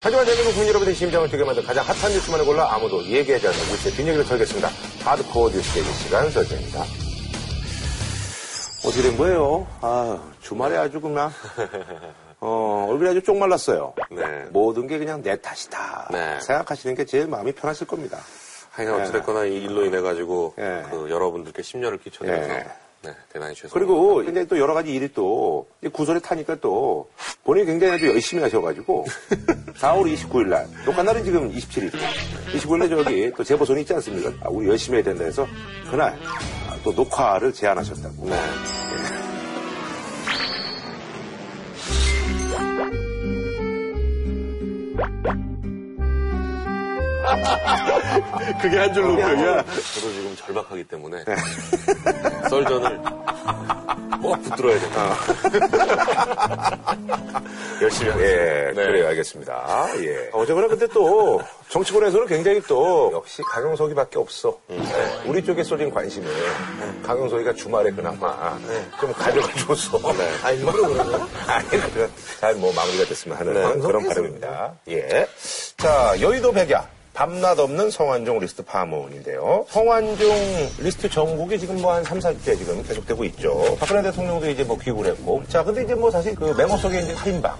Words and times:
하지만 0.00 0.24
대한민국 0.24 0.52
국민 0.52 0.68
여러분의 0.68 0.94
심장을 0.94 1.28
뛰게 1.28 1.42
만든 1.42 1.64
가장 1.64 1.84
핫한 1.84 2.12
뉴스만을 2.12 2.44
골라 2.44 2.72
아무도 2.72 3.02
얘기하지 3.02 3.48
않는 3.48 3.58
뉴스의 3.58 3.94
뒷얘기를 3.94 4.24
털겠습니다. 4.26 4.68
하드코어 5.04 5.50
뉴스 5.50 5.76
얘기 5.76 5.88
시간 5.94 6.30
설정입니다. 6.30 6.82
어떻게 8.86 9.02
된 9.02 9.16
거예요? 9.18 9.66
아, 9.80 10.22
주말에 10.40 10.76
아주 10.76 11.00
그냥, 11.00 11.32
어, 12.38 12.86
얼굴이 12.88 13.10
아주 13.10 13.22
쪽말랐어요. 13.22 13.94
네. 14.12 14.44
모든 14.50 14.86
게 14.86 14.98
그냥 14.98 15.20
내 15.20 15.34
탓이다. 15.40 16.10
네. 16.12 16.40
생각하시는 16.42 16.94
게 16.94 17.04
제일 17.04 17.26
마음이 17.26 17.50
편하실 17.50 17.88
겁니다. 17.88 18.18
하여간 18.70 19.02
어찌됐거나 19.02 19.46
이 19.46 19.64
일로 19.64 19.84
인해 19.84 20.00
가지고 20.00 20.54
예. 20.60 20.84
그 20.88 21.10
여러분들께 21.10 21.60
심려를 21.62 21.98
끼쳐드려서 21.98 22.48
예. 22.50 22.66
네, 23.02 23.12
대단히 23.32 23.54
죄송합니다. 23.54 23.72
그리고 23.74 24.22
이제 24.22 24.44
또 24.46 24.58
여러 24.58 24.74
가지 24.74 24.92
일이 24.92 25.08
또 25.14 25.66
구설에 25.92 26.18
타니까 26.18 26.56
또 26.56 27.08
본인이 27.44 27.66
굉장히 27.66 27.92
아주 27.94 28.08
열심히 28.08 28.42
하셔가지고 28.42 29.04
4월 29.78 30.12
29일 30.14 30.48
날 30.48 30.66
녹화 30.84 31.02
날은 31.02 31.24
지금 31.24 31.50
27일이고 31.52 31.92
29일 32.54 32.78
날 32.78 32.88
저기 32.88 33.32
또 33.36 33.44
제보선이 33.44 33.82
있지 33.82 33.94
않습니까? 33.94 34.30
아, 34.44 34.48
우리 34.50 34.68
열심히 34.68 34.96
해야 34.96 35.04
된다 35.04 35.24
해서 35.24 35.46
그날 35.90 36.18
아, 36.68 36.76
또 36.82 36.92
녹화를 36.92 37.52
제안하셨다고. 37.52 38.28
네. 38.28 38.36
그게 48.62 48.78
한 48.78 48.92
줄로 48.94 49.16
표야. 49.16 49.62
저도 49.64 50.12
지금 50.12 50.36
절박하기 50.36 50.84
때문에 50.84 51.24
썰전을 52.50 53.00
꼭 54.22 54.42
붙들어야 54.42 54.78
된다. 54.80 55.14
열심히 57.80 58.10
하겠습니다. 58.10 58.42
예, 58.42 58.72
네. 58.72 58.74
그래요, 58.74 59.06
알겠습니다. 59.08 59.88
예. 60.00 60.30
어쨌거나 60.32 60.66
근데 60.66 60.86
또 60.88 61.40
정치권에서는 61.68 62.26
굉장히 62.26 62.60
또 62.62 63.10
역시 63.14 63.42
강용석이밖에 63.42 64.18
없어. 64.18 64.58
네, 64.66 64.78
우리 65.26 65.44
쪽에 65.44 65.62
쏠린 65.62 65.92
관심을 65.92 66.28
강용석이가 67.04 67.52
주말에 67.54 67.92
그나마 67.92 68.58
좀 69.00 69.12
가져가줘서. 69.12 70.00
아, 70.42 70.50
일부러 70.50 70.88
그러죠? 70.88 71.28
아니, 71.46 71.68
그, 71.68 72.10
잘뭐 72.40 72.72
마무리가 72.72 73.04
됐으면 73.04 73.36
하는 73.38 73.52
그런 73.52 73.72
방송에서 73.80 74.08
바람입니다. 74.08 74.74
예. 74.88 75.28
자, 75.76 76.16
여의도 76.20 76.50
백야. 76.52 76.97
밤낮 77.22 77.58
없는 77.58 77.90
성완종 77.90 78.38
리스트 78.38 78.62
파문인데요. 78.62 79.66
성완종 79.70 80.28
리스트 80.78 81.10
전국이 81.10 81.58
지금 81.58 81.82
뭐 81.82 81.92
한 81.94 82.04
3, 82.04 82.20
4주째 82.20 82.56
지금 82.56 82.80
계속되고 82.84 83.24
있죠. 83.24 83.76
박근혜 83.80 84.02
대통령도 84.02 84.48
이제 84.48 84.62
뭐 84.62 84.78
귀국을 84.78 85.06
했고. 85.10 85.42
자, 85.48 85.64
근데 85.64 85.82
이제 85.82 85.96
뭐 85.96 86.12
사실 86.12 86.32
그 86.36 86.54
메모 86.56 86.76
속에 86.76 87.00
이제 87.00 87.12
살인방. 87.16 87.56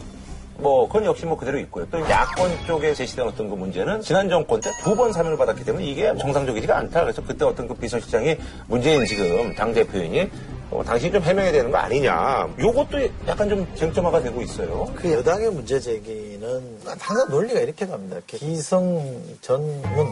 뭐, 0.58 0.86
그건 0.86 1.06
역시 1.06 1.24
뭐 1.26 1.36
그대로 1.36 1.58
있고요. 1.58 1.86
또 1.90 1.98
야권 2.00 2.66
쪽에 2.68 2.94
제시된 2.94 3.26
어떤 3.26 3.48
그 3.50 3.56
문제는 3.56 4.00
지난 4.00 4.28
정권 4.28 4.60
때 4.60 4.70
두 4.84 4.94
번 4.94 5.12
사면을 5.12 5.36
받았기 5.36 5.64
때문에 5.64 5.84
이게 5.84 6.12
정상적이지가 6.16 6.76
않다. 6.78 7.02
그래서 7.02 7.20
그때 7.26 7.44
어떤 7.44 7.66
그 7.66 7.74
비서실장이 7.74 8.36
문재인 8.68 9.04
지금 9.06 9.52
당 9.56 9.74
대표인이 9.74 10.30
어, 10.70 10.82
당신이 10.84 11.12
좀 11.12 11.22
해명해야 11.22 11.52
되는 11.52 11.70
거 11.70 11.78
아니냐. 11.78 12.48
요것도 12.58 12.98
약간 13.26 13.48
좀 13.48 13.66
쟁점화가 13.74 14.20
되고 14.20 14.40
있어요. 14.42 14.86
그 14.94 15.10
여당의 15.12 15.50
문제 15.50 15.80
제기는 15.80 16.78
항상 16.98 17.28
논리가 17.30 17.60
이렇게 17.60 17.86
갑니다. 17.86 18.18
기성, 18.26 19.22
전문. 19.40 20.08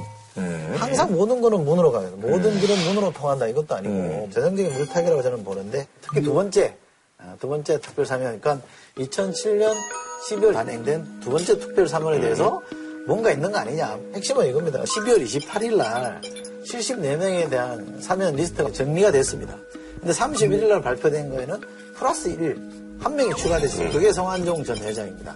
항상 0.76 1.12
모든 1.12 1.40
거는 1.40 1.64
문으로 1.64 1.92
가요. 1.92 2.10
모든 2.16 2.58
길은 2.58 2.76
문으로 2.88 3.12
통한다. 3.12 3.46
이것도 3.46 3.74
아니고 3.74 4.28
전형적인 4.32 4.72
물타기라고 4.72 5.22
저는 5.22 5.44
보는데 5.44 5.86
특히 6.02 6.20
두 6.22 6.34
번째, 6.34 6.74
아, 7.18 7.34
두 7.40 7.48
번째 7.48 7.80
특별 7.80 8.04
사면, 8.04 8.38
그러니까 8.40 8.66
2007년 8.98 9.74
12월 10.28 10.52
단행된 10.52 11.20
두 11.20 11.30
번째 11.30 11.58
특별 11.58 11.88
사면에 11.88 12.20
대해서 12.20 12.60
뭔가 13.06 13.30
있는 13.30 13.50
거 13.52 13.58
아니냐. 13.58 13.98
핵심은 14.14 14.46
이겁니다. 14.48 14.82
12월 14.82 15.24
28일 15.24 15.76
날 15.76 16.20
74명에 16.66 17.48
대한 17.48 17.98
사면 18.02 18.36
리스트가 18.36 18.72
정리가 18.72 19.12
됐습니다. 19.12 19.56
근데 20.00 20.12
31일 20.12 20.68
날 20.68 20.80
발표된 20.82 21.30
거에는 21.30 21.60
플러스 21.94 22.28
1, 22.28 22.56
한 23.00 23.14
명이 23.14 23.34
추가됐어요. 23.34 23.90
그게 23.90 24.12
성한종 24.12 24.64
전 24.64 24.76
회장입니다. 24.78 25.34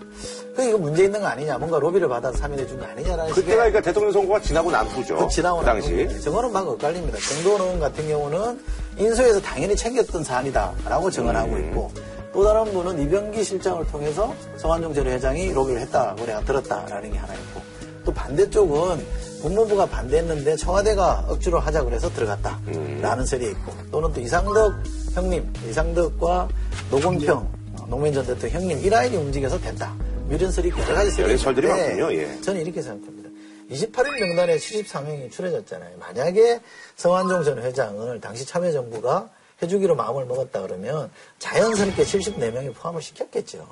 그 0.56 0.64
이거 0.64 0.78
문제 0.78 1.04
있는 1.04 1.20
거 1.20 1.26
아니냐, 1.26 1.58
뭔가 1.58 1.78
로비를 1.78 2.08
받아서 2.08 2.36
사면해 2.38 2.66
준 2.66 2.78
거 2.78 2.86
아니냐라는 2.86 3.32
그때가 3.32 3.56
그러니까 3.56 3.80
대통령 3.80 4.12
선거가 4.12 4.40
지나고 4.40 4.70
난 4.70 4.86
후죠. 4.86 5.16
그 5.16 5.28
지나고 5.28 5.60
그 5.60 5.64
당시. 5.66 6.20
저거는 6.22 6.52
막 6.52 6.66
엇갈립니다. 6.68 7.18
정도원 7.18 7.60
의원 7.62 7.80
같은 7.80 8.08
경우는 8.08 8.60
인수에서 8.98 9.40
당연히 9.40 9.76
챙겼던 9.76 10.24
사안이다라고 10.24 11.10
정언하고 11.10 11.52
음. 11.52 11.64
있고 11.68 11.90
또 12.32 12.44
다른 12.44 12.64
분은 12.72 13.00
이병기 13.02 13.42
실장을 13.44 13.84
통해서 13.88 14.34
성한종 14.56 14.94
전 14.94 15.06
회장이 15.06 15.52
로비를 15.52 15.80
했다고 15.82 16.24
내가 16.26 16.40
들었다라는 16.40 17.12
게 17.12 17.18
하나 17.18 17.34
있고 17.34 17.60
또 18.04 18.12
반대쪽은 18.12 19.04
국무부가 19.40 19.86
반대했는데 19.86 20.56
청와대가 20.56 21.24
억지로 21.28 21.58
하자 21.58 21.84
그래서 21.84 22.10
들어갔다 22.10 22.60
라는 23.00 23.24
설이 23.24 23.46
있고 23.50 23.72
또는 23.90 24.12
또 24.12 24.20
이상덕 24.20 24.74
형님, 25.14 25.52
이상덕과 25.68 26.48
노건평 26.90 27.38
어, 27.38 27.86
노무현 27.88 28.12
전 28.12 28.26
대통령 28.26 28.60
형님 28.60 28.84
이 28.84 28.88
라인이 28.88 29.16
움직여서 29.16 29.58
됐다. 29.60 29.94
이런 30.30 30.52
설이 30.52 30.70
여러 30.70 30.94
가지 30.94 31.10
설이 31.10 31.34
있는데 31.34 31.66
많군요, 31.68 32.12
예. 32.14 32.40
저는 32.40 32.60
이렇게 32.60 32.80
생각합니다. 32.82 33.30
28일 33.70 34.20
명단에 34.20 34.56
74명이 34.56 35.30
추려졌잖아요. 35.30 35.98
만약에 35.98 36.60
성한종 36.96 37.44
전 37.44 37.62
회장을 37.62 38.20
당시 38.20 38.44
참여정부가 38.46 39.30
해주기로 39.62 39.94
마음을 39.96 40.24
먹었다 40.26 40.62
그러면 40.62 41.10
자연스럽게 41.38 42.02
74명이 42.02 42.74
포함을 42.74 43.02
시켰겠죠. 43.02 43.66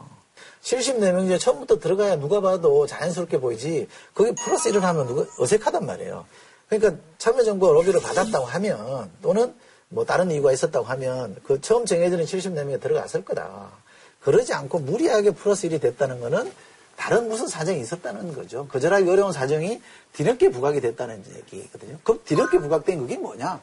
74명 0.62 1.26
중에 1.26 1.38
처음부터 1.38 1.78
들어가야 1.78 2.16
누가 2.16 2.40
봐도 2.40 2.86
자연스럽게 2.86 3.38
보이지 3.38 3.88
거기 4.14 4.34
플러스 4.34 4.70
1을 4.70 4.80
하면 4.80 5.06
누가 5.06 5.24
어색하단 5.38 5.86
말이에요. 5.86 6.26
그러니까 6.68 7.02
참여정부가 7.18 7.72
로비를 7.72 8.00
받았다고 8.00 8.44
하면 8.44 9.10
또는 9.22 9.54
뭐 9.88 10.04
다른 10.04 10.30
이유가 10.30 10.52
있었다고 10.52 10.84
하면 10.84 11.36
그 11.44 11.60
처음 11.60 11.86
정해지는 11.86 12.24
74명이 12.24 12.80
들어갔을 12.80 13.24
거다. 13.24 13.70
그러지 14.20 14.52
않고 14.52 14.80
무리하게 14.80 15.30
플러스 15.30 15.68
1이 15.68 15.80
됐다는 15.80 16.20
거는 16.20 16.52
다른 16.96 17.28
무슨 17.28 17.46
사정이 17.46 17.80
있었다는 17.80 18.34
거죠. 18.34 18.66
거절하기 18.66 19.08
어려운 19.08 19.32
사정이 19.32 19.80
뒤늦게 20.14 20.50
부각이 20.50 20.80
됐다는 20.80 21.22
얘기거든요. 21.36 21.96
그럼 22.02 22.20
뒤늦게 22.24 22.58
부각된 22.58 22.98
그게 22.98 23.16
뭐냐? 23.16 23.60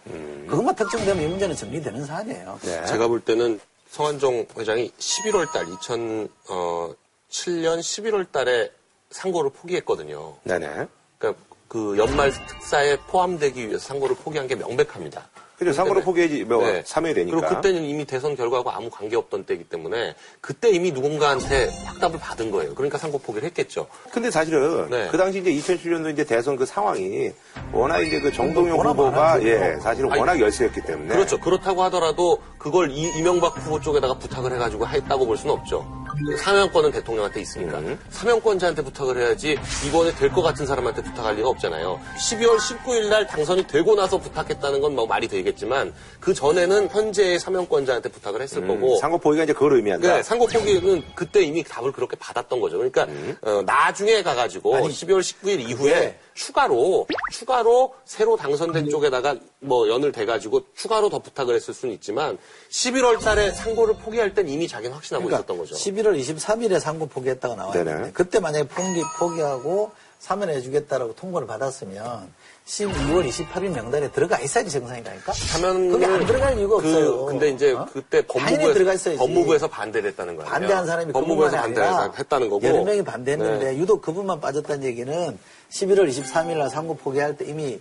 그것만 0.48 0.76
특정되면 0.76 1.22
이 1.22 1.28
문제는 1.28 1.56
정리되는 1.56 2.06
사안이에요. 2.06 2.60
네. 2.64 2.86
제가 2.86 3.10
볼 3.10 3.20
때는 3.20 3.60
성한종 3.96 4.48
회장이 4.58 4.92
11월 4.92 5.50
달, 5.54 5.66
2007년 5.68 7.80
11월 7.80 8.30
달에 8.30 8.70
상고를 9.10 9.52
포기했거든요. 9.52 10.36
네네. 10.44 10.88
그러니까 11.18 11.42
그 11.70 11.98
연말 11.98 12.32
특사에 12.32 12.98
포함되기 13.08 13.70
위해서 13.70 13.88
상고를 13.88 14.18
포기한 14.18 14.48
게 14.48 14.56
명백합니다. 14.56 15.30
그죠. 15.58 15.74
상고를 15.74 16.02
때문에. 16.02 16.06
포기해지, 16.06 16.44
뭐, 16.44 16.66
네. 16.66 16.84
사면이 16.86 17.16
되니까. 17.16 17.40
그리고 17.40 17.56
그때는 17.56 17.84
이미 17.84 18.06
대선 18.06 18.36
결과하고 18.36 18.72
아무 18.72 18.90
관계없던 18.90 19.46
때이기 19.46 19.66
때문에 19.66 20.16
그때 20.42 20.70
이미 20.70 20.92
누군가한테 20.92 21.72
확답을 21.86 22.20
받은 22.20 22.52
거예요. 22.52 22.76
그러니까 22.76 22.98
상고 22.98 23.18
포기를 23.20 23.48
했겠죠. 23.48 23.88
근데 24.12 24.32
사실은 24.32 24.90
네. 24.90 25.08
그 25.12 25.18
당시 25.18 25.40
이제 25.40 25.52
2007년도 25.52 26.14
이제 26.14 26.24
대선 26.26 26.56
그 26.56 26.66
상황이 26.66 27.32
워낙 27.72 28.02
이제 28.02 28.20
그 28.20 28.32
정동영 28.32 28.78
워낙 28.78 28.92
후보가. 28.92 29.44
예, 29.44 29.78
사실은 29.82 30.12
아니, 30.12 30.20
워낙 30.20 30.40
열세였기 30.40 30.82
때문에. 30.82 31.10
그렇죠. 31.14 31.40
그렇다고 31.40 31.84
하더라도 31.84 32.40
그걸 32.58 32.92
이, 32.92 33.12
이명박 33.18 33.58
후보 33.58 33.80
쪽에다가 33.80 34.18
부탁을 34.18 34.54
해가지고 34.54 34.88
했다고 34.88 35.26
볼 35.26 35.38
수는 35.38 35.54
없죠. 35.54 36.05
사면권은 36.40 36.92
대통령한테 36.92 37.42
있으니까. 37.42 37.80
음. 37.80 38.00
사면권자한테 38.10 38.84
부탁을 38.84 39.18
해야지 39.18 39.58
이번에 39.88 40.14
될 40.16 40.30
것 40.36 40.42
같은 40.42 40.66
사람한테 40.66 41.02
부탁할 41.04 41.36
리가 41.36 41.48
없잖아요. 41.50 42.00
12월 42.18 42.58
19일 42.58 43.08
날 43.10 43.26
당선이 43.28 43.68
되고 43.68 43.96
나서 43.96 44.18
부탁했다는 44.18 44.82
건 44.82 44.96
뭐 44.96 45.06
말이 45.06 45.28
되겠지만 45.28 45.94
그 46.22 46.34
전에는 46.34 46.90
현재의 46.90 47.38
사면권자한테 47.40 48.08
부탁을 48.10 48.42
했을 48.42 48.60
음, 48.64 48.68
거고 48.68 48.98
상고 49.00 49.18
포기가 49.18 49.44
이제 49.44 49.52
그걸 49.54 49.74
의미한다. 49.74 50.16
네, 50.16 50.24
상고 50.24 50.48
포기는 50.48 51.04
그때 51.16 51.42
이미 51.42 51.64
답을 51.64 51.92
그렇게 51.92 52.16
받았던 52.16 52.60
거죠. 52.62 52.78
그러니까 52.78 53.04
음. 53.06 53.36
어, 53.42 53.62
나중에 53.66 54.24
가가지고 54.24 54.76
아니, 54.76 54.88
12월 54.90 55.20
19일 55.20 55.70
이후에 55.70 55.94
네. 55.94 56.20
추가로 56.36 57.08
추가로 57.32 57.96
새로 58.04 58.36
당선된 58.36 58.90
쪽에다가 58.90 59.36
뭐 59.62 59.88
연을 59.90 60.12
대가지고 60.12 60.62
추가로 60.76 61.10
더 61.10 61.20
부탁을 61.20 61.56
했을 61.56 61.74
수는 61.74 61.96
있지만 61.96 62.38
11월달에 62.70 63.54
상고를 63.54 63.96
포기할 63.96 64.34
땐 64.34 64.48
이미 64.50 64.68
자기는 64.68 64.94
확신하고 64.94 65.30
있었던 65.30 65.58
거죠. 65.58 65.76
11월 65.76 66.20
23일에 66.20 66.80
상고 66.80 67.08
포기했다가 67.08 67.56
나와 67.56 67.72
네네. 67.72 67.90
있는데 67.90 68.12
그때 68.12 68.40
만약에 68.40 68.68
포기, 68.68 69.02
포기하고 69.18 69.92
사면해주겠다라고 70.20 71.16
통보를 71.16 71.48
받았으면 71.48 72.34
12월 72.66 73.28
28일 73.28 73.70
명단에 73.70 74.12
들어가 74.12 74.40
있어야지 74.40 74.72
정상이라니까. 74.72 75.34
사면을 75.34 75.92
그게 75.92 76.06
안 76.06 76.26
들어갈 76.26 76.58
이유가 76.58 76.78
그, 76.78 76.88
없어요. 76.88 77.26
근데 77.26 77.50
이제 77.50 77.74
어? 77.74 77.88
그때 77.94 78.26
법무부에서 78.26 78.74
들어가 78.74 78.94
있어야지. 78.94 79.20
법무부에서 79.20 79.68
반대를 79.68 80.10
했다는 80.12 80.36
거예요. 80.36 80.50
반대한 80.50 80.86
사람이 80.88 81.14
법무부에서 81.14 81.58
반대했다는 81.58 82.50
거고 82.50 82.68
여러 82.68 82.84
명이 82.84 83.04
반대했는데 83.04 83.72
네. 83.72 83.78
유독 83.78 84.02
그분만 84.02 84.42
빠졌다는 84.42 84.84
얘기는 84.84 85.38
11월 85.72 86.08
23일 86.10 86.58
날 86.58 86.70
상고 86.70 86.96
포기할 86.96 87.38
때 87.38 87.46
이미 87.46 87.80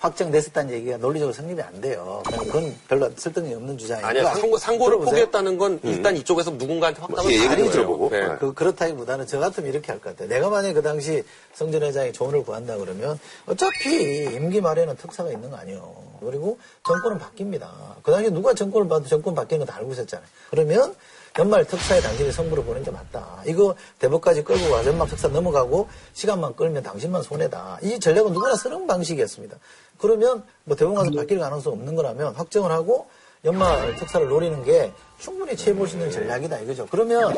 확정됐었다는 0.00 0.72
얘기가 0.72 0.96
논리적으로 0.96 1.34
성립이 1.34 1.60
안 1.60 1.78
돼요. 1.82 2.22
그냥 2.24 2.44
그건 2.46 2.74
별로 2.88 3.10
설득력이 3.14 3.54
없는 3.56 3.76
주장이니까. 3.76 4.08
아니야 4.08 4.34
상고, 4.34 4.56
상고를 4.56 4.92
들어보세요. 4.96 5.10
포기했다는 5.10 5.58
건 5.58 5.78
일단 5.82 6.16
이쪽에서 6.16 6.52
누군가한테 6.52 7.02
확답을 7.02 7.30
예, 7.30 7.36
얘기. 7.36 7.70
들어보고. 7.70 8.08
네. 8.08 8.26
그, 8.38 8.54
그렇다기보다는 8.54 9.26
저 9.26 9.38
같으면 9.38 9.70
이렇게 9.70 9.92
할 9.92 10.00
것 10.00 10.10
같아요. 10.16 10.28
내가 10.30 10.48
만약에 10.48 10.72
그 10.72 10.80
당시 10.80 11.22
성전 11.52 11.82
회장이 11.82 12.14
조언을 12.14 12.44
구한다 12.44 12.78
그러면 12.78 13.18
어차피 13.44 14.24
임기 14.24 14.62
말에는 14.62 14.96
특사가 14.96 15.30
있는 15.32 15.50
거 15.50 15.56
아니에요. 15.58 15.94
그리고 16.20 16.58
정권은 16.86 17.18
바뀝니다. 17.18 17.68
그 18.02 18.10
당시에 18.10 18.30
누가 18.30 18.54
정권을 18.54 18.88
봐도 18.88 19.06
정권 19.06 19.34
바뀌는 19.34 19.66
거 19.66 19.70
다 19.70 19.76
알고 19.80 19.92
있었잖아요. 19.92 20.26
그러면 20.50 20.94
연말 21.38 21.64
특사에 21.64 22.00
당신이 22.00 22.32
선물을 22.32 22.64
보낸 22.64 22.82
게 22.82 22.90
맞다. 22.90 23.42
이거 23.46 23.74
대법까지 23.98 24.42
끌고 24.42 24.72
와 24.72 24.84
연말 24.84 25.08
특사 25.08 25.28
넘어가고 25.28 25.88
시간만 26.12 26.56
끌면 26.56 26.82
당신만 26.82 27.22
손해다. 27.22 27.78
이 27.82 28.00
전략은 28.00 28.32
누구나 28.32 28.56
쓰는 28.56 28.86
방식이었습니다. 28.86 29.56
그러면 29.98 30.44
뭐 30.64 30.76
대법원 30.76 31.04
가서 31.04 31.16
바뀔 31.16 31.38
가능성 31.38 31.72
없는 31.72 31.94
거라면 31.94 32.34
확정을 32.34 32.70
하고 32.70 33.08
연말 33.44 33.94
특사를 33.96 34.28
노리는 34.28 34.62
게 34.64 34.92
충분히 35.18 35.56
취해볼 35.56 35.88
수 35.88 35.96
있는 35.96 36.10
전략이다 36.10 36.58
이거죠. 36.60 36.86
그러면 36.90 37.36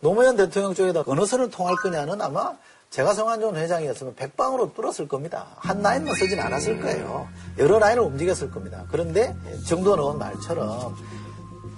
노무현 0.00 0.36
대통령 0.36 0.74
쪽에다 0.74 1.04
어느 1.06 1.24
선을 1.24 1.50
통할 1.50 1.74
거냐는 1.76 2.20
아마 2.20 2.54
제가 2.90 3.12
성한종 3.12 3.56
회장이었으면 3.56 4.14
백방으로 4.14 4.72
뚫었을 4.72 5.08
겁니다. 5.08 5.48
한 5.56 5.82
라인만 5.82 6.14
쓰진 6.14 6.40
않았을 6.40 6.80
거예요. 6.80 7.28
여러 7.58 7.78
라인을 7.78 8.02
움직였을 8.02 8.50
겁니다. 8.50 8.84
그런데 8.90 9.34
정도는 9.66 10.18
말처럼 10.18 10.96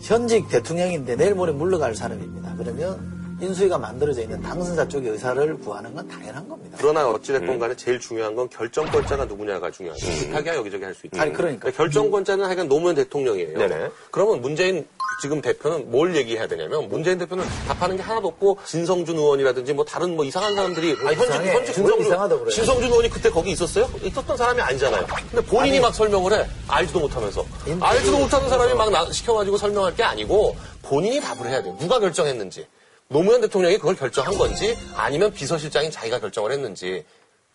현직 0.00 0.49
대통령인데 0.49 1.17
내일 1.17 1.35
모레 1.35 1.52
물러갈 1.52 1.94
사람입니다. 1.94 2.55
그러면 2.56 3.19
인수위가 3.40 3.78
만들어져 3.78 4.22
있는 4.22 4.40
당선자 4.42 4.87
쪽의 4.88 5.12
의사를 5.12 5.58
구하는 5.58 5.94
건 5.94 6.06
당연한 6.08 6.48
겁니다. 6.48 6.76
그러나 6.81 7.08
어찌됐건 7.08 7.58
간에 7.58 7.75
제일 7.76 7.98
중요한 7.98 8.34
건 8.34 8.48
결정권자가 8.50 9.25
누구냐가 9.25 9.70
중요하죠. 9.70 10.04
비슷하게 10.06 10.54
여기저기 10.56 10.84
할 10.84 10.94
수 10.94 11.06
있다. 11.06 11.22
아니, 11.22 11.32
그러니까. 11.32 11.70
결정권자는 11.70 12.44
하여간 12.44 12.69
노무현 12.69 12.94
대통령이에요. 12.96 13.56
네네. 13.58 13.90
그러면 14.10 14.40
문재인 14.40 14.87
지금 15.22 15.40
대표는 15.42 15.90
뭘 15.90 16.16
얘기해야 16.16 16.46
되냐면 16.46 16.88
문재인 16.88 17.19
대표는 17.19 17.44
답하는 17.69 17.96
게 17.96 18.02
하나도 18.02 18.28
없고 18.28 18.58
진성준 18.64 19.16
의원이라든지 19.16 19.72
뭐 19.75 19.84
다른 19.84 20.16
뭐 20.16 20.25
이상한 20.25 20.54
사람들이 20.54 20.96
아니 21.04 21.16
현직. 21.16 21.32
현직 21.52 21.75
그래요. 21.75 22.48
진성준 22.50 22.90
의원이 22.90 23.10
그때 23.10 23.28
거기 23.31 23.50
있었어요? 23.50 23.88
있었던 24.02 24.36
사람이 24.36 24.60
아니잖아요. 24.60 25.06
근데 25.31 25.46
본인이 25.46 25.78
막 25.81 25.94
설명을 25.94 26.32
해. 26.32 26.46
알지도 26.69 27.00
못하면서. 27.00 27.44
알지도 27.81 28.19
못하는 28.19 28.48
사람이 28.48 28.75
막 28.75 28.90
나- 28.90 29.10
시켜가지고 29.12 29.56
설명할 29.58 29.94
게 29.94 30.02
아니고 30.02 30.56
본인이 30.82 31.20
답을 31.20 31.46
해야 31.48 31.62
돼요. 31.62 31.76
누가 31.78 31.98
결정했는지. 32.00 32.66
노무현 33.10 33.40
대통령이 33.40 33.76
그걸 33.78 33.96
결정한 33.96 34.38
건지 34.38 34.76
아니면 34.94 35.32
비서실장인 35.32 35.90
자기가 35.90 36.20
결정을 36.20 36.52
했는지 36.52 37.04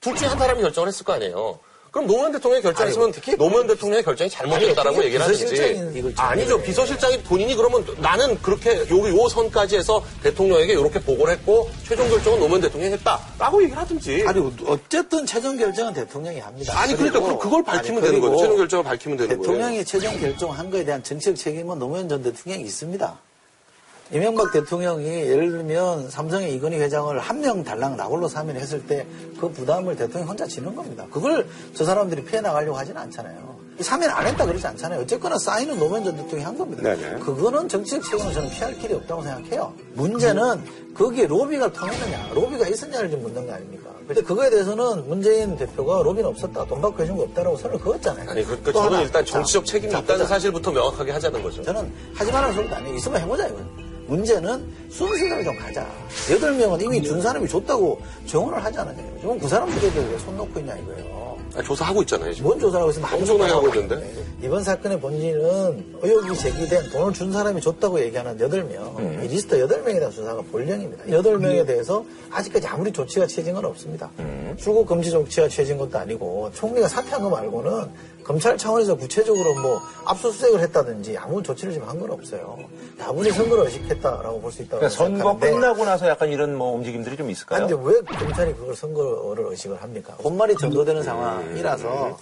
둘 0.01 0.13
중에 0.15 0.27
한 0.27 0.37
사람이 0.37 0.61
결정을 0.61 0.89
했을 0.89 1.05
거 1.05 1.13
아니에요. 1.13 1.57
그럼 1.91 2.07
노무현 2.07 2.33
대통령이 2.33 2.61
결정했으면 2.61 3.13
노무현 3.37 3.67
대통령의 3.67 4.03
결정이 4.03 4.29
잘못됐다라고 4.29 5.01
얘기를 5.05 5.25
이걸 5.95 6.13
아니죠. 6.17 6.61
비서실장이 6.61 7.23
본인이 7.23 7.55
그러면 7.55 7.85
나는 7.99 8.37
그렇게 8.41 8.81
요, 8.89 9.17
요 9.17 9.29
선까지 9.29 9.77
해서 9.77 10.03
대통령에게 10.21 10.73
이렇게 10.73 10.99
보고를 10.99 11.35
했고 11.35 11.69
최종 11.87 12.09
결정은 12.09 12.41
노무현 12.41 12.59
대통령이 12.59 12.93
했다라고 12.95 13.63
얘기를 13.63 13.81
하든지 13.81 14.25
아니 14.27 14.51
어쨌든 14.67 15.25
최종 15.25 15.55
결정은 15.55 15.93
대통령이 15.93 16.41
합니다. 16.41 16.77
아니 16.77 16.93
그러니까 16.97 17.21
그- 17.21 17.39
그걸 17.39 17.63
밝히면 17.63 18.03
아니, 18.03 18.11
되는 18.11 18.19
거죠. 18.19 18.41
최종 18.41 18.57
결정을 18.57 18.83
밝히면 18.83 19.17
되는 19.17 19.29
거예요. 19.37 19.41
대통령이 19.41 19.85
최종 19.85 20.19
결정한 20.19 20.69
거에 20.69 20.83
대한 20.83 21.01
정치적 21.01 21.37
책임은 21.37 21.79
노무현 21.79 22.09
전 22.09 22.21
대통령이 22.21 22.65
있습니다. 22.65 23.17
이명박 24.11 24.51
대통령이 24.51 25.05
예를 25.05 25.49
들면 25.51 26.09
삼성의 26.09 26.53
이건희 26.53 26.77
회장을 26.77 27.17
한 27.19 27.41
명 27.41 27.63
달랑 27.63 27.97
나홀로 27.97 28.27
사면 28.27 28.55
했을 28.55 28.85
때 28.85 29.05
그 29.39 29.49
부담을 29.51 29.95
대통령이 29.95 30.27
혼자 30.29 30.45
지는 30.47 30.73
겁니다. 30.75 31.05
그걸 31.11 31.45
저 31.73 31.83
사람들이 31.83 32.23
피해 32.23 32.39
나가려고 32.41 32.77
하지는 32.77 33.01
않잖아요. 33.01 33.55
사면 33.81 34.09
안 34.11 34.25
했다 34.25 34.45
그러지 34.45 34.65
않잖아요. 34.67 35.01
어쨌거나 35.01 35.37
사인은 35.37 35.77
노무현 35.77 36.05
전 36.05 36.15
대통령이 36.15 36.43
한 36.43 36.57
겁니다. 36.57 36.81
네네. 36.83 37.19
그거는 37.19 37.67
정치적 37.67 38.03
책임을 38.03 38.31
저는 38.33 38.49
피할 38.51 38.77
길이 38.77 38.93
없다고 38.93 39.21
생각해요. 39.23 39.73
문제는 39.95 40.63
거기에 40.93 41.27
로비가 41.27 41.73
통했느냐, 41.73 42.29
로비가 42.33 42.67
있었냐를 42.69 43.11
좀 43.11 43.21
묻는 43.23 43.45
거 43.45 43.53
아닙니까? 43.53 43.89
근데 44.07 44.21
그거에 44.21 44.49
대해서는 44.49 45.09
문재인 45.09 45.57
대표가 45.57 46.01
로비는 46.03 46.29
없었다, 46.29 46.63
돈 46.65 46.79
받고 46.81 47.03
해준 47.03 47.17
거 47.17 47.23
없다라고 47.23 47.57
선을 47.57 47.79
그었잖아요. 47.79 48.29
아니 48.29 48.43
그러니까 48.45 48.71
또 48.71 48.79
저는. 48.83 49.01
일단 49.01 49.25
정치적 49.25 49.65
자, 49.65 49.71
책임이 49.73 49.91
자, 49.91 49.99
있다는. 49.99 50.25
사실부터 50.27 50.71
명확하게 50.71 51.11
하자는 51.11 51.43
거죠. 51.43 51.61
저는 51.63 51.91
하지 52.13 52.31
말라는 52.31 52.55
소리도 52.55 52.75
아니에요. 52.75 52.95
있으면 52.95 53.21
해보자, 53.21 53.47
이건. 53.47 53.84
문제는 54.07 54.65
순서대로 54.89 55.43
좀 55.43 55.55
가자. 55.57 55.85
여덟 56.31 56.53
명은 56.53 56.81
이미 56.81 57.01
준 57.01 57.21
사람이 57.21 57.47
줬다고 57.47 57.99
정언을 58.25 58.63
하잖아요. 58.65 58.95
지금 59.19 59.39
그 59.39 59.47
사람들에게 59.47 59.99
왜 59.99 60.17
손 60.19 60.37
놓고 60.37 60.59
있냐 60.59 60.75
이거예요. 60.77 61.37
아니, 61.55 61.65
조사하고 61.65 62.01
있잖아요. 62.03 62.33
지금. 62.33 62.47
뭔 62.47 62.59
조사를 62.59 62.81
하고 62.81 62.91
있으면 62.91 63.13
엄청나게 63.13 63.51
하고 63.53 63.67
있는데. 63.69 64.13
이번 64.41 64.63
사건의 64.63 64.99
본질은 64.99 65.99
의혹이 66.01 66.35
제기된 66.37 66.89
돈을 66.91 67.13
준 67.13 67.31
사람이 67.31 67.61
줬다고 67.61 67.99
얘기하는 68.01 68.37
8명. 68.37 69.23
이 69.23 69.27
리스트 69.27 69.57
8명에 69.65 69.95
대한 69.97 70.11
수사가 70.11 70.41
본령입니다. 70.51 71.05
8명에 71.05 71.65
대해서 71.65 72.03
아직까지 72.29 72.67
아무리 72.67 72.91
조치가 72.91 73.25
취해진 73.27 73.53
건 73.53 73.65
없습니다. 73.65 74.09
출국 74.57 74.85
금지 74.87 75.09
조치가 75.11 75.47
취해진 75.47 75.77
것도 75.77 75.97
아니고 75.97 76.51
총리가 76.53 76.87
사퇴한 76.87 77.21
거 77.21 77.29
말고는 77.29 77.89
검찰 78.25 78.57
차원에서 78.57 78.95
구체적으로 78.95 79.53
뭐 79.55 79.81
압수수색을 80.05 80.59
했다든지 80.61 81.17
아무 81.17 81.43
조치를 81.43 81.73
지금 81.73 81.87
한 81.87 81.99
건 81.99 82.11
없어요. 82.11 82.57
다분히 82.99 83.31
선거를 83.31 83.65
의식했다라고 83.65 84.41
볼 84.41 84.51
수 84.51 84.61
있다고 84.63 84.79
그러니까 84.79 84.89
선거 84.89 85.37
끝나고 85.37 85.85
나서 85.85 86.07
약간 86.07 86.29
이런 86.29 86.55
뭐 86.55 86.73
움직임들이 86.75 87.15
좀 87.17 87.29
있을까요? 87.29 87.63
아니, 87.63 87.71
근데 87.73 87.89
왜 87.89 88.01
검찰이 88.17 88.53
그걸 88.55 88.75
선거를 88.75 89.45
의식을 89.51 89.81
합니까? 89.81 90.15
본말이 90.21 90.55
전도되는 90.57 91.03
상황이라서 91.03 92.17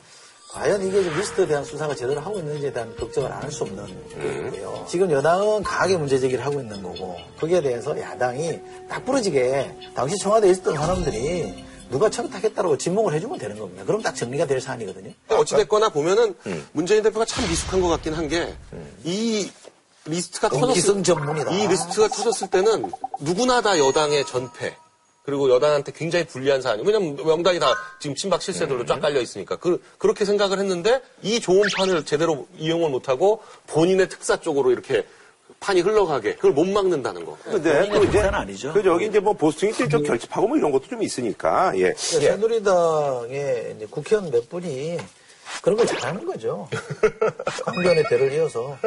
과연 0.51 0.85
이게 0.85 1.03
좀 1.03 1.17
리스트에 1.17 1.47
대한 1.47 1.63
수사가 1.63 1.95
제대로 1.95 2.21
하고 2.21 2.37
있는지에 2.37 2.71
대한 2.71 2.95
걱정을 2.95 3.31
안 3.31 3.41
할 3.41 3.51
수 3.51 3.63
없는 3.63 3.83
거고요. 3.87 4.85
지금 4.87 5.09
여당은 5.09 5.63
강하게 5.63 5.97
문제 5.97 6.19
제기를 6.19 6.45
하고 6.45 6.59
있는 6.59 6.83
거고 6.83 7.15
거기에 7.39 7.61
대해서 7.61 7.99
야당이 7.99 8.59
딱 8.87 9.03
부러지게 9.03 9.75
당시 9.95 10.15
청와대에 10.19 10.51
있었던 10.51 10.75
사람들이 10.75 11.65
누가 11.93 12.09
청탁했다고 12.09 12.75
지목을 12.79 13.13
해주면 13.13 13.37
되는 13.37 13.57
겁니다. 13.57 13.85
그럼 13.85 14.01
딱 14.01 14.15
정리가 14.15 14.47
될 14.47 14.59
사안이거든요. 14.59 15.13
어찌됐거나 15.29 15.89
보면은 15.89 16.33
음. 16.47 16.67
문재인 16.71 17.03
대표가 17.03 17.23
참 17.23 17.47
미숙한 17.47 17.81
것 17.81 17.87
같긴 17.89 18.15
한 18.15 18.27
게이 18.27 19.51
리스트가 20.05 20.49
터졌을 20.49 21.03
전문이다. 21.03 21.51
이 21.51 21.67
리스트가 21.67 22.07
터졌을 22.07 22.49
때는 22.49 22.91
누구나 23.19 23.61
다 23.61 23.77
여당의 23.77 24.25
전패 24.25 24.75
그리고 25.23 25.51
여당한테 25.51 25.91
굉장히 25.93 26.25
불리한 26.25 26.63
사안이 26.63 26.81
왜냐면 26.83 27.15
명단이 27.15 27.59
다 27.59 27.75
지금 27.99 28.15
친박 28.15 28.37
음. 28.37 28.41
실세들로 28.41 28.87
쫙 28.87 28.99
깔려 28.99 29.21
있으니까 29.21 29.57
그, 29.57 29.79
그렇게 29.99 30.25
생각을 30.25 30.57
했는데 30.57 30.99
이 31.21 31.39
좋은 31.39 31.61
판을 31.77 32.05
제대로 32.05 32.47
이용을 32.57 32.89
못하고 32.89 33.43
본인의 33.67 34.09
특사 34.09 34.37
쪽으로 34.41 34.71
이렇게 34.71 35.05
판이 35.63 35.79
흘러가게 35.79 36.35
그걸 36.35 36.51
못 36.51 36.67
막는다는 36.67 37.25
거. 37.25 37.37
근데 37.41 37.89
또 37.89 38.03
이제 38.03 38.19
아니죠. 38.19 38.73
그 38.73 38.83
저기 38.83 39.05
이제 39.05 39.21
뭐 39.21 39.31
보수층이 39.31 39.89
좀 39.89 40.03
결집하고 40.03 40.49
뭐 40.49 40.57
이런 40.57 40.71
것도 40.71 40.87
좀 40.89 41.01
있으니까 41.01 41.71
예. 41.77 41.93
새누리당의 41.95 43.75
이제 43.77 43.87
국회의원 43.89 44.29
몇 44.29 44.49
분이 44.49 44.97
그런 45.61 45.77
걸 45.77 45.87
잘하는 45.87 46.25
거죠. 46.25 46.67
강변의 47.65 48.03
대를 48.09 48.33
이어서 48.33 48.77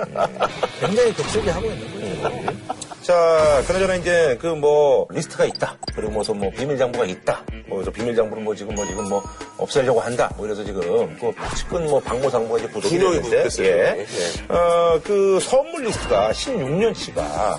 굉장히 0.81 1.15
격하게 1.15 1.51
하고 1.51 1.67
있는 1.67 2.21
거죠. 2.21 2.76
자, 3.07 3.63
그나저나 3.69 3.95
이제 3.97 4.37
그 4.41 4.49
뭐 4.57 5.07
리스트가 5.11 5.45
있다. 5.45 5.77
그리고 5.95 6.11
무슨 6.11 6.39
뭐 6.39 6.51
비밀 6.51 6.77
장부가 6.77 7.05
있다. 7.05 7.45
뭐 7.69 7.81
비밀 7.85 8.17
장부를 8.17 8.43
뭐 8.43 8.53
지금 8.53 8.75
뭐 8.75 8.85
지금 8.85 9.09
뭐 9.09 9.23
없애려고 9.59 10.01
한다. 10.01 10.29
뭐 10.37 10.45
이래서 10.47 10.65
지금 10.65 10.81
그 11.21 11.33
측근 11.57 11.85
뭐 11.87 12.01
박모 12.01 12.29
상무가 12.31 12.59
이제 12.59 12.67
명이 12.67 12.89
됐는데, 12.89 13.21
구속됐어요. 13.21 13.67
예. 13.69 13.99
예. 14.01 14.53
어, 14.53 15.01
그 15.05 15.39
선물 15.41 15.85
리스트가 15.85 16.33
16년치가 16.33 17.59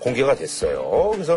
공개가 0.00 0.34
됐어요. 0.34 1.10
그래서 1.12 1.34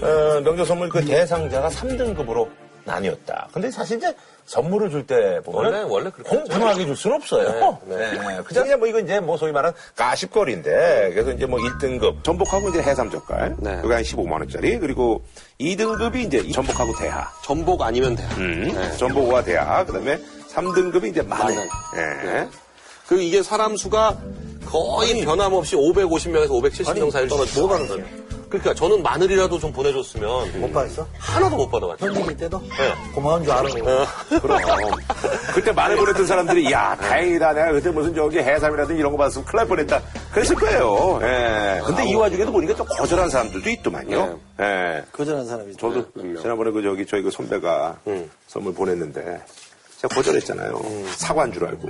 어, 0.00 0.40
명절 0.44 0.64
선물 0.64 0.88
그 0.88 1.04
대상자가 1.04 1.70
3등급으로 1.70 2.48
나뉘었다. 2.84 3.48
근데 3.52 3.68
사실 3.70 3.96
이제 3.96 4.14
선물을 4.46 4.90
줄 4.90 5.06
때 5.06 5.40
보면 5.44 5.64
원래- 5.72 5.82
원래 5.88 6.10
그렇게 6.10 6.28
공평하게 6.36 6.84
줄 6.86 6.96
수는 6.96 7.16
없어요. 7.16 7.78
네, 7.86 7.96
네, 7.96 8.10
그냥 8.18 8.44
그냥 8.44 8.78
뭐 8.78 8.88
이거 8.88 8.98
이제 9.00 9.20
뭐 9.20 9.36
소위 9.36 9.52
말하는 9.52 9.74
가십거리인데 9.96 11.10
그래서 11.14 11.32
이제 11.32 11.46
뭐 11.46 11.58
1등급 11.58 12.22
전복하고 12.24 12.68
이제 12.70 12.82
해삼 12.82 13.10
젓갈. 13.10 13.56
네. 13.58 13.80
그게 13.82 13.94
한 13.94 14.02
15만 14.02 14.32
원짜리. 14.32 14.78
그리고 14.78 15.22
2등급이 15.60 16.16
이제 16.26 16.50
전복하고 16.50 16.94
대하. 16.98 17.28
전복 17.44 17.82
아니면 17.82 18.14
돼. 18.16 18.22
음. 18.38 18.72
네. 18.74 18.96
전복과 18.96 19.44
대하. 19.44 19.84
그다음에 19.84 20.18
3등급이 20.52 21.06
이제 21.10 21.22
마늘. 21.22 21.54
예. 21.56 22.24
네. 22.30 22.48
그 23.06 23.20
이게 23.20 23.42
사람 23.42 23.76
수가 23.76 24.16
거의 24.66 25.24
변함없이 25.24 25.76
550명에서 25.76 26.48
570명 26.50 27.10
사이를 27.10 27.28
떨어지고 27.28 27.66
뭐가 27.66 27.86
거예요. 27.86 28.21
그러니까 28.52 28.74
저는 28.74 29.02
마늘이라도 29.02 29.58
좀 29.58 29.72
보내줬으면 29.72 30.60
못 30.60 30.70
받았어? 30.74 31.06
하나도 31.16 31.56
못 31.56 31.70
받아봤죠. 31.70 32.04
현직일 32.04 32.36
때도? 32.36 32.60
네. 32.60 32.94
고마운 33.14 33.42
줄 33.44 33.50
알고. 33.50 33.78
그럼. 34.42 34.60
그때 35.54 35.72
마늘 35.72 35.96
보냈던 35.96 36.26
사람들이, 36.26 36.70
야, 36.70 36.94
다행이다. 36.96 37.54
내가 37.54 37.72
그때 37.72 37.88
무슨 37.90 38.14
저기 38.14 38.40
해삼이라든지 38.40 39.00
이런 39.00 39.10
거 39.12 39.16
받았으면 39.16 39.46
큰일 39.46 39.56
날 39.56 39.68
뻔했다. 39.68 40.02
그랬을 40.32 40.54
거예요. 40.56 41.18
예. 41.22 41.80
근데 41.82 42.06
이 42.06 42.14
와중에도 42.14 42.52
보니까 42.52 42.74
좀 42.74 42.86
거절한 42.86 43.30
사람들도 43.30 43.70
있더만요. 43.70 44.38
예. 44.60 45.02
거절한 45.12 45.46
사람이 45.46 45.74
저도. 45.78 46.04
지난번에 46.42 46.72
그 46.72 46.82
저기 46.82 47.06
저희 47.06 47.22
그 47.22 47.30
선배가 47.30 48.00
음. 48.06 48.30
선물 48.48 48.74
보냈는데 48.74 49.40
제가 50.02 50.14
거절했잖아요. 50.14 50.78
사과인 51.16 51.52
줄 51.54 51.64
알고. 51.64 51.88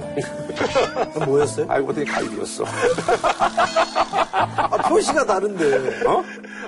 뭐였어요? 1.25 1.67
알고 1.69 1.87
보더니 1.89 2.07
갈비였어. 2.07 2.65
아, 4.33 4.89
표시가 4.89 5.25
다른데. 5.27 6.05
어? 6.07 6.23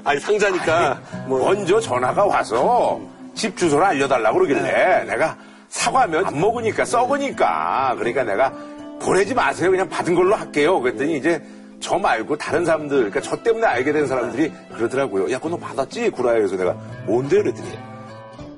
아니 0.04 0.20
상자니까 0.20 1.00
먼저 1.26 1.80
전화가 1.80 2.26
와서 2.26 3.00
집 3.34 3.56
주소를 3.56 3.84
알려달라고 3.84 4.38
그러길래 4.38 5.04
내가 5.04 5.36
사과면 5.68 6.26
안 6.26 6.40
먹으니까 6.40 6.84
썩으니까. 6.84 7.94
그러니까 7.98 8.22
내가 8.22 8.52
보내지 9.00 9.34
마세요. 9.34 9.70
그냥 9.70 9.88
받은 9.88 10.14
걸로 10.14 10.34
할게요. 10.36 10.80
그랬더니 10.80 11.16
이제 11.16 11.42
저 11.80 11.98
말고 11.98 12.36
다른 12.38 12.64
사람들 12.64 12.96
그러니까 12.96 13.20
저 13.20 13.42
때문에 13.42 13.66
알게 13.66 13.92
된 13.92 14.06
사람들이 14.06 14.52
그러더라고요. 14.74 15.30
야 15.32 15.38
그거 15.38 15.50
너 15.50 15.56
받았지? 15.56 16.10
구라야 16.10 16.34
그래서 16.36 16.56
내가 16.56 16.74
뭔데? 17.06 17.38
그랬더니 17.42 17.70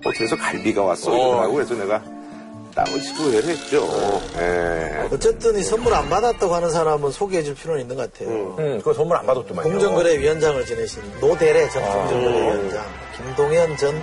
어 0.04 0.10
그래서 0.16 0.36
갈비가 0.36 0.82
왔어? 0.82 1.10
그러더라고. 1.10 1.54
그래서 1.54 1.74
내가 1.74 2.02
치고 2.84 3.22
후회를 3.24 3.48
했죠 3.48 4.22
예. 4.38 5.08
어쨌든 5.10 5.56
이 5.58 5.62
선물 5.62 5.94
안 5.94 6.08
받았다고 6.10 6.54
하는 6.54 6.70
사람은 6.70 7.10
소개해 7.10 7.42
줄 7.42 7.54
필요는 7.54 7.80
있는 7.82 7.96
것 7.96 8.12
같아요. 8.12 8.56
음, 8.58 8.78
그거 8.78 8.92
선물 8.92 9.16
안 9.16 9.26
받았더만요. 9.26 9.70
공정거래위원장을 9.70 10.64
지내신 10.66 11.02
노대래 11.20 11.68
전 11.70 11.82
공정거래위원장, 11.82 12.84
김동현 13.16 13.76
전 13.76 14.02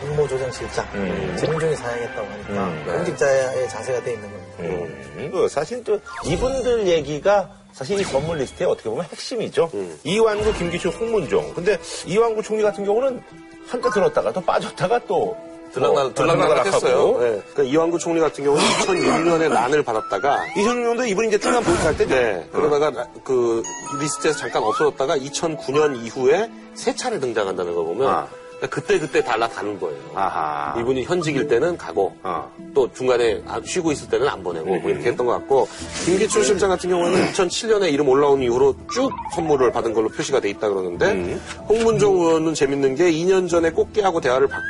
공모조정실장, 0.00 1.36
정중히 1.38 1.74
사양했다고 1.76 2.26
하니까 2.26 2.92
공직자의 2.96 3.68
자세가 3.68 4.02
돼 4.04 4.12
있는 4.14 4.30
겁니다. 4.30 4.54
음, 4.60 5.30
그 5.32 5.48
사실 5.48 5.82
또 5.82 5.98
이분들 6.26 6.86
얘기가 6.86 7.50
사실 7.72 7.98
이 7.98 8.04
선물 8.04 8.38
리스트의 8.38 8.68
어떻게 8.68 8.88
보면 8.88 9.04
핵심이죠. 9.06 9.70
이완구, 10.04 10.52
김기춘, 10.54 10.92
홍문종. 10.92 11.54
근데 11.54 11.78
이완구 12.06 12.42
총리 12.42 12.62
같은 12.62 12.84
경우는 12.84 13.20
한때 13.66 13.88
들었다가 13.90 14.32
또 14.32 14.40
빠졌다가 14.40 15.00
또 15.08 15.36
들락날, 15.74 16.06
어, 16.06 16.14
들락날락 16.14 16.66
했어요. 16.66 16.80
들락날락하고. 16.80 17.20
네. 17.20 17.42
그러니까 17.52 17.62
이완구 17.62 17.98
총리 17.98 18.20
같은 18.20 18.44
경우는 18.44 18.64
2006년에 18.86 19.48
난을 19.52 19.82
받았다가 19.82 20.40
2006년도 20.56 21.08
이분이 21.08 21.28
이제 21.28 21.38
충남 21.38 21.62
보직할 21.64 21.96
때죠 21.96 22.14
네. 22.14 22.48
그러다가 22.52 22.90
나- 22.90 23.06
그 23.24 23.62
리스트에서 24.00 24.38
잠깐 24.38 24.62
없어졌다가 24.62 25.16
2009년 25.18 26.04
이후에 26.04 26.50
세 26.74 26.94
차례 26.94 27.18
등장한다는 27.18 27.74
거 27.74 27.82
보면 27.82 28.08
아. 28.08 28.26
그때 28.70 28.98
그때 28.98 29.22
달라가는 29.22 29.78
거예요. 29.78 29.98
아하 30.14 30.74
이분이 30.80 31.02
현직일 31.04 31.46
때는 31.48 31.76
가고 31.76 32.16
어. 32.22 32.50
또 32.72 32.90
중간에 32.94 33.42
아- 33.46 33.60
쉬고 33.62 33.92
있을 33.92 34.08
때는 34.08 34.26
안 34.26 34.42
보내고 34.42 34.76
뭐 34.76 34.90
이렇게 34.90 35.10
했던 35.10 35.26
것 35.26 35.32
같고 35.34 35.68
김기춘 36.06 36.42
실장 36.44 36.70
같은 36.70 36.88
경우는 36.88 37.30
2007년에 37.32 37.92
이름 37.92 38.08
올라온 38.08 38.40
이후로 38.40 38.74
쭉 38.90 39.10
선물을 39.34 39.70
받은 39.70 39.92
걸로 39.92 40.08
표시가 40.08 40.40
돼 40.40 40.48
있다 40.50 40.68
그러는데 40.70 41.38
홍문종 41.68 42.14
의원은 42.20 42.54
재밌는 42.54 42.94
게 42.94 43.10
2년 43.10 43.50
전에 43.50 43.70
꽃게하고 43.70 44.22
대하를 44.22 44.46
받고 44.48 44.64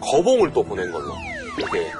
거봉을 0.00 0.52
또 0.52 0.62
보낸 0.62 0.90
걸로 0.92 1.12
이렇게 1.56 1.90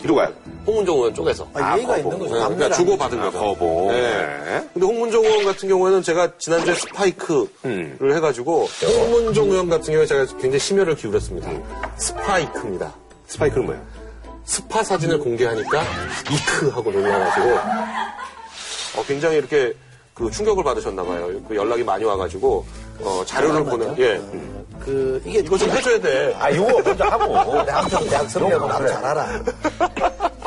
기록할 0.00 0.34
홍문종 0.66 0.96
의원 0.96 1.14
쪽에서 1.14 1.48
아, 1.54 1.76
예의가 1.76 1.94
아, 1.94 1.96
있는 1.98 2.18
거죠. 2.18 2.34
네, 2.34 2.40
그러니까 2.40 2.68
남들 2.68 2.72
주고 2.72 2.92
안 2.92 2.98
받은 2.98 3.20
아, 3.20 3.24
거죠. 3.24 3.38
거봉. 3.38 3.88
네. 3.88 4.00
네. 4.00 4.68
근데 4.72 4.86
홍문종 4.86 5.24
의원 5.24 5.44
같은 5.44 5.68
경우에는 5.68 6.02
제가 6.02 6.38
지난주에 6.38 6.74
스파이크를 6.74 7.48
음. 7.64 7.98
해가지고 8.00 8.66
홍문종 8.66 9.50
의원 9.50 9.68
같은 9.68 9.92
경우에 9.92 10.06
제가 10.06 10.26
굉장히 10.38 10.58
심혈을 10.58 10.96
기울였습니다. 10.96 11.50
스파이크입니다. 11.96 12.94
스파이크는 13.26 13.66
뭐예요? 13.66 13.82
스파 14.44 14.82
사진을 14.82 15.18
공개하니까 15.20 15.82
이크 16.30 16.68
하고 16.68 16.90
놀라가지고 16.90 17.48
어, 18.96 19.04
굉장히 19.06 19.38
이렇게 19.38 19.74
그 20.12 20.30
충격을 20.30 20.62
받으셨나 20.62 21.02
봐요. 21.02 21.30
그 21.48 21.56
연락이 21.56 21.82
많이 21.82 22.04
와가지고 22.04 22.64
어, 23.00 23.22
자료를 23.26 23.64
보내. 23.64 23.86
예. 23.98 24.20
그, 24.80 25.20
이게. 25.24 25.38
이거 25.40 25.56
좀 25.56 25.70
해줘야 25.70 26.00
돼. 26.00 26.34
아, 26.38 26.50
이거 26.50 26.80
먼저 26.82 27.04
하고. 27.04 27.64
대학생, 27.64 28.08
대학생이라고 28.08 28.66
나도. 28.66 28.86
잘 28.88 29.04
알아. 29.04 29.42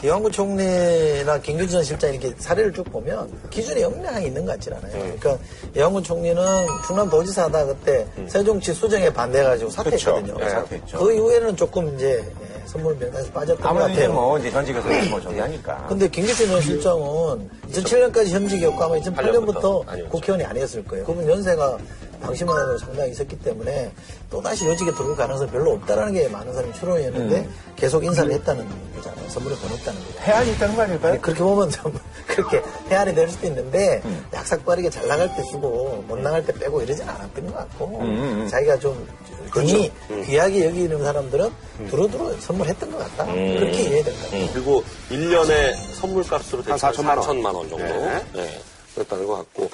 이완구 0.03 0.29
총리나 0.29 1.39
김규전 1.39 1.83
실장 1.83 2.11
이렇게 2.13 2.31
사례를 2.37 2.71
쭉 2.71 2.83
보면 2.91 3.31
기준이 3.49 3.81
영명하게 3.81 4.27
있는 4.27 4.45
것 4.45 4.51
같진 4.51 4.73
않아요. 4.73 4.91
그러니까 4.91 5.37
이완구 5.75 6.03
총리는 6.03 6.43
충남 6.85 7.09
도지사 7.09 7.45
하다 7.45 7.65
그때 7.65 8.05
세종시 8.27 8.73
수정에 8.73 9.11
반대해가지고 9.11 9.71
사퇴했거든요. 9.71 10.33
그쵸. 10.35 10.45
네, 10.45 10.49
사퇴했죠. 10.51 10.99
그 10.99 11.13
이후에는 11.13 11.55
조금 11.55 11.95
이제 11.95 12.23
예, 12.23 12.67
선물 12.67 12.95
명단에서 12.95 13.31
빠졌던 13.31 13.57
것 13.63 13.67
아무래도 13.67 13.91
이제 13.93 14.01
같아요. 14.03 14.13
뭐 14.13 14.37
이제 14.37 14.49
현직에서 14.51 14.87
뭐 15.09 15.19
저기 15.19 15.39
하니까. 15.39 15.85
근데 15.89 16.07
김기춘 16.07 16.47
전 16.47 16.61
실장은 16.61 17.49
2007년까지 17.71 18.29
현직이었고 18.29 18.83
아마 18.83 18.95
2008년부터 18.97 19.87
아니었죠. 19.87 20.09
국회의원이 20.11 20.45
아니었을 20.45 20.85
거예요. 20.85 21.05
그분 21.05 21.27
연세가 21.27 21.75
당시만 22.21 22.59
해도 22.61 22.77
상당히 22.77 23.11
있었기 23.11 23.39
때문에 23.39 23.91
또다시 24.29 24.65
요직에 24.65 24.91
들어올 24.91 25.15
가능성이 25.15 25.49
별로 25.51 25.71
없다는 25.73 26.13
게 26.13 26.27
많은 26.27 26.53
사람이 26.53 26.73
추론이었는데 26.73 27.47
계속 27.75 28.03
인사를 28.03 28.31
했다는 28.31 28.67
거잖아요. 28.95 29.29
선물을 29.29 29.57
보냈다는 29.57 29.99
거죠. 30.03 30.19
해안이 30.21 30.51
있다는 30.53 30.75
거 30.75 30.81
아닐까요? 30.83 31.21
그렇게 31.21 31.39
보면 31.43 31.69
좀 31.69 31.97
그렇게 32.27 32.61
해안이 32.89 33.13
될 33.15 33.29
수도 33.29 33.47
있는데 33.47 34.01
약삭 34.33 34.65
빠르게 34.65 34.89
잘 34.89 35.07
나갈 35.07 35.33
때 35.35 35.43
주고 35.43 36.03
못 36.07 36.17
나갈 36.19 36.45
때 36.45 36.53
빼고 36.53 36.81
이러진 36.81 37.07
않았던 37.07 37.45
것 37.47 37.53
같고 37.55 38.01
자기가 38.49 38.79
좀 38.79 39.07
괜히 39.53 39.91
귀하게 40.25 40.65
여기는 40.67 41.03
사람들은 41.03 41.49
두루두루 41.89 42.39
선물했던 42.41 42.91
것 42.91 42.97
같다. 42.97 43.25
그렇게 43.31 43.83
이해될 43.83 44.13
것 44.13 44.23
같아요. 44.25 44.49
그리고 44.53 44.83
1년에 45.09 45.75
선물값으로 46.01 46.63
한 46.63 46.77
대충 46.77 47.05
4천만 47.05 47.17
원. 47.17 47.19
4천만 47.19 47.45
원 47.55 47.69
정도. 47.69 47.77
네. 47.77 48.25
네. 48.33 48.61
그랬다는 48.95 49.25
것 49.25 49.35
같고. 49.37 49.69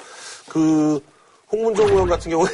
그, 0.48 1.00
홍문종 1.52 1.88
의원 1.88 2.08
같은 2.08 2.30
경우에. 2.30 2.48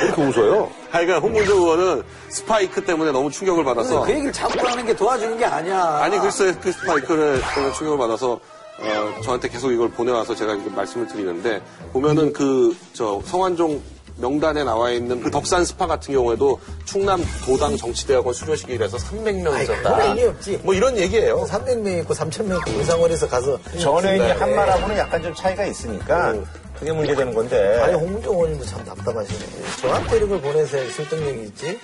왜 0.00 0.06
이렇게 0.06 0.22
웃어요? 0.22 0.70
하여간 0.90 1.20
홍문종 1.22 1.58
의원은 1.58 2.02
스파이크 2.28 2.84
때문에 2.84 3.12
너무 3.12 3.30
충격을 3.30 3.64
받아서. 3.64 4.02
그 4.02 4.12
얘기를 4.12 4.32
자꾸 4.32 4.66
하는 4.66 4.84
게 4.84 4.94
도와주는 4.94 5.38
게 5.38 5.44
아니야. 5.44 5.98
아니, 6.02 6.18
글쎄, 6.18 6.54
그 6.60 6.72
스파이크를 6.72 7.40
때문에 7.54 7.72
충격을 7.74 7.98
받아서. 7.98 8.40
어, 8.78 9.20
저한테 9.22 9.48
계속 9.48 9.70
이걸 9.70 9.90
보내와서 9.90 10.34
제가 10.34 10.54
이거 10.54 10.70
말씀을 10.70 11.06
드리는데, 11.06 11.62
보면은 11.92 12.32
그, 12.32 12.74
저, 12.94 13.20
성완종 13.24 13.80
명단에 14.16 14.64
나와 14.64 14.90
있는 14.90 15.22
그 15.22 15.30
덕산 15.30 15.64
스파 15.64 15.86
같은 15.86 16.14
경우에도 16.14 16.58
충남 16.84 17.22
도당 17.44 17.76
정치대학원 17.76 18.34
수료식이라서 18.34 18.96
300명 18.96 19.52
아이, 19.52 19.62
있었다. 19.64 19.82
그건 19.96 20.00
의미 20.08 20.24
없지. 20.24 20.60
뭐 20.62 20.74
이런 20.74 20.96
얘기예요. 20.98 21.44
300명 21.48 22.00
있고 22.00 22.14
3,000명 22.14 22.58
있고 22.58 22.78
의상원에서 22.78 23.28
가서 23.28 23.58
전에 23.78 24.16
이제 24.16 24.26
네. 24.26 24.32
한 24.32 24.54
말하고는 24.54 24.96
약간 24.96 25.22
좀 25.22 25.34
차이가 25.34 25.64
있으니까 25.64 26.34
그게 26.82 26.92
문제되는 26.92 27.32
건데. 27.32 27.80
아니 27.80 27.94
홍문종 27.94 28.34
의원님도 28.34 28.64
참 28.66 28.84
답답하시네. 28.84 29.38
저한테 29.80 30.16
이런 30.16 30.28
걸 30.30 30.40
보내서 30.40 30.78
설득력이 30.90 31.42
있지. 31.44 31.78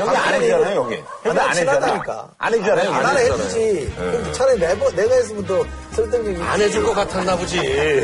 여기 0.00 0.16
안 0.16 0.34
해주잖아요, 0.34 0.76
여기. 0.76 0.94
아, 1.24 1.32
나안 1.32 1.50
해주잖아. 1.50 1.72
친하다니까. 1.80 2.30
안 2.38 2.54
해주잖아요. 2.54 2.90
안 2.90 3.18
해주지. 3.18 3.92
그럼 3.96 4.32
차라리 4.32 4.58
내가, 4.58 4.90
내가 4.92 5.14
했으면 5.14 5.46
더 5.46 5.62
설득력이 5.92 6.42
안 6.42 6.58
해줄 6.60 6.82
것 6.84 6.94
같았나 6.94 7.36
보지. 7.36 7.60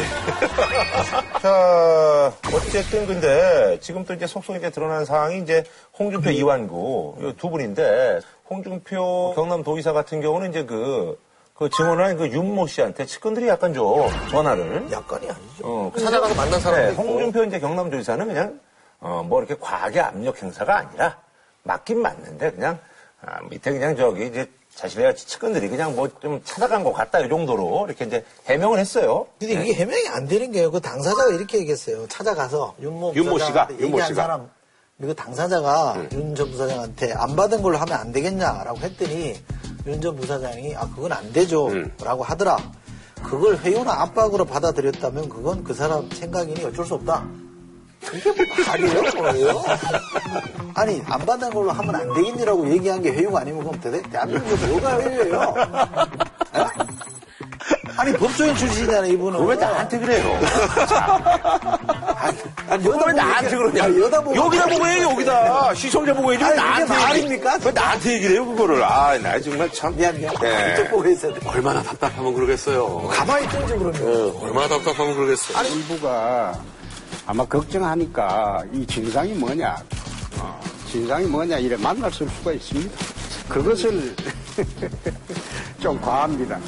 자, 1.41 2.33
어쨌든 2.55 3.07
근데 3.07 3.79
지금 3.81 4.05
또 4.05 4.13
이제 4.13 4.27
속속 4.27 4.57
이제 4.57 4.69
드러난 4.71 5.07
상황이 5.07 5.41
이제 5.41 5.65
홍준표, 5.99 6.31
이완구 6.31 7.17
이두 7.35 7.49
분인데 7.49 8.21
홍준표 8.51 9.33
경남도의사 9.35 9.95
같은 9.95 10.21
경우는 10.21 10.51
이제 10.51 10.65
그, 10.67 11.19
그 11.61 11.69
증언한 11.69 12.17
그 12.17 12.27
윤모 12.29 12.67
씨한테 12.69 13.05
측근들이 13.05 13.47
약간 13.47 13.75
좀 13.75 14.09
전화를 14.31 14.91
약간이 14.91 15.29
아니죠. 15.29 15.63
어, 15.63 15.93
찾아가서 15.95 16.35
만난 16.35 16.59
사람도 16.59 16.87
네, 16.87 16.93
있고. 16.93 17.03
홍준표 17.03 17.45
이제 17.45 17.61
경남도지사는 17.61 18.27
그냥 18.27 18.59
어, 18.99 19.23
뭐 19.29 19.41
이렇게 19.41 19.55
과하게 19.61 20.01
압력 20.01 20.43
행사가 20.43 20.79
아니라 20.79 21.19
맞긴 21.63 22.01
맞는데 22.01 22.53
그냥 22.53 22.79
아, 23.21 23.41
밑에 23.51 23.73
그냥 23.73 23.95
저기 23.95 24.27
이제 24.29 24.51
자신의 24.75 25.15
측근들이 25.17 25.69
그냥 25.69 25.95
뭐 25.95 26.09
좀 26.23 26.41
찾아간 26.45 26.83
것 26.83 26.95
같다 26.95 27.21
이 27.21 27.29
정도로 27.29 27.85
이렇게 27.89 28.07
이제 28.07 28.25
해명을 28.47 28.79
했어요. 28.79 29.27
근데 29.39 29.53
이게 29.63 29.75
해명이 29.75 30.09
안 30.09 30.27
되는 30.27 30.51
게요. 30.53 30.71
그 30.71 30.81
당사자가 30.81 31.29
이렇게 31.35 31.59
얘기했어요. 31.59 32.09
찾아가서 32.09 32.75
윤모 32.81 33.13
윤모 33.15 33.39
씨가, 33.39 33.69
윤모 33.79 34.01
씨가. 34.01 34.15
사람 34.23 34.49
그 34.99 35.15
당사자가 35.15 36.07
윤전 36.11 36.51
부사장한테 36.53 37.13
안 37.13 37.37
받은 37.37 37.61
걸로 37.61 37.77
하면 37.77 37.99
안 37.99 38.13
되겠냐라고 38.13 38.79
했더니 38.79 39.39
윤 39.87 40.01
전 40.01 40.15
부사장이 40.17 40.75
아 40.77 40.89
그건 40.95 41.13
안 41.13 41.33
되죠라고 41.33 42.23
하더라. 42.25 42.59
그걸 43.23 43.57
회유나 43.59 43.93
압박으로 44.03 44.45
받아들였다면 44.45 45.29
그건 45.29 45.63
그 45.65 45.75
사람 45.75 46.09
생각이니 46.11 46.65
어쩔 46.65 46.85
수 46.85 46.95
없다. 46.95 47.27
이게 48.15 48.33
뭐 48.33 48.47
말이에요, 48.67 49.03
뭐예요? 49.15 49.63
아니 50.75 51.03
안 51.05 51.27
받은 51.27 51.51
걸로 51.51 51.71
하면 51.71 51.95
안 51.95 52.15
되겠니라고 52.15 52.71
얘기한 52.71 53.03
게 53.03 53.11
회유가 53.13 53.41
아니면 53.41 53.63
그럼 53.65 53.79
대, 53.81 54.01
대한민국에 54.03 54.67
뭐가 54.69 55.01
회유예요? 55.01 55.55
에? 57.91 57.95
아니 57.97 58.13
법조인 58.15 58.55
출신이잖아요 58.57 59.13
이분은. 59.13 59.45
왜 59.47 59.57
나한테 59.57 59.99
그래요? 59.99 60.39
아니, 62.69 62.87
왜 62.87 63.13
나한테 63.13 63.57
그러냐? 63.57 63.85
야, 63.85 63.99
여다 64.01 64.21
보고. 64.23 64.37
여기다 64.37 64.67
보고 64.67 64.87
해, 64.87 65.03
여기다. 65.03 65.75
시청자 65.75 66.15
보고 66.15 66.33
해야지. 66.33 66.45
왜 66.45 66.51
아니, 66.51 66.55
이게 66.55 66.63
나한테 66.63 66.95
얘기- 66.95 67.05
말입니까? 67.05 67.59
왜 67.65 67.73
나한테 67.73 68.13
얘기를 68.15 68.35
해요, 68.37 68.47
그거를. 68.47 68.83
아, 68.85 69.19
나 69.19 69.41
정말 69.41 69.71
참. 69.73 69.97
미안, 69.97 70.17
미안. 70.17 70.33
예. 70.45 70.73
이쪽 70.75 70.91
보고 70.91 71.09
있어야 71.09 71.35
돼. 71.35 71.41
얼마나 71.49 71.83
답답하면 71.83 72.33
그러겠어요. 72.35 73.09
가만히 73.09 73.45
있든지 73.47 73.75
그러면. 73.75 73.93
네, 73.93 74.41
얼마나 74.41 74.69
답답하면 74.69 75.15
그러겠어요. 75.17 75.67
일부가 75.75 76.55
아마 77.27 77.45
걱정하니까 77.45 78.63
이 78.73 78.87
진상이 78.87 79.33
뭐냐, 79.35 79.77
어, 80.39 80.61
진상이 80.91 81.27
뭐냐 81.27 81.59
이래 81.59 81.77
만날 81.77 82.13
수가 82.13 82.53
있습니다. 82.53 82.91
그것을 83.49 84.15
좀 85.81 86.01
과합니다. 86.01 86.59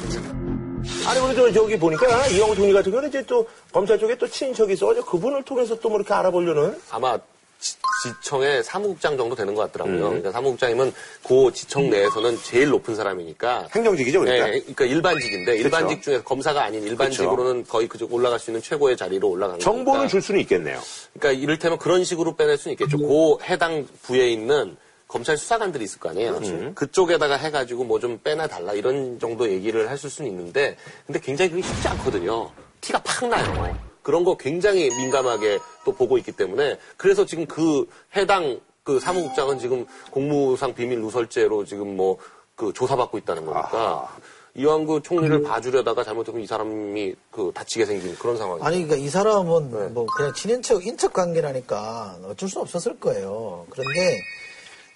아니, 1.07 1.19
우리 1.19 1.35
저, 1.35 1.51
저기 1.51 1.77
보니까 1.77 2.27
이영호 2.27 2.55
총리 2.55 2.73
같은 2.73 2.91
경우는 2.91 3.09
이제 3.09 3.23
또 3.25 3.47
검찰 3.71 3.97
쪽에 3.99 4.17
또 4.17 4.27
친인척이 4.27 4.73
있어가지고 4.73 5.05
그분을 5.05 5.43
통해서 5.43 5.79
또 5.79 5.89
뭐 5.89 5.99
이렇게 5.99 6.13
알아보려는. 6.13 6.75
아마 6.89 7.17
지, 7.59 7.75
지청의 8.03 8.63
사무국장 8.63 9.15
정도 9.15 9.35
되는 9.35 9.53
것 9.55 9.61
같더라고요. 9.71 9.99
그러니까 10.07 10.31
사무국장이면 10.31 10.93
그 11.25 11.51
지청 11.53 11.89
내에서는 11.89 12.37
제일 12.43 12.69
높은 12.69 12.95
사람이니까. 12.95 13.67
행정직이죠, 13.75 14.19
그러니까. 14.21 14.45
네, 14.47 14.59
그러니까 14.59 14.85
일반직인데 14.85 15.57
일반직 15.57 16.01
중에서 16.01 16.23
검사가 16.23 16.63
아닌 16.63 16.83
일반직으로는 16.83 17.65
거의 17.67 17.87
그쪽 17.87 18.11
올라갈 18.13 18.39
수 18.39 18.49
있는 18.51 18.61
최고의 18.61 18.97
자리로 18.97 19.29
올라간 19.29 19.59
거니까. 19.59 19.63
정보는 19.71 20.07
줄 20.09 20.21
수는 20.21 20.41
있겠네요. 20.41 20.81
그러니까 21.17 21.41
이를테면 21.41 21.77
그런 21.77 22.03
식으로 22.03 22.35
빼낼 22.35 22.57
수는 22.57 22.73
있겠죠. 22.73 22.97
그 22.97 23.37
해당 23.45 23.87
부에 24.01 24.29
있는 24.29 24.75
검찰 25.13 25.37
수사관들이 25.37 25.83
있을 25.85 25.99
거 25.99 26.09
아니에요. 26.09 26.73
그쪽에다가 26.75 27.35
해가지고 27.35 27.83
뭐 27.83 27.99
좀 28.03 28.19
빼놔 28.21 28.47
달라 28.47 28.73
이런 28.73 29.19
정도 29.19 29.47
얘기를 29.49 29.89
하실 29.89 30.09
수는 30.09 30.29
있는데 30.31 30.75
근데 31.05 31.19
굉장히 31.19 31.51
그게 31.51 31.61
쉽지 31.61 31.87
않거든요. 31.87 32.51
티가 32.81 33.01
팍 33.03 33.29
나요. 33.29 33.77
그런 34.01 34.25
거 34.25 34.35
굉장히 34.35 34.89
민감하게 34.89 35.59
또 35.85 35.93
보고 35.93 36.17
있기 36.17 36.33
때문에 36.33 36.77
그래서 36.97 37.25
지금 37.25 37.45
그 37.45 37.87
해당 38.17 38.59
그 38.83 38.99
사무국장은 38.99 39.59
지금 39.59 39.85
공무상 40.11 40.73
비밀 40.73 40.99
누설죄로 40.99 41.63
지금 41.63 41.95
뭐 41.95 42.17
그 42.55 42.71
조사받고 42.73 43.17
있다는 43.17 43.45
거니까 43.45 44.15
이왕구 44.55 45.01
총리를 45.01 45.41
봐주려다가 45.43 46.03
잘못하면 46.03 46.41
이 46.41 46.47
사람이 46.47 47.15
그 47.31 47.51
다치게 47.53 47.85
생긴 47.85 48.15
그런 48.15 48.37
상황이죠. 48.37 48.63
아니, 48.65 48.83
그러니까 48.83 48.95
이 48.97 49.09
사람은 49.09 49.71
네. 49.71 49.87
뭐 49.87 50.05
그냥 50.05 50.31
친인척, 50.35 50.85
인척 50.85 51.13
관계라니까 51.13 52.19
어쩔 52.25 52.47
수 52.47 52.59
없었을 52.59 52.99
거예요. 52.99 53.65
그런데 53.71 54.19
그 54.19 54.23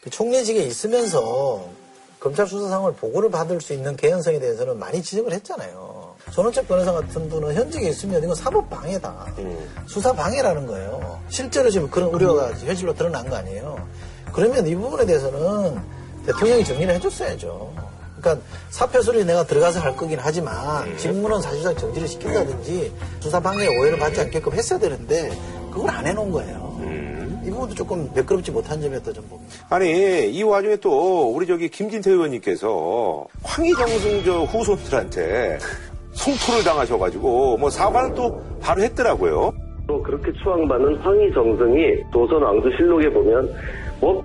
총리직에 0.10 0.62
있으면서 0.64 1.66
검찰 2.20 2.48
수사 2.48 2.68
상황을 2.68 2.94
보고를 2.94 3.30
받을 3.30 3.62
수 3.62 3.74
있는 3.74 3.96
개연성에 3.96 4.40
대해서는 4.40 4.80
많이 4.80 5.02
지적을 5.02 5.34
했잖아요. 5.34 6.16
손원책 6.32 6.68
변호사 6.68 6.92
같은 6.92 7.30
분은 7.30 7.54
현직에 7.54 7.90
있으면 7.90 8.24
이건 8.24 8.36
사법 8.36 8.70
방해다. 8.70 9.34
수사 9.86 10.12
방해라는 10.14 10.66
거예요. 10.66 11.20
실제로 11.30 11.70
지금 11.70 11.90
그런 11.90 12.10
우려가 12.10 12.52
현실로 12.54 12.94
드러난 12.94 13.30
거 13.30 13.36
아니에요. 13.36 13.78
그러면 14.34 14.66
이 14.68 14.76
부분에 14.76 15.06
대해서는 15.06 15.80
대통령이 16.26 16.66
정리를 16.66 16.94
해줬어야죠. 16.96 17.74
그러니까 18.20 18.46
사표 18.72 19.02
수리 19.02 19.24
내가 19.24 19.46
들어가서 19.46 19.80
할 19.80 19.96
거긴 19.96 20.20
하지만 20.20 20.98
직무는 20.98 21.40
사실상 21.42 21.76
정지를 21.76 22.08
시킨다든지 22.08 22.92
수사 23.20 23.40
방해 23.40 23.68
오해를 23.68 24.00
받지 24.00 24.20
않게끔 24.22 24.54
했어야 24.54 24.80
되는데 24.80 25.32
그걸 25.72 25.92
안 25.92 26.06
해놓은 26.06 26.32
거예요. 26.32 26.78
이 27.48 27.50
부분도 27.50 27.74
조금 27.74 28.10
매끄럽지 28.14 28.52
못한 28.52 28.82
점이었다 28.82 29.14
좀 29.14 29.24
봅니다. 29.30 29.56
아니, 29.70 30.30
이 30.30 30.44
와중에 30.44 30.76
또 30.78 31.32
우리 31.34 31.48
저기 31.48 31.70
김진태 31.70 32.12
의원님께서 32.12 33.26
황희정승 33.42 34.24
저 34.26 34.44
후손들한테 34.44 35.58
성토를 36.12 36.64
당하셔가지고 36.66 37.58
뭐 37.58 37.70
사과를 37.70 38.14
또 38.16 38.42
바로 38.60 38.84
했더라고요. 38.84 39.54
또 39.88 40.04
그렇게 40.04 40.34
추앙받는 40.44 40.98
황희정승이 40.98 42.12
조선왕조 42.12 42.70
실록에 42.76 43.10
보면 43.10 43.50
뭐 44.02 44.22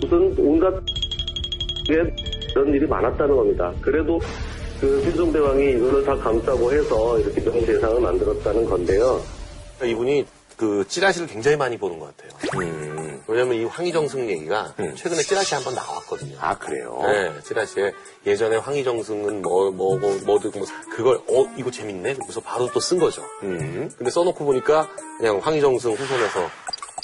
무슨 0.00 0.32
온갖 0.38 0.72
게 1.88 1.94
이런 2.52 2.68
일이 2.68 2.86
많았다는 2.86 3.34
겁니다. 3.34 3.72
그래도 3.80 4.20
그 4.80 5.00
세종대왕이 5.02 5.72
이거를 5.72 6.04
다 6.04 6.14
감싸고 6.14 6.72
해서 6.72 7.18
이렇게 7.18 7.40
명대상을 7.40 8.00
만들었다는 8.00 8.64
건데요. 8.66 9.20
이분이 9.84 10.24
그 10.62 10.84
찌라시를 10.86 11.26
굉장히 11.26 11.56
많이 11.56 11.76
보는 11.76 11.98
것 11.98 12.16
같아요. 12.16 12.30
왜냐면 13.26 13.56
이 13.56 13.64
황희정승 13.64 14.30
얘기가 14.30 14.72
최근에 14.94 15.20
찌라시 15.22 15.56
한번 15.56 15.74
나왔거든요. 15.74 16.36
아, 16.40 16.56
그래요? 16.56 17.00
네, 17.04 17.32
찌라시에 17.42 17.92
예전에 18.24 18.58
황희정승은 18.58 19.42
뭐, 19.42 19.72
뭐, 19.72 19.98
뭐, 19.98 20.16
뭐도 20.24 20.52
뭐, 20.54 20.64
그걸, 20.94 21.16
어, 21.16 21.52
이거 21.56 21.68
재밌네? 21.68 22.14
그래서 22.14 22.40
바로 22.40 22.70
또 22.70 22.78
쓴 22.78 23.00
거죠. 23.00 23.22
음. 23.42 23.90
근데 23.98 24.08
써놓고 24.08 24.44
보니까 24.44 24.88
그냥 25.18 25.40
황희정승 25.42 25.94
후손에서 25.94 26.48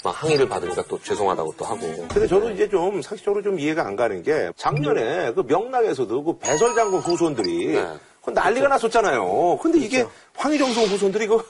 막 0.05 0.23
항의를 0.23 0.49
받으니까 0.49 0.85
또 0.87 1.00
죄송하다고 1.03 1.55
또 1.57 1.65
하고. 1.65 1.81
근데 2.07 2.29
저도 2.29 2.50
이제 2.50 2.69
좀 2.69 3.03
상식적으로 3.03 3.43
좀 3.43 3.59
이해가 3.59 3.85
안 3.85 3.97
가는 3.97 4.23
게 4.23 4.53
작년에 4.57 5.33
그 5.33 5.41
명락에서도 5.41 6.23
그 6.23 6.38
배설 6.38 6.77
장군 6.77 7.01
후손들이 7.01 7.73
네. 7.73 7.97
그 8.25 8.31
난리가 8.31 8.68
났었잖아요. 8.68 9.59
근데 9.61 9.81
이게 9.81 10.07
황희정성 10.37 10.85
후손들이 10.85 11.25
이거 11.25 11.42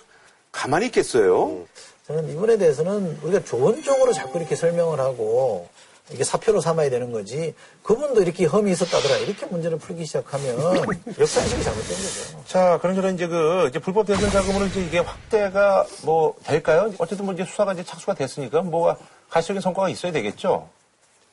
가만히 0.53 0.87
있겠어요? 0.87 1.67
저는 2.09 2.31
이분에 2.31 2.57
대해서는 2.57 3.19
우리가 3.23 3.45
좋은 3.45 3.83
쪽으로 3.83 4.13
자꾸 4.15 4.39
이렇게 4.39 4.57
설명을 4.57 4.99
하고 4.99 5.69
이게 6.11 6.25
사표로 6.25 6.63
삼아야 6.63 6.89
되는 6.89 7.13
거지 7.13 7.55
그분도 7.83 8.23
이렇게 8.23 8.47
혐의 8.47 8.73
있었다더라 8.73 9.19
이렇게 9.19 9.45
문제를 9.45 9.77
풀기 9.79 10.07
시작하면 10.07 10.57
역사인식이 11.21 11.63
잘못된 11.63 11.89
거죠. 11.89 12.45
자, 12.47 12.79
그런저런 12.81 13.15
이제 13.15 13.27
그 13.27 13.67
이제 13.69 13.79
불법 13.79 14.07
대선 14.07 14.31
자금으로 14.31 14.67
이제 14.67 14.81
이게 14.81 15.01
확대가 15.01 15.85
뭐 16.03 16.35
될까요? 16.45 16.91
어쨌든 16.97 17.27
뭐 17.27 17.35
이제 17.35 17.45
수사가 17.45 17.75
이제 17.75 17.85
착수가 17.85 18.15
됐으니까 18.15 18.63
뭐가 18.63 18.97
가시적인 19.29 19.61
성과가 19.61 19.91
있어야 19.91 20.11
되겠죠. 20.11 20.67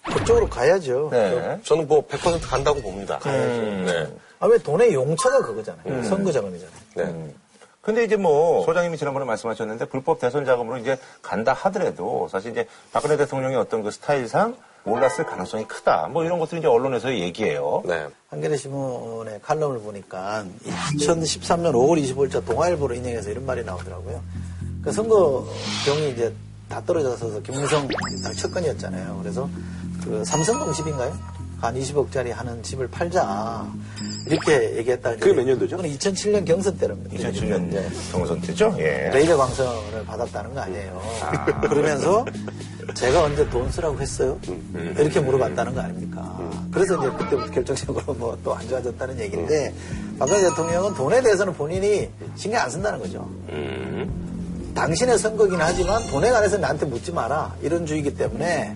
그쪽으로 0.04 0.50
가야죠. 0.50 1.08
네. 1.10 1.58
저는 1.64 1.88
뭐 1.88 2.06
100% 2.06 2.42
간다고 2.46 2.82
봅니다. 2.82 3.18
네. 3.24 4.08
아, 4.40 4.48
왜 4.48 4.58
돈의 4.58 4.94
용처가 4.94 5.42
그거잖아요. 5.42 6.04
선거 6.04 6.34
자금이잖아요. 6.34 6.76
네. 6.96 7.34
근데 7.86 8.04
이제 8.04 8.16
뭐 8.16 8.66
소장님이 8.66 8.98
지난번에 8.98 9.26
말씀하셨는데 9.28 9.86
불법 9.86 10.20
대선 10.20 10.44
자금으로 10.44 10.78
이제 10.78 10.98
간다 11.22 11.54
하더라도 11.54 12.28
사실 12.32 12.52
이제 12.52 12.68
박근혜 12.92 13.16
대통령의 13.16 13.58
어떤 13.58 13.84
그 13.84 13.92
스타일상 13.92 14.58
올랐을 14.86 15.26
가능성이 15.26 15.68
크다. 15.68 16.08
뭐 16.12 16.24
이런 16.24 16.40
것들이 16.40 16.60
이제 16.60 16.68
언론에서 16.68 17.14
얘기해요. 17.14 17.84
네. 17.86 18.08
한겨레 18.30 18.58
신문의 18.58 19.40
칼럼을 19.42 19.80
보니까 19.80 20.46
2013년 20.98 21.74
5월 21.74 22.04
25일자 22.04 22.44
동아일보로 22.44 22.96
인용해서 22.96 23.30
이런 23.30 23.46
말이 23.46 23.64
나오더라고요. 23.64 24.20
그 24.84 24.92
선거 24.92 25.46
병이 25.86 26.10
이제 26.10 26.34
다 26.68 26.82
떨어져서 26.84 27.42
김무성 27.44 27.88
첫 28.36 28.52
건이었잖아요. 28.52 29.20
그래서 29.22 29.48
그 30.04 30.26
삼성동 30.26 30.74
집인가요? 30.74 31.16
한 31.66 31.76
20억짜리 31.76 32.32
하는 32.32 32.62
집을 32.64 32.88
팔자. 32.88 33.66
이렇게 34.28 34.78
얘기했다. 34.78 35.12
그게 35.18 35.34
몇 35.34 35.44
년도죠? 35.44 35.78
그건 35.78 35.92
2007년 35.92 36.46
경선 36.46 36.78
때랍니다. 36.78 37.16
2007년 37.16 37.70
네. 37.70 37.88
경선 38.12 38.42
때죠. 38.42 38.76
예. 38.80 39.10
레이저 39.14 39.38
광선을 39.38 40.06
받았다는 40.06 40.54
거 40.54 40.62
아니에요. 40.62 41.02
그러면서 41.62 42.26
제가 42.96 43.24
언제 43.24 43.48
돈 43.50 43.72
쓰라고 43.72 44.00
했어요? 44.00 44.40
이렇게 44.98 45.20
물어봤다는 45.20 45.76
거 45.76 45.82
아닙니까? 45.82 46.40
그래서 46.72 46.98
이제 46.98 47.08
그때부터 47.10 47.52
결정적으로 47.52 48.14
뭐 48.16 48.38
또 48.44 48.54
안 48.54 48.68
좋아졌다는 48.68 49.20
얘기인데 49.20 49.74
박근혜 50.20 50.42
대통령은 50.42 50.94
돈에 50.96 51.22
대해서는 51.22 51.54
본인이 51.54 52.10
신경 52.36 52.62
안 52.62 52.70
쓴다는 52.70 53.00
거죠. 53.00 53.28
당신의 54.74 55.18
선거긴 55.20 55.60
하지만 55.62 56.06
돈에 56.08 56.30
관해서 56.32 56.58
나한테 56.58 56.86
묻지 56.86 57.12
마라 57.12 57.56
이런 57.62 57.86
주의이기 57.86 58.16
때문에 58.16 58.76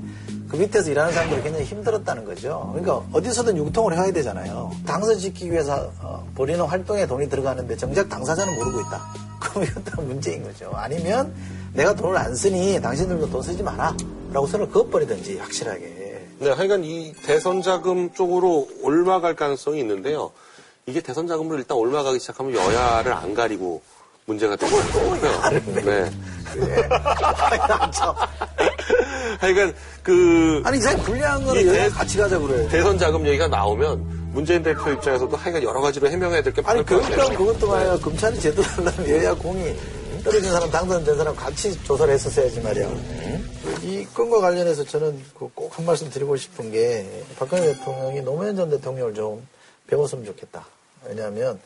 그 0.49 0.55
밑에서 0.55 0.89
일하는 0.89 1.13
사람들이 1.13 1.43
굉장히 1.43 1.65
힘들었다는 1.65 2.25
거죠. 2.25 2.69
그러니까 2.73 3.05
어디서든 3.13 3.55
융통을 3.55 3.93
해야 3.93 4.11
되잖아요. 4.11 4.71
당선 4.85 5.17
지키기 5.19 5.51
위해서 5.51 5.91
어, 6.01 6.27
본인은 6.33 6.65
활동에 6.65 7.05
돈이 7.05 7.29
들어가는데 7.29 7.77
정작 7.77 8.09
당사자는 8.09 8.55
모르고 8.55 8.81
있다. 8.81 9.01
그럼 9.39 9.63
이것도 9.65 10.01
문제인 10.01 10.43
거죠. 10.43 10.71
아니면 10.73 11.33
내가 11.73 11.93
돈을 11.93 12.17
안 12.17 12.35
쓰니 12.35 12.81
당신들도 12.81 13.29
돈 13.29 13.43
쓰지 13.43 13.61
마라. 13.61 13.95
라고 14.33 14.47
선을 14.47 14.69
그어버리든지 14.69 15.37
확실하게. 15.37 16.27
네, 16.39 16.49
하여간 16.51 16.83
이 16.83 17.13
대선 17.25 17.61
자금 17.61 18.11
쪽으로 18.13 18.67
올라갈 18.81 19.35
가능성이 19.35 19.79
있는데요. 19.81 20.31
이게 20.85 21.01
대선 21.01 21.27
자금으로 21.27 21.57
일단 21.57 21.77
올라가기 21.77 22.19
시작하면 22.19 22.55
여야를 22.55 23.13
안 23.13 23.33
가리고 23.35 23.81
문제가 24.25 24.55
되고 24.55 24.77
있고요. 24.77 25.83
네. 25.83 26.11
참. 27.93 28.13
하여간 29.39 29.73
그 30.03 30.61
아니 30.65 30.77
이상 30.77 30.97
불리한 31.03 31.43
거는 31.45 31.63
대- 31.63 31.89
같이 31.89 32.17
가자 32.17 32.37
그래. 32.39 32.67
대선 32.69 32.97
자금 32.97 33.25
얘기가 33.25 33.47
나오면 33.47 34.31
문재인 34.33 34.61
대표 34.63 34.89
입장에서도 34.91 35.35
하여간 35.35 35.63
여러 35.63 35.79
가지로 35.81 36.09
해명해야 36.09 36.41
될게 36.41 36.61
아니 36.65 36.81
많을 36.81 36.85
것 36.85 36.95
그것도 37.01 37.17
같아요. 37.17 37.37
그것도 37.37 37.67
말이야 37.67 37.97
검찰이 37.99 38.39
제대로 38.39 38.63
하려면 38.63 39.09
여야 39.09 39.33
공이 39.33 39.75
떨어진 40.23 40.51
사람 40.51 40.69
당선된 40.69 41.17
사람 41.17 41.35
같이 41.35 41.81
조사를 41.83 42.13
했었어야지 42.13 42.59
말이야. 42.61 42.89
이 43.83 44.05
건과 44.13 44.41
관련해서 44.41 44.83
저는 44.83 45.21
꼭 45.33 45.69
한 45.71 45.85
말씀 45.85 46.09
드리고 46.09 46.35
싶은 46.35 46.71
게 46.71 47.23
박근혜 47.37 47.73
대통령이 47.73 48.21
노무현 48.21 48.55
전 48.55 48.69
대통령을 48.69 49.13
좀 49.13 49.47
배웠으면 49.87 50.25
좋겠다. 50.25 50.65
왜냐하면 51.07 51.57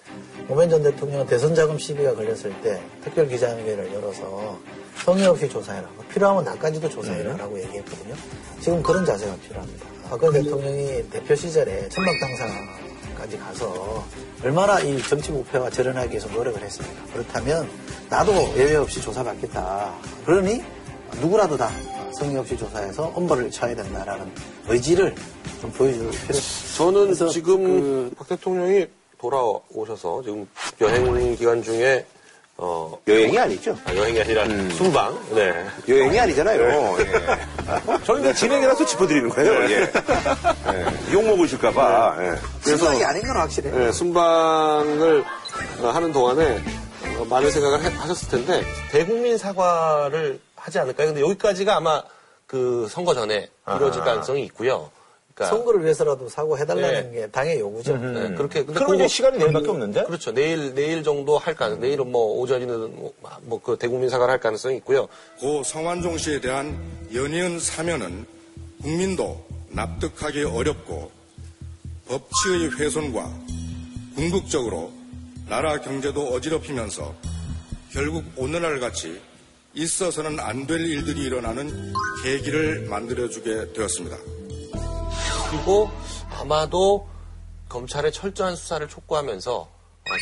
노무현 0.48 0.70
전 0.70 0.84
대통령은 0.84 1.26
대선 1.26 1.56
자금 1.56 1.80
시비가 1.80 2.14
걸렸을 2.14 2.54
때 2.62 2.80
특별 3.04 3.28
기자회견을 3.28 3.92
열어서 3.94 4.60
성의 5.04 5.26
없이 5.28 5.50
조사해라. 5.50 5.88
필요하면 6.14 6.44
나까지도 6.44 6.90
조사해라라고 6.90 7.62
얘기했거든요. 7.62 8.16
지금 8.62 8.82
그런 8.82 9.06
자세가 9.06 9.36
필요합니다. 9.38 9.86
박근혜 10.10 10.42
대통령이 10.42 11.10
대표 11.10 11.36
시절에 11.36 11.90
천막 11.90 12.14
당사까지 12.20 13.38
가서 13.38 14.06
얼마나 14.44 14.80
이 14.80 15.02
정치 15.04 15.32
목표와 15.32 15.70
절연하기 15.70 16.12
위해서 16.12 16.28
노력을 16.30 16.62
했습니까? 16.62 17.04
그렇다면 17.14 17.70
나도 18.10 18.34
예외 18.58 18.76
없이 18.76 19.02
조사받겠다. 19.02 19.94
그러니 20.26 20.64
누구라도 21.20 21.58
다 21.58 21.70
성의 22.18 22.38
없이 22.38 22.56
조사해서 22.56 23.12
엄벌을 23.16 23.50
쳐야 23.52 23.76
된다라는 23.76 24.32
의지를 24.68 25.16
좀 25.62 25.72
보여줄 25.72 26.12
필요. 26.12 26.40
저는 26.78 27.06
그래서 27.06 27.28
지금 27.30 28.12
박 28.16 28.28
대통령이 28.28 28.88
돌아오셔서 29.18 30.22
지금 30.24 30.48
여행 30.82 31.36
기간 31.36 31.64
중에 31.64 32.06
어, 32.58 33.00
여행이 33.08 33.38
아니죠. 33.38 33.76
아, 33.84 33.96
여행이 33.96 34.22
아니라 34.22 34.46
순방. 34.76 35.20
네. 35.32 35.66
여행이 35.90 36.20
아니잖아요. 36.20 36.96
예. 37.00 37.06
저는 38.06 38.22
그냥 38.22 38.34
진행이라서 38.36 38.86
짚어드리는 38.86 39.30
거예요. 39.30 39.54
예. 39.72 39.82
예. 39.82 41.14
욕 41.14 41.24
먹으실까봐. 41.26 42.16
예. 42.20 42.36
그래서 42.64 42.86
생각이 42.86 43.04
아닌 43.06 43.24
건 43.24 43.38
확실해. 43.38 43.72
네, 43.72 43.92
순방을 43.92 45.26
어, 45.82 45.88
하는 45.90 46.12
동안에 46.12 46.62
어, 47.20 47.26
많은 47.26 47.50
생각을 47.52 47.84
해- 47.84 47.96
하셨을 47.96 48.30
텐데 48.30 48.64
대국민 48.92 49.38
사과를 49.38 50.40
하지 50.56 50.80
않을까요? 50.80 51.08
근데 51.08 51.22
여기까지가 51.22 51.76
아마 51.78 52.04
그 52.46 52.88
선거 52.90 53.16
전에 53.16 53.50
이루어질 53.76 54.04
가능성이 54.04 54.44
있고요. 54.46 54.92
그러니까 55.34 55.56
선거를 55.56 55.84
위해서라도 55.84 56.30
사고 56.30 56.58
해달라는 56.58 57.12
네. 57.12 57.22
게 57.22 57.28
당의 57.28 57.60
요구죠. 57.60 57.98
네, 57.98 58.36
그렇게 58.36 58.64
근데 58.64 58.74
그러면 58.74 58.96
이제 58.98 59.08
시간이 59.08 59.38
내일밖에 59.40 59.70
없는데? 59.70 60.04
그렇죠. 60.06 60.32
내일 60.32 60.74
내일 60.76 61.04
정도 61.04 61.38
할 61.38 61.56
가능. 61.56 61.80
내일은 61.80 62.12
뭐 62.12 62.40
오전이든 62.40 63.12
뭐그 63.44 63.78
대국민 63.80 64.10
사과를 64.10 64.32
할 64.32 64.40
가능성이 64.40 64.78
있고요. 64.78 65.08
고 65.40 65.64
성완종 65.64 66.18
씨에 66.18 66.40
대한 66.40 66.80
연이은 67.14 67.60
사면은 67.60 68.26
국민도 68.82 69.44
납득하기 69.70 70.44
어렵고 70.44 71.12
법치의 72.08 72.80
훼손과 72.80 73.32
궁극적으로 74.16 74.92
나라 75.48 75.80
경제도 75.82 76.28
어지럽히면서 76.28 77.16
결국 77.92 78.24
오늘날 78.36 78.80
같이 78.80 79.20
있어서는 79.74 80.40
안 80.40 80.68
될 80.68 80.80
일들이 80.82 81.22
일어나는 81.24 81.94
계기를 82.24 82.86
만들어주게 82.88 83.74
되었습니다. 83.74 84.18
그리고 85.54 85.88
아마도 86.32 87.08
검찰의 87.70 88.12
철저한 88.12 88.56
수사를 88.56 88.88
촉구하면서 88.88 89.56
어, 89.56 89.70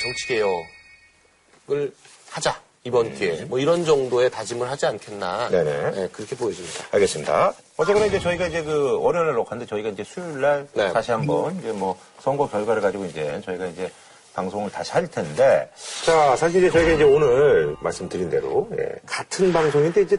정치 0.03 0.27
개혁을 0.27 1.93
하자 2.29 2.59
이번 2.83 3.13
기회에 3.13 3.45
뭐 3.45 3.57
이런 3.57 3.85
정도의 3.85 4.29
다짐을 4.29 4.69
하지 4.69 4.87
않겠나 4.87 5.47
네네. 5.49 5.91
네, 5.91 6.09
그렇게 6.11 6.35
보여집니다. 6.35 6.85
알겠습니다. 6.91 7.53
어쨌거나 7.77 8.07
이제 8.07 8.19
저희가 8.19 8.47
이제 8.47 8.61
그 8.61 8.99
월요일에 8.99 9.31
녹화인데 9.31 9.67
저희가 9.67 9.89
이제 9.89 10.03
수요일 10.03 10.41
날 10.41 10.67
네. 10.73 10.91
다시 10.91 11.11
한번 11.11 11.57
이제 11.59 11.71
뭐 11.71 11.97
선거 12.19 12.49
결과를 12.49 12.81
가지고 12.81 13.05
이제 13.05 13.41
저희가 13.45 13.67
이제 13.67 13.89
방송을 14.33 14.69
다시 14.69 14.91
할 14.91 15.07
텐데 15.07 15.71
자 16.05 16.35
사실 16.35 16.61
이제 16.61 16.71
저희가 16.71 16.91
이제 16.91 17.03
오늘 17.03 17.77
말씀드린 17.79 18.29
대로 18.29 18.67
예, 18.77 18.95
같은 19.05 19.53
방송인데 19.53 20.01
이제 20.01 20.17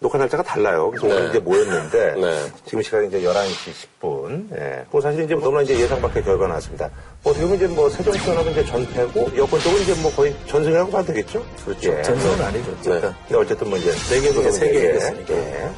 녹화 0.00 0.16
날짜가 0.16 0.44
달라요. 0.44 0.90
그래서 0.90 1.06
오늘 1.06 1.24
네. 1.24 1.28
이제 1.30 1.38
모였는데 1.40 2.14
네. 2.14 2.52
지금 2.64 2.82
시각이 2.82 3.08
이제 3.08 3.20
11시 3.22 3.72
10분. 4.00 4.56
예. 4.56 4.84
뭐 4.92 5.00
사실 5.00 5.24
이제 5.24 5.34
너무나 5.34 5.62
이제 5.62 5.78
예상 5.78 6.00
밖의 6.00 6.22
결과가 6.22 6.46
나왔습니다. 6.46 6.88
뭐 7.24 7.34
지금 7.34 7.54
이제 7.54 7.66
뭐 7.66 7.90
새정치연합은 7.90 8.52
이제 8.52 8.64
전패고 8.64 9.36
여권 9.36 9.60
쪽은 9.60 9.80
이제 9.82 9.94
뭐 10.00 10.12
거의 10.12 10.36
전승이라고 10.46 10.90
봐도 10.92 11.06
되겠죠? 11.06 11.44
그렇죠. 11.64 11.90
예. 11.90 12.02
전선은 12.02 12.44
아니죠. 12.44 12.70
네. 12.70 12.76
어쨌든. 12.78 13.14
근데 13.26 13.34
어쨌든 13.34 13.68
뭐 13.68 13.78
이제 13.78 13.90
개 13.90 14.50
세개 14.52 14.78
예. 14.78 14.90
이겼으니까. 14.90 15.34
예. 15.34 15.70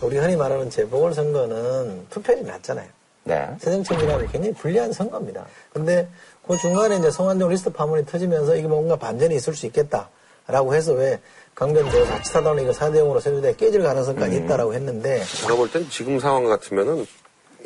우리 0.00 0.18
흔히 0.18 0.36
말하는 0.36 0.68
재보궐 0.68 1.14
선거는 1.14 2.06
투표율이 2.10 2.42
낮잖아요. 2.42 2.88
네. 3.22 3.48
새정치민주연합이 3.60 4.26
굉장히 4.32 4.52
불리한 4.54 4.92
선거입니다. 4.92 5.46
근데 5.72 6.08
그 6.46 6.56
중간에 6.56 6.96
이제 6.96 7.10
성완종 7.10 7.50
리스트 7.50 7.70
파문이 7.70 8.04
터지면서 8.06 8.56
이게 8.56 8.66
뭔가 8.66 8.96
반전이 8.96 9.34
있을 9.36 9.54
수 9.54 9.66
있겠다라고 9.66 10.74
해서 10.74 10.92
왜 10.92 11.20
강변도 11.60 12.04
자치사단을 12.04 12.62
이거 12.64 12.72
4대0으로 12.72 13.18
세주대 13.18 13.56
깨질 13.56 13.82
가능성까지 13.82 14.36
있다라고 14.36 14.74
했는데 14.74 15.22
제가 15.24 15.56
볼 15.56 15.70
땐 15.70 15.86
지금 15.90 16.20
상황 16.20 16.44
같으면은 16.44 17.06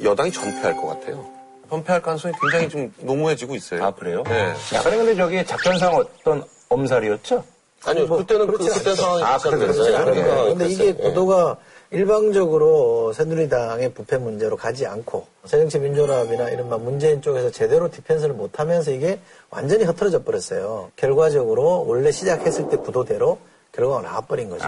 여당이 0.03 0.31
전패할 0.31 0.77
것 0.77 0.87
같아요. 0.87 1.27
전패할 1.69 2.01
가능성이 2.01 2.33
굉장히 2.41 2.69
좀 2.69 2.95
농후해지고 3.01 3.57
있어요. 3.57 3.85
아, 3.85 3.91
그래요? 3.93 4.23
네. 4.29 4.55
약간의 4.73 4.99
근데 4.99 5.15
저기 5.17 5.45
작전상 5.45 5.95
어떤 5.97 6.45
엄살이었죠? 6.69 7.43
아니요, 7.85 8.07
뭐 8.07 8.19
그때는 8.19 8.47
그, 8.47 8.53
그렇지 8.59 8.79
그때 8.79 8.91
않죠. 8.91 9.03
상황이 9.03 9.23
아, 9.25 9.39
그렇지 9.39 9.65
않았어요. 9.65 9.97
않아요. 9.97 10.05
그러니까 10.15 10.45
근데 10.45 10.69
이게. 10.69 10.93
구도가 10.93 11.57
일방적으로 11.91 13.13
새누리당의 13.13 13.93
부패 13.95 14.19
문제로 14.19 14.57
가지 14.57 14.87
않고 14.87 15.27
새정치민주연합이나 15.47 16.51
이른바 16.51 16.77
문재인 16.79 17.21
쪽에서 17.23 17.51
제대로 17.51 17.91
디펜스를 17.91 18.35
못하면서 18.35 18.93
이게 18.93 19.19
완전히 19.51 19.83
흐트러져 19.83 20.23
버렸어요. 20.23 20.93
결과적으로 20.95 21.85
원래 21.89 22.13
시작했을 22.13 22.69
때 22.69 22.77
구도대로 22.77 23.39
결과가 23.73 24.03
나와버린 24.03 24.51
거죠. 24.51 24.67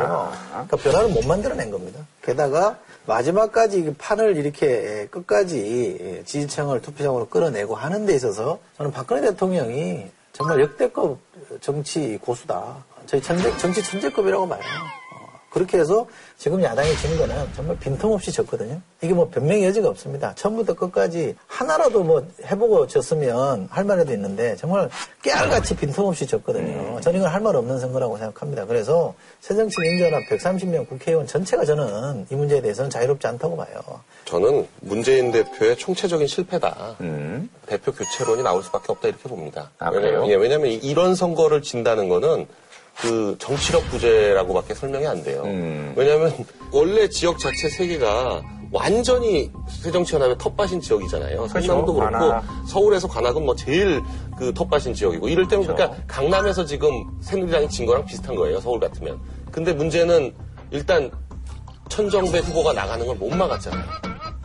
그러니까 0.51 0.77
변화를 0.77 1.09
못 1.09 1.27
만들어낸 1.27 1.71
겁니다. 1.71 2.01
게다가 2.23 2.79
마지막까지 3.07 3.79
이 3.81 3.95
판을 3.95 4.37
이렇게 4.37 5.09
끝까지 5.11 6.23
지지층을 6.25 6.83
투표장으로 6.83 7.29
끌어내고 7.29 7.75
하는 7.75 8.07
데 8.07 8.15
있어서 8.15 8.59
저는 8.77 8.93
박근혜 8.93 9.23
대통령이 9.23 10.07
정말 10.33 10.61
역대급 10.61 11.19
정치 11.61 12.17
고수다. 12.19 12.77
저희 13.07 13.21
천재, 13.21 13.55
정치 13.59 13.83
천재급이라고 13.83 14.49
봐요. 14.49 14.61
어, 15.53 15.55
그렇게 15.55 15.79
해서 15.79 16.07
지금 16.38 16.62
야당이 16.62 16.97
진 16.97 17.17
거는 17.19 17.35
정말 17.55 17.77
빈틈없이 17.79 18.33
졌거든요. 18.33 18.81
이게 19.03 19.12
뭐 19.12 19.29
변명의 19.29 19.65
여지가 19.67 19.88
없습니다. 19.91 20.35
처음부터 20.35 20.75
끝까지 20.75 21.37
하나라도 21.47 22.03
뭐 22.03 22.27
해보고 22.47 22.87
졌으면 22.87 23.69
할 23.71 23.85
말에도 23.85 24.12
있는데 24.15 24.57
정말 24.57 24.88
깨알같이 25.23 25.77
빈틈없이 25.77 26.27
졌거든요. 26.27 27.01
저는 27.01 27.21
이건 27.21 27.31
할 27.31 27.43
말 27.43 27.57
없는 27.57 27.81
선거라고 27.81 28.17
생각합니다. 28.19 28.67
그래서 28.67 29.15
새정치민주연합 29.41 30.23
130명 30.31 30.88
국회의원 30.88 31.27
전체가 31.27 31.65
저는 31.65 32.27
이 32.31 32.35
문제에 32.37 32.61
대해서는 32.62 32.88
자유롭지 32.88 33.27
않다고 33.27 33.57
봐요. 33.57 33.75
저는 34.27 34.67
문재인 34.81 35.33
대표의 35.33 35.77
총체적인 35.77 36.27
실패다. 36.29 36.97
음. 37.01 37.51
대표 37.67 37.91
교체론이 37.93 38.43
나올 38.45 38.62
수밖에 38.62 38.87
없다 38.93 39.09
이렇게 39.09 39.29
봅니다. 39.29 39.71
아, 39.81 39.91
왜냐면? 39.91 40.29
예, 40.29 40.35
왜냐면 40.37 40.69
이- 40.71 40.75
이런 40.77 41.15
선거를 41.17 41.62
진다는 41.62 42.09
거는 42.09 42.47
그 43.01 43.37
정치력 43.39 43.89
부재라고밖에 43.91 44.75
설명이 44.75 45.07
안 45.07 45.23
돼요. 45.23 45.43
음. 45.45 45.93
왜냐하면 45.97 46.33
원래 46.71 47.09
지역 47.09 47.39
자체 47.39 47.69
세계가 47.69 48.43
완전히 48.71 49.51
새정치연합의 49.69 50.39
텃밭인 50.39 50.81
지역이잖아요. 50.81 51.49
성남도 51.49 51.93
그렇고 51.95 52.11
관악. 52.19 52.45
서울에서 52.69 53.09
관악은 53.09 53.45
뭐 53.45 53.55
제일 53.55 54.01
그 54.39 54.53
텃밭인 54.55 54.95
지역이고 54.95 55.29
이럴 55.29 55.47
때면 55.49 55.67
그렇죠. 55.67 55.77
그러니까 55.77 56.07
강남에서 56.07 56.65
지금 56.65 56.91
새누리당이 57.21 57.69
진 57.69 57.85
거랑 57.87 58.05
비슷한 58.07 58.35
거예요. 58.35 58.61
서울 58.61 58.81
같으면. 58.81 59.21
근데 59.51 59.73
문제는 59.75 60.35
일단 60.71 61.11
천정배 61.91 62.39
후보가 62.39 62.73
나가는 62.73 63.05
걸 63.07 63.15
못 63.17 63.35
막았잖아요. 63.35 63.85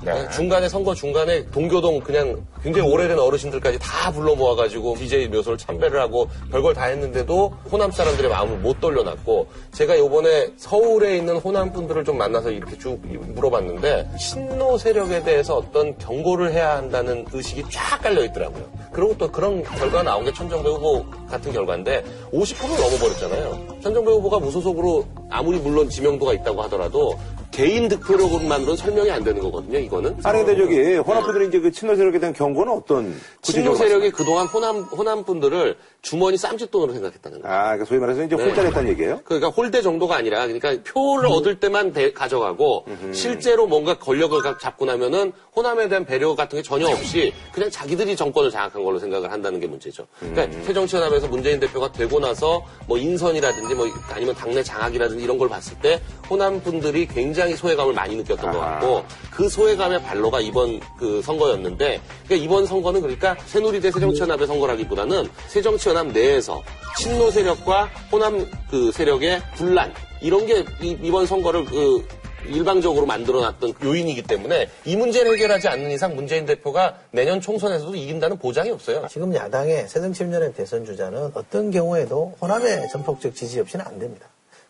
네. 0.03 0.29
중간에 0.29 0.69
선거 0.69 0.93
중간에 0.93 1.45
동교동 1.47 2.01
그냥 2.01 2.45
굉장히 2.61 2.89
오래된 2.89 3.17
어르신들까지 3.17 3.79
다 3.79 4.11
불러 4.11 4.35
모아가지고 4.35 4.95
DJ 4.95 5.27
묘소를 5.29 5.57
참배를 5.57 5.99
하고 5.99 6.29
별걸 6.51 6.75
다 6.75 6.85
했는데도 6.85 7.53
호남 7.71 7.91
사람들의 7.91 8.29
마음을 8.29 8.57
못 8.57 8.79
돌려놨고 8.79 9.47
제가 9.71 9.97
요번에 9.97 10.51
서울에 10.57 11.17
있는 11.17 11.37
호남 11.37 11.73
분들을 11.73 12.05
좀 12.05 12.17
만나서 12.17 12.51
이렇게 12.51 12.77
쭉 12.77 12.99
물어봤는데 13.05 14.11
신노 14.19 14.77
세력에 14.77 15.23
대해서 15.23 15.55
어떤 15.55 15.97
경고를 15.97 16.51
해야 16.51 16.77
한다는 16.77 17.25
의식이 17.31 17.63
쫙 17.71 17.99
깔려 18.01 18.23
있더라고요. 18.25 18.65
그리고 18.91 19.17
또 19.17 19.31
그런 19.31 19.63
결과가 19.63 20.03
나온 20.03 20.23
게 20.23 20.31
천정배 20.31 20.69
후보 20.69 21.05
같은 21.29 21.51
결과인데 21.51 22.03
50%를 22.31 22.77
넘어버렸잖아요. 22.79 23.79
천정배 23.81 24.11
후보가 24.11 24.39
무소속으로 24.39 25.05
아무리 25.29 25.57
물론 25.57 25.89
지명도가 25.89 26.33
있다고 26.33 26.61
하더라도 26.63 27.17
개인 27.57 27.87
득표력만으로는 27.89 28.75
설명이 28.77 29.09
안 29.09 29.23
되는 29.23 29.41
거거든요, 29.41 29.79
이거는. 29.79 30.17
아니 30.23 30.45
근데 30.45 30.61
저기 30.61 30.93
호남분들이 30.97 31.47
이제 31.47 31.59
그 31.59 31.71
친노 31.71 31.95
세력에 31.95 32.19
대한 32.19 32.31
경고는 32.31 32.71
어떤 32.71 33.19
친노 33.41 33.73
세력이 33.73 34.11
그동안 34.11 34.45
호남, 34.45 34.83
호남 34.83 35.23
분들을 35.23 35.75
주머니 36.03 36.37
쌈짓돈으로 36.37 36.93
생각했다는 36.93 37.41
거예요. 37.41 37.51
아, 37.57 37.63
그러니까 37.63 37.85
소위 37.85 37.99
말해서 37.99 38.23
이제 38.23 38.35
네. 38.35 38.43
홀짜냈다는 38.43 38.91
얘기예요? 38.91 39.21
그러니까 39.25 39.49
홀대 39.49 39.81
정도가 39.81 40.15
아니라 40.17 40.45
그러니까 40.45 40.75
표를 40.87 41.29
얻을 41.29 41.59
때만 41.59 41.93
대- 41.93 42.13
가져가고 42.13 42.85
실제로 43.11 43.65
뭔가 43.65 43.97
권력을 43.97 44.39
가- 44.43 44.59
잡고 44.59 44.85
나면은 44.85 45.33
호남에 45.55 45.87
대한 45.89 46.05
배려 46.05 46.35
같은 46.35 46.59
게 46.59 46.61
전혀 46.61 46.87
없이 46.87 47.33
그냥 47.51 47.71
자기들이 47.71 48.15
정권을 48.15 48.51
장악한 48.51 48.83
걸로 48.83 48.99
생각을 48.99 49.31
한다는 49.31 49.59
게 49.59 49.65
문제죠. 49.65 50.05
그러니까 50.19 50.47
새정치연합에서 50.63 51.27
문재인 51.27 51.59
대표가 51.59 51.91
되고 51.91 52.19
나서 52.19 52.63
뭐 52.87 52.99
인선이라든지 52.99 53.73
뭐 53.73 53.87
아니면 54.11 54.35
당내 54.35 54.61
장악이라든지 54.61 55.23
이런 55.23 55.39
걸 55.39 55.49
봤을 55.49 55.75
때 55.81 55.99
호남 56.29 56.61
분들이 56.61 57.07
굉장히 57.07 57.46
소외감을 57.55 57.93
많이 57.93 58.15
느꼈던 58.17 58.51
것 58.51 58.59
같고 58.59 59.05
그 59.31 59.47
소외감의 59.49 60.03
발로가 60.03 60.39
이번 60.41 60.79
그 60.97 61.21
선거였는데 61.21 62.01
그러니까 62.25 62.35
이번 62.45 62.65
선거는 62.65 63.01
그러니까 63.01 63.35
새누리 63.45 63.79
대 63.81 63.91
새정치연합의 63.91 64.47
선거라기보다는 64.47 65.29
새정치연합 65.47 66.07
내에서 66.07 66.61
친노 66.99 67.31
세력과 67.31 67.89
호남 68.11 68.45
그 68.69 68.91
세력의 68.91 69.41
분란 69.55 69.93
이런 70.21 70.45
게 70.45 70.65
이- 70.81 70.97
이번 71.01 71.25
선거를 71.25 71.65
그 71.65 72.07
일방적으로 72.45 73.05
만들어놨던 73.05 73.73
요인이기 73.83 74.23
때문에 74.23 74.69
이 74.85 74.95
문제를 74.95 75.33
해결하지 75.33 75.67
않는 75.67 75.91
이상 75.91 76.15
문재인 76.15 76.45
대표가 76.45 76.95
내년 77.11 77.41
총선에서도 77.41 77.93
이긴다는 77.93 78.37
보장이 78.37 78.69
없어요. 78.71 79.05
지금 79.09 79.35
야당의 79.35 79.87
새정치민주연합 79.89 80.55
대선 80.55 80.85
주자는 80.85 81.31
어떤 81.33 81.71
경우에도 81.71 82.35
호남의 82.41 82.87
전폭적 82.91 83.35
지지 83.35 83.59
없이는 83.59 83.85
안 83.85 83.99
됩니다. 83.99 84.27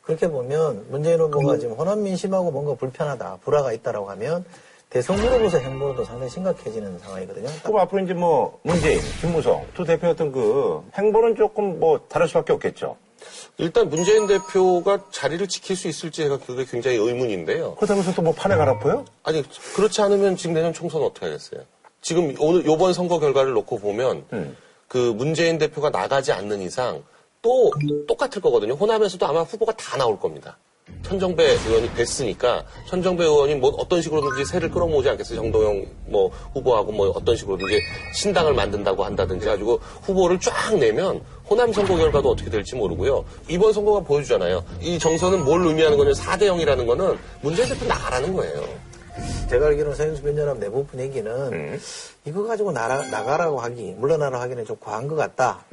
그렇게 0.07 0.29
보면 0.29 0.85
문재인 0.89 1.19
후보가 1.19 1.57
지금 1.57 1.75
호남 1.75 2.01
민 2.01 2.15
심하고 2.15 2.49
뭔가 2.49 2.73
불편하다, 2.75 3.39
불화가 3.43 3.73
있다라고 3.73 4.09
하면 4.11 4.45
대선 4.89 5.17
후보로서 5.19 5.57
행보도 5.57 6.05
상당히 6.05 6.31
심각해지는 6.31 6.97
상황이거든요. 6.99 7.49
그럼 7.61 7.79
앞으로 7.81 8.03
이제 8.05 8.13
뭐 8.13 8.57
문재인, 8.63 9.01
김무성 9.19 9.67
두 9.73 9.83
대표였던 9.83 10.31
그 10.31 10.81
행보는 10.97 11.35
조금 11.35 11.77
뭐 11.81 11.99
다를 12.07 12.29
수밖에 12.29 12.53
없겠죠. 12.53 12.95
일단 13.57 13.89
문재인 13.89 14.27
대표가 14.27 15.03
자리를 15.11 15.45
지킬 15.49 15.75
수 15.75 15.89
있을지가 15.89 16.37
그게 16.39 16.63
굉장히 16.63 16.95
의문인데요. 16.95 17.75
그렇다면서 17.75 18.13
또 18.13 18.21
뭐 18.21 18.33
판에 18.33 18.55
갈아퍼요? 18.55 19.03
아니 19.23 19.43
그렇지 19.75 20.01
않으면 20.01 20.37
지금 20.37 20.53
내년 20.53 20.71
총선 20.71 21.01
어떻게 21.03 21.25
하겠어요? 21.25 21.63
지금 21.99 22.33
오늘 22.39 22.65
요번 22.65 22.93
선거 22.93 23.19
결과를 23.19 23.51
놓고 23.51 23.79
보면 23.79 24.23
그 24.87 24.97
문재인 24.97 25.57
대표가 25.57 25.89
나가지 25.89 26.31
않는 26.31 26.61
이상 26.61 27.03
또 27.47 27.71
똑같을 28.05 28.41
거거든요. 28.41 28.73
호남에서도 28.73 29.25
아마 29.25 29.43
후보가 29.43 29.73
다 29.77 29.97
나올 29.97 30.19
겁니다. 30.19 30.57
천정배 31.03 31.43
의원이 31.43 31.93
됐으니까 31.95 32.65
천정배 32.87 33.23
의원이 33.23 33.55
뭐 33.55 33.69
어떤 33.77 34.01
식으로든지 34.01 34.43
새를 34.45 34.69
끌어모으지 34.69 35.09
않겠어요. 35.09 35.39
정동영 35.39 35.85
뭐 36.07 36.29
후보하고 36.53 36.91
뭐 36.91 37.07
어떤 37.09 37.35
식으로든지 37.37 37.79
신당을 38.13 38.53
만든다고 38.53 39.03
한다든지 39.03 39.45
가지고 39.45 39.79
후보를 40.01 40.39
쫙 40.41 40.77
내면 40.77 41.21
호남 41.49 41.71
선거 41.71 41.95
결과도 41.95 42.31
어떻게 42.31 42.49
될지 42.49 42.75
모르고요. 42.75 43.23
이번 43.47 43.71
선거가 43.71 44.01
보여주잖아요. 44.01 44.63
이 44.81 44.99
정선은 44.99 45.45
뭘 45.45 45.65
의미하는 45.65 45.97
거냐면 45.97 46.15
4대 46.15 46.43
0이라는 46.43 46.85
거는 46.85 47.17
문재인 47.41 47.69
대표 47.69 47.85
나가라는 47.85 48.33
거예요. 48.33 48.65
제가 49.49 49.67
알기로는 49.67 50.21
변연합 50.21 50.57
내부 50.59 50.85
분위기는 50.85 51.79
이거 52.25 52.43
가지고 52.43 52.71
나라, 52.71 53.01
나가라고 53.09 53.59
하기, 53.61 53.95
물러나라고 53.97 54.41
하기는 54.43 54.65
좀 54.65 54.75
과한 54.79 55.07
것 55.07 55.15
같다. 55.15 55.63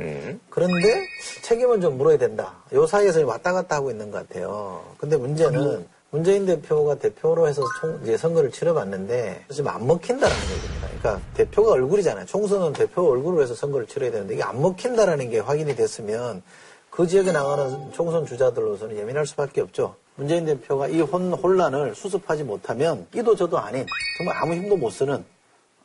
그런데 0.50 1.06
책임은 1.42 1.80
좀 1.80 1.98
물어야 1.98 2.16
된다. 2.18 2.54
요 2.72 2.86
사이에서 2.86 3.24
왔다 3.26 3.52
갔다 3.52 3.76
하고 3.76 3.90
있는 3.90 4.10
것 4.10 4.26
같아요. 4.28 4.84
근데 4.98 5.16
문제는 5.16 5.86
문재인 6.10 6.46
대표가 6.46 6.94
대표로 6.94 7.48
해서 7.48 7.62
총, 7.80 7.98
이제 8.04 8.16
선거를 8.16 8.52
치러봤는데 8.52 9.46
지금 9.50 9.68
안 9.68 9.84
먹힌다라는 9.84 10.42
얘기입니다. 10.44 10.86
그러니까 11.00 11.20
대표가 11.34 11.72
얼굴이잖아요. 11.72 12.26
총선은 12.26 12.72
대표 12.74 13.10
얼굴로 13.10 13.42
해서 13.42 13.56
선거를 13.56 13.88
치러야 13.88 14.12
되는데 14.12 14.34
이게 14.34 14.42
안 14.44 14.62
먹힌다라는 14.62 15.30
게 15.30 15.40
확인이 15.40 15.74
됐으면 15.74 16.42
그 16.88 17.08
지역에 17.08 17.32
나가는 17.32 17.90
총선 17.90 18.24
주자들로서는 18.24 18.96
예민할 18.96 19.26
수밖에 19.26 19.60
없죠. 19.60 19.96
문재인 20.16 20.44
대표가 20.44 20.88
이 20.88 21.00
혼, 21.00 21.32
혼란을 21.32 21.94
수습하지 21.94 22.44
못하면 22.44 23.06
이도 23.14 23.34
저도 23.34 23.58
아닌 23.58 23.84
정말 24.16 24.36
아무 24.36 24.54
힘도 24.54 24.76
못 24.76 24.90
쓰는 24.90 25.24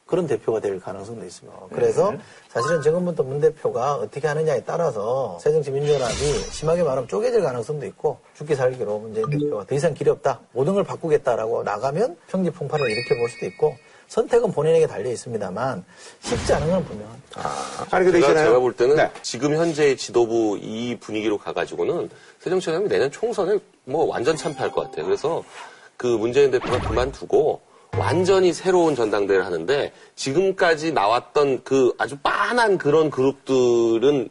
그런 0.06 0.26
대표가 0.26 0.60
될 0.60 0.80
가능성도 0.80 1.24
있습니다. 1.24 1.60
그래서 1.72 2.14
사실은 2.48 2.82
지금부터 2.82 3.22
문 3.22 3.40
대표가 3.40 3.96
어떻게 3.96 4.28
하느냐에 4.28 4.64
따라서 4.66 5.38
새정치민주연합이 5.40 6.16
심하게 6.52 6.82
말하면 6.82 7.08
쪼개질 7.08 7.42
가능성도 7.44 7.86
있고 7.88 8.20
죽기 8.36 8.56
살기로 8.56 8.98
문재인 9.00 9.30
대표가 9.30 9.66
더 9.66 9.76
이상 9.76 9.94
길이 9.94 10.10
없다. 10.10 10.40
모든 10.52 10.74
걸 10.74 10.84
바꾸겠다라고 10.84 11.62
나가면 11.62 12.18
평지 12.28 12.50
풍파를 12.50 12.90
일으켜 12.90 13.16
볼 13.20 13.30
수도 13.30 13.46
있고 13.46 13.76
선택은 14.10 14.52
본인에게 14.52 14.88
달려 14.88 15.10
있습니다만 15.12 15.86
쉽지 16.22 16.54
않은 16.54 16.70
건 16.70 16.84
분명합니다. 16.84 17.42
아니 17.92 18.06
근데 18.06 18.22
제가. 18.22 18.44
제가 18.44 18.60
볼 18.60 18.74
때는 18.74 18.96
네. 18.96 19.10
지금 19.22 19.56
현재의 19.56 19.96
지도부 19.98 20.58
이 20.62 20.98
분위기로 21.00 21.38
가가지고는 21.38 22.10
새정치연합이 22.40 22.90
내년 22.90 23.12
총선에 23.12 23.60
뭐 23.86 24.06
완전 24.06 24.36
참패할 24.36 24.72
것 24.72 24.82
같아요. 24.86 25.06
그래서 25.06 25.44
그 25.96 26.08
문재인 26.08 26.50
대표가 26.50 26.80
그만두고 26.80 27.62
완전히 27.98 28.52
새로운 28.52 28.96
전당대회를 28.96 29.46
하는데 29.46 29.92
지금까지 30.16 30.92
나왔던 30.92 31.64
그 31.64 31.94
아주 31.98 32.18
빤한 32.18 32.78
그런 32.80 33.10
그룹들은 33.12 34.30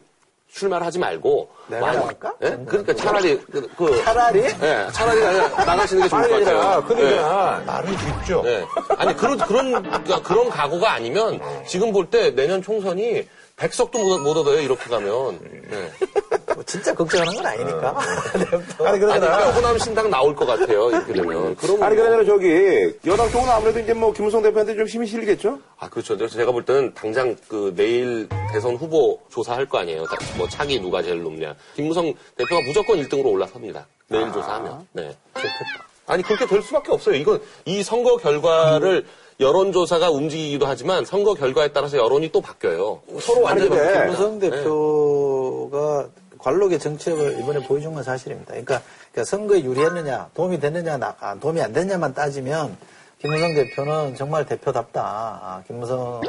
출마를 0.51 0.85
하지 0.85 0.97
말고 0.99 1.49
내가 1.67 1.91
나갈까? 1.93 2.33
예? 2.43 2.57
그러니까 2.65 2.93
차라리 2.95 3.39
그, 3.51 3.67
그 3.77 4.01
차라리 4.03 4.39
예, 4.43 4.87
차라리 4.91 5.19
그냥 5.19 5.51
나가시는 5.65 6.03
게 6.03 6.09
좋을 6.09 6.21
것 6.23 6.29
같아요. 6.39 6.83
예. 6.99 7.09
있잖아 7.11 7.63
말을 7.65 7.89
깊죠. 7.95 8.41
네. 8.43 8.65
아니 8.97 9.15
그런 9.15 9.37
그런 9.37 9.71
그러니까 9.83 10.21
그런 10.23 10.49
각오가 10.49 10.91
아니면 10.93 11.39
지금 11.67 11.91
볼 11.93 12.09
때 12.09 12.31
내년 12.33 12.61
총선이 12.63 13.27
백석도 13.57 13.99
못, 13.99 14.17
못 14.19 14.37
얻어요 14.37 14.59
이렇게 14.61 14.89
가면. 14.89 15.39
네. 15.69 15.91
뭐 16.55 16.63
진짜 16.65 16.95
걱정하는 16.95 17.35
건 17.35 17.45
아니니까. 17.45 17.97
아니 18.33 18.45
아니 18.89 18.99
그러잖아. 18.99 19.19
그러니까 19.19 19.51
호남 19.51 19.77
신당 19.77 20.09
나올 20.09 20.35
것 20.35 20.45
같아요 20.47 20.89
이렇게 20.89 21.13
되면. 21.13 21.55
그러면 21.61 21.83
아니 21.83 21.95
뭐- 21.95 22.05
그러면 22.05 22.25
저기 22.25 22.97
여당 23.05 23.29
쪽은 23.29 23.47
아무래도 23.49 23.79
이제 23.79 23.93
뭐 23.93 24.11
김무성 24.13 24.41
대표한테 24.41 24.75
좀 24.75 24.87
힘이 24.87 25.05
실리겠죠? 25.05 25.59
아 25.77 25.89
그렇죠. 25.89 26.17
그래서 26.17 26.35
제가 26.37 26.51
볼 26.51 26.65
때는 26.65 26.93
당장 26.95 27.35
그 27.49 27.73
내일 27.75 28.27
대선 28.51 28.75
후보 28.75 29.19
조사할 29.29 29.65
거 29.67 29.77
아니에요. 29.79 30.05
다- 30.05 30.17
뭐 30.37 30.47
차기 30.47 30.79
누가 30.79 31.01
제일 31.01 31.21
높냐. 31.23 31.55
김무성 31.75 32.13
대표가 32.35 32.61
무조건 32.65 32.97
1등으로 32.97 33.25
올라섭니다. 33.31 33.85
내일 34.07 34.31
조사하면. 34.31 34.87
네. 34.93 35.15
아니 36.07 36.23
그렇게 36.23 36.47
될 36.47 36.61
수밖에 36.63 36.91
없어요. 36.91 37.15
이건 37.15 37.39
이 37.65 37.83
선거 37.83 38.17
결과를 38.17 39.05
여론조사가 39.39 40.09
움직이기도 40.09 40.65
하지만 40.65 41.05
선거 41.05 41.33
결과에 41.35 41.69
따라서 41.71 41.97
여론이 41.97 42.31
또 42.31 42.41
바뀌어요. 42.41 43.01
서로 43.21 43.41
완전히 43.41 43.69
바뀝니다. 43.69 44.01
김무성 44.05 44.39
네. 44.39 44.49
대표가 44.49 46.07
관록의 46.39 46.79
정책을 46.79 47.39
이번에 47.39 47.65
보여준 47.67 47.93
건 47.93 48.01
사실입니다. 48.03 48.51
그러니까, 48.51 48.81
그러니까 49.11 49.23
선거에 49.29 49.63
유리했느냐, 49.63 50.29
도움이 50.33 50.59
됐느냐, 50.59 50.97
나- 50.97 51.15
아, 51.19 51.35
도움이 51.35 51.61
안 51.61 51.71
됐냐만 51.73 52.13
따지면 52.13 52.75
김무성 53.21 53.53
대표는 53.53 54.15
정말 54.15 54.45
대표답다. 54.45 55.01
아, 55.03 55.63
김무성 55.67 56.21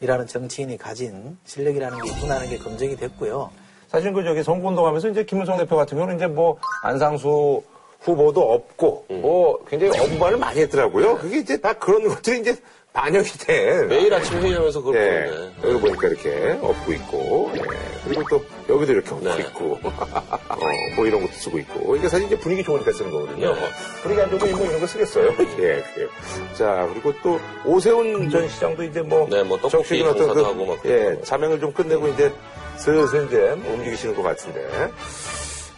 이라는 0.00 0.26
정치인이 0.26 0.76
가진 0.76 1.38
실력이라는 1.44 2.02
게 2.02 2.10
있구나라는 2.10 2.50
게 2.50 2.58
검증이 2.58 2.96
됐고요. 2.96 3.50
사실 3.88 4.12
그 4.12 4.22
저기 4.24 4.42
선거운동하면서 4.42 5.08
이제 5.08 5.24
김무성 5.24 5.56
대표 5.56 5.76
같은 5.76 5.96
경우는 5.96 6.16
이제 6.16 6.26
뭐 6.26 6.58
안상수 6.82 7.62
후보도 8.00 8.52
없고 8.52 9.06
뭐 9.08 9.64
굉장히 9.66 9.98
엄발을 9.98 10.38
많이 10.38 10.60
했더라고요. 10.60 11.16
그게 11.16 11.38
이제 11.38 11.60
다 11.60 11.72
그런 11.72 12.06
것들이 12.06 12.40
이제 12.40 12.56
반영이 12.96 13.26
된. 13.46 13.88
매일 13.88 14.14
아침 14.14 14.40
회의하면서 14.40 14.80
그걸 14.80 14.96
예. 14.96 15.30
보는데. 15.30 15.68
여기 15.68 15.80
보니까 15.80 16.08
이렇게 16.08 16.58
엎고 16.62 16.92
있고, 16.94 17.52
예. 17.54 17.60
그리고 18.04 18.22
또 18.30 18.44
여기도 18.74 18.92
이렇게 18.94 19.10
엎고 19.10 19.28
네. 19.28 19.38
있고, 19.40 19.78
어, 19.84 20.58
뭐 20.96 21.06
이런 21.06 21.20
것도 21.20 21.32
쓰고 21.34 21.58
있고. 21.58 21.94
이게 21.96 22.08
사실 22.08 22.26
이제 22.26 22.38
분위기 22.38 22.64
좋으니까 22.64 22.90
쓰는 22.92 23.10
거거든요. 23.10 23.54
네. 23.54 23.60
분위기 24.02 24.22
안 24.22 24.30
좋고 24.30 24.46
뭐 24.46 24.66
이런 24.66 24.80
거 24.80 24.86
쓰겠어요. 24.86 25.26
예, 25.60 25.84
그래요. 25.94 26.08
자, 26.54 26.88
그리고 26.90 27.12
또 27.22 27.38
오세훈 27.66 28.30
전 28.30 28.48
시장도 28.48 28.82
이제 28.84 29.02
뭐, 29.02 29.28
네, 29.30 29.42
뭐 29.42 29.58
떡볶이 29.58 30.00
어떤 30.00 30.16
봉사도 30.28 30.46
하고 30.46 30.64
막 30.64 30.78
예. 30.86 31.20
자명을 31.22 31.60
좀 31.60 31.72
끝내고 31.74 32.08
이제 32.08 32.32
슬슬 32.78 33.26
이제 33.26 33.36
움직이시는 33.66 34.16
것 34.16 34.22
같은데. 34.22 34.66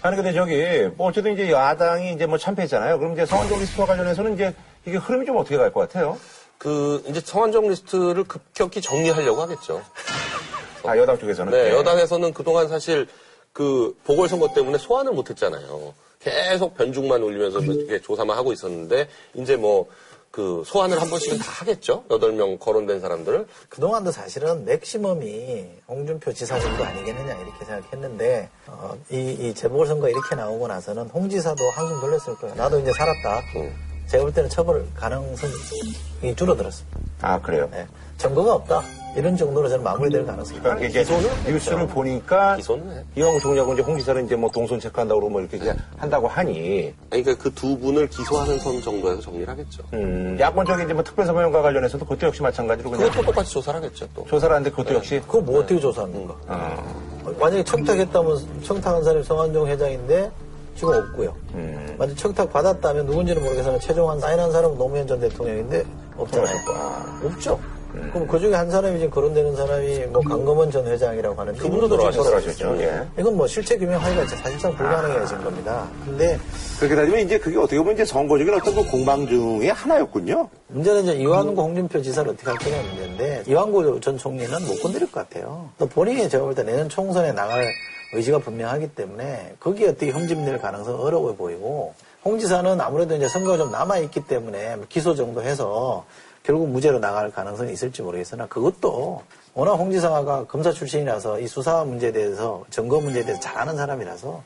아니 0.02 0.14
근데 0.14 0.32
저기 0.32 0.88
뭐 0.96 1.08
어쨌든 1.08 1.32
이제 1.34 1.50
야당이 1.50 2.12
이제 2.12 2.26
뭐 2.26 2.38
참패했잖아요. 2.38 3.00
그럼 3.00 3.14
이제 3.14 3.26
성한종 3.26 3.58
리스트와 3.58 3.88
관련해서는 3.88 4.34
이제 4.34 4.54
이게 4.86 4.96
흐름이 4.96 5.26
좀 5.26 5.36
어떻게 5.36 5.56
갈 5.56 5.72
것 5.72 5.80
같아요? 5.80 6.16
그 6.58 7.02
이제 7.06 7.20
성완종 7.20 7.68
리스트를 7.68 8.24
급격히 8.24 8.80
정리하려고 8.80 9.40
하겠죠. 9.42 9.82
아 10.84 10.96
여당 10.96 11.18
쪽에서는. 11.18 11.52
네, 11.52 11.68
예. 11.68 11.72
여당에서는 11.72 12.32
그동안 12.34 12.68
사실 12.68 13.06
그 13.52 13.96
보궐선거 14.04 14.52
때문에 14.54 14.78
소환을 14.78 15.12
못했잖아요. 15.12 15.94
계속 16.20 16.76
변죽만 16.76 17.22
올리면서 17.22 17.60
뭐 17.60 17.74
이렇게 17.74 18.00
조사만 18.00 18.36
하고 18.36 18.52
있었는데 18.52 19.08
이제 19.34 19.56
뭐 19.56 19.88
그 20.30 20.62
소환을 20.66 21.00
한 21.00 21.08
번씩은 21.08 21.38
다 21.38 21.44
하겠죠. 21.50 22.04
여덟 22.10 22.32
명 22.32 22.58
거론된 22.58 23.00
사람들을. 23.00 23.46
그동안도 23.68 24.12
사실은 24.12 24.64
맥시멈이 24.64 25.66
홍준표 25.88 26.32
지사 26.32 26.60
정도 26.60 26.84
아니겠느냐 26.84 27.34
이렇게 27.34 27.64
생각했는데 27.64 28.48
어, 28.66 28.96
이, 29.10 29.36
이 29.40 29.54
재보궐선거 29.54 30.08
이렇게 30.08 30.36
나오고 30.36 30.68
나서는 30.68 31.08
홍 31.08 31.28
지사도 31.28 31.68
한숨 31.70 32.00
돌렸을 32.00 32.36
거예요. 32.36 32.54
나도 32.54 32.78
이제 32.80 32.92
살았다. 32.92 33.42
제가 34.08 34.24
볼 34.24 34.32
때는 34.32 34.48
처벌 34.48 34.86
가능성이 34.94 36.34
줄어들었습니다. 36.36 36.98
아 37.22 37.40
그래요. 37.40 37.68
네. 37.70 37.86
증거가 38.16 38.54
없다. 38.54 38.82
이런 39.16 39.36
정도로 39.36 39.68
저는 39.68 39.82
마무리될 39.84 40.24
가능성이 40.26 40.60
그러니까 40.60 40.86
이게 40.86 41.00
기소는 41.00 41.28
뉴스를 41.46 41.86
보니까 41.88 42.56
기소는 42.56 42.90
해. 42.98 43.04
이왕 43.16 43.38
종냐고 43.40 43.72
이제 43.72 43.82
홍 43.82 43.96
지사는 43.98 44.24
이제 44.26 44.36
뭐 44.36 44.50
동선 44.50 44.78
체크한다고 44.78 45.20
그러고 45.20 45.32
뭐 45.32 45.40
이렇게 45.40 45.58
그냥 45.58 45.76
한다고 45.96 46.28
하니 46.28 46.92
그러니까 47.10 47.34
그 47.36 47.50
두 47.54 47.76
분을 47.78 48.08
기소하는 48.08 48.58
선 48.58 48.80
정도에서 48.82 49.20
정리를 49.20 49.48
하겠죠. 49.48 49.82
음, 49.94 50.36
야권적인 50.38 50.84
이제 50.84 50.94
뭐 50.94 51.02
특별사면과 51.02 51.62
관련해서도 51.62 52.04
그것도 52.04 52.26
역시 52.28 52.42
마찬가지로 52.42 52.90
그냥 52.90 53.08
그것도 53.08 53.26
똑같이 53.26 53.52
조사를 53.52 53.78
하겠죠. 53.82 54.06
또. 54.14 54.24
조사를 54.26 54.54
하는데 54.54 54.70
그것도 54.70 54.94
역시 54.94 55.20
그거 55.26 55.40
뭐 55.40 55.60
어떻게 55.60 55.80
조사합니까? 55.80 56.34
어, 56.48 57.32
만약에 57.40 57.64
청탁했다면 57.64 58.62
청탁한 58.62 59.02
사람이 59.04 59.24
성한종 59.24 59.66
회장인데 59.68 60.30
지금 60.78 60.94
없고요. 60.94 61.34
만약 61.98 62.16
청탁 62.16 62.52
받았다면 62.52 63.06
누군지는 63.06 63.42
모르겠으나 63.42 63.78
최종한 63.80 64.20
사인한 64.20 64.52
사람은 64.52 64.78
노무현 64.78 65.06
전 65.06 65.18
대통령인데 65.20 65.84
없잖아요. 66.16 66.56
없죠. 67.24 67.58
그럼 68.12 68.28
그 68.28 68.38
중에 68.38 68.54
한 68.54 68.70
사람이 68.70 68.98
지금 68.98 69.10
거론되는 69.10 69.56
사람이 69.56 70.06
뭐 70.06 70.20
강금원 70.22 70.70
전 70.70 70.86
회장이라고 70.86 71.34
하는데 71.40 71.58
그분도 71.58 71.88
돌아가셨죠. 71.88 72.76
예. 72.80 73.02
이건 73.18 73.36
뭐 73.36 73.46
실체 73.46 73.76
규명하기가 73.78 74.26
진짜 74.26 74.42
사실상 74.42 74.76
불가능해진 74.76 75.42
겁니다. 75.42 75.88
근데 76.04 76.38
그렇게 76.78 76.94
따지면 76.94 77.20
이제 77.20 77.38
그게 77.38 77.56
어떻게 77.56 77.78
보면 77.78 77.94
이제 77.94 78.04
선거적인 78.04 78.54
어떤 78.54 78.74
그 78.74 78.84
공방 78.90 79.26
중의 79.26 79.70
하나였군요. 79.72 80.48
문제는 80.68 81.02
이제 81.04 81.14
이완구 81.14 81.60
홍준표 81.60 82.02
지사를 82.02 82.30
어떻게 82.30 82.46
할 82.50 82.58
거냐 82.58 82.76
문제인데 82.82 83.44
이완구 83.48 84.00
전 84.00 84.18
총리는 84.18 84.52
못 84.66 84.82
건드릴 84.82 85.10
것 85.10 85.28
같아요. 85.28 85.70
또 85.78 85.86
본인이 85.88 86.28
제가 86.28 86.44
볼 86.44 86.54
때 86.54 86.62
내년 86.62 86.88
총선에 86.90 87.32
나갈 87.32 87.66
의지가 88.12 88.38
분명하기 88.38 88.94
때문에 88.94 89.54
거기에 89.60 89.88
어떻게 89.88 90.10
형집낼 90.10 90.58
가능성은 90.58 91.00
어려워 91.00 91.34
보이고 91.34 91.94
홍 92.24 92.38
지사는 92.38 92.80
아무래도 92.80 93.14
이제 93.14 93.28
선거가 93.28 93.58
좀 93.58 93.70
남아있기 93.70 94.24
때문에 94.26 94.76
기소 94.88 95.14
정도 95.14 95.42
해서 95.42 96.04
결국 96.42 96.68
무죄로 96.70 96.98
나갈 96.98 97.30
가능성이 97.30 97.72
있을지 97.72 98.00
모르겠으나 98.02 98.46
그것도 98.46 99.22
워낙 99.54 99.74
홍 99.74 99.90
지사가 99.90 100.46
검사 100.46 100.72
출신이라서 100.72 101.40
이 101.40 101.46
수사 101.46 101.84
문제에 101.84 102.12
대해서 102.12 102.64
증거 102.70 103.00
문제에 103.00 103.22
대해서 103.24 103.40
잘 103.40 103.58
아는 103.58 103.76
사람이라서 103.76 104.42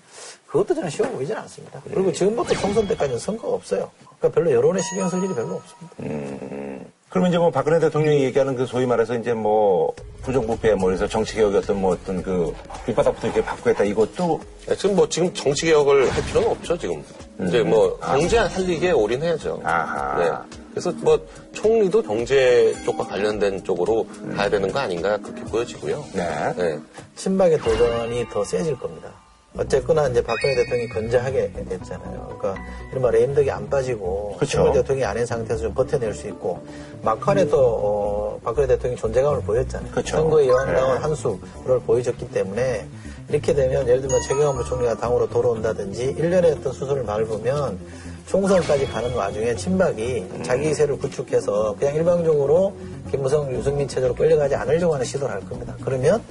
그것도 0.47 0.75
저는 0.75 0.91
쉬워 0.91 1.09
보이진 1.11 1.37
않습니다. 1.37 1.81
그리고 1.85 2.13
지금부터 2.13 2.55
총선 2.55 2.89
때까지는 2.89 3.19
선거가 3.19 3.55
없어요. 3.55 3.91
그러니까 4.19 4.29
별로 4.31 4.51
여론에 4.53 4.81
신경 4.83 5.09
쓸 5.09 5.23
일이 5.23 5.35
별로 5.35 5.55
없습니다. 5.55 6.91
그러면 7.13 7.31
이제 7.31 7.37
뭐 7.37 7.51
박근혜 7.51 7.79
대통령이 7.79 8.25
얘기하는 8.25 8.57
그 8.57 8.65
소위 8.65 8.87
말해서 8.87 9.15
이제 9.17 9.35
뭐 9.35 9.95
부정부패 10.23 10.75
뭐 10.77 10.91
해서 10.93 11.07
정치개혁의 11.07 11.59
어떤 11.59 11.79
뭐 11.79 11.93
어떤 11.93 12.23
그 12.23 12.55
밑바닥부터 12.87 13.27
이렇게 13.27 13.45
바꾸겠다 13.45 13.85
이것도 13.85 14.41
네, 14.67 14.75
지금 14.77 14.97
뭐 14.97 15.07
지금 15.07 15.33
정치 15.35 15.67
개혁을 15.67 16.11
할 16.11 16.25
필요는 16.25 16.49
없죠 16.49 16.79
지금 16.79 17.05
이제 17.47 17.63
뭐 17.63 17.99
경제 17.99 18.49
살리기에 18.49 18.93
올인해야죠. 18.93 19.61
아하. 19.63 20.19
네. 20.19 20.57
그래서 20.71 20.91
뭐 21.03 21.21
총리도 21.53 22.03
경제 22.03 22.75
쪽과 22.87 23.05
관련된 23.05 23.63
쪽으로 23.63 24.07
가야 24.35 24.49
되는 24.49 24.73
거 24.73 24.79
아닌가 24.79 25.19
그렇게 25.19 25.45
보여지고요. 25.45 26.05
네. 26.15 26.55
네. 26.57 26.79
친박의 27.17 27.59
도전이 27.59 28.31
더 28.31 28.43
세질 28.43 28.79
겁니다. 28.79 29.11
어쨌거나 29.57 30.09
이제 30.09 30.23
박근혜 30.23 30.55
대통령이 30.55 30.89
건재하게 30.89 31.53
됐잖아요. 31.69 32.39
그러니까 32.39 32.63
이른바 32.91 33.11
레임덕이 33.11 33.51
안 33.51 33.69
빠지고 33.69 34.35
그렇죠. 34.37 34.51
친문 34.53 34.73
대통령이 34.73 35.05
아닌 35.05 35.27
상태에서 35.27 35.65
좀 35.65 35.75
버텨낼 35.75 36.15
수 36.15 36.27
있고 36.29 36.65
막판에 37.03 37.49
또 37.49 37.59
어, 37.59 38.41
박근혜 38.43 38.67
대통령이 38.67 38.99
존재감을 38.99 39.43
보였잖아요. 39.43 39.91
그렇죠. 39.91 40.17
선거에 40.17 40.49
여한당한 40.49 40.95
네. 40.95 41.01
한 41.03 41.15
수를 41.15 41.81
보여줬기 41.87 42.31
때문에 42.31 42.87
이렇게 43.29 43.55
되면 43.55 43.87
예를 43.87 44.01
들면 44.01 44.23
최경환 44.23 44.57
부총리가 44.57 44.97
당으로 44.97 45.29
돌아온다든지 45.29 46.17
일련의 46.19 46.53
어떤 46.53 46.73
수순을 46.73 47.05
밟으면 47.05 47.79
총선까지 48.27 48.87
가는 48.87 49.15
와중에 49.15 49.55
친박이 49.55 50.43
자기 50.43 50.73
세를 50.73 50.97
구축해서 50.99 51.77
그냥 51.79 51.97
일방적으로 51.97 52.75
김무성, 53.11 53.53
유승민 53.53 53.87
체제로 53.87 54.15
끌려가지 54.15 54.55
않으려고 54.55 54.95
하는 54.95 55.05
시도를 55.05 55.35
할 55.35 55.41
겁니다. 55.47 55.75
그러면 55.85 56.23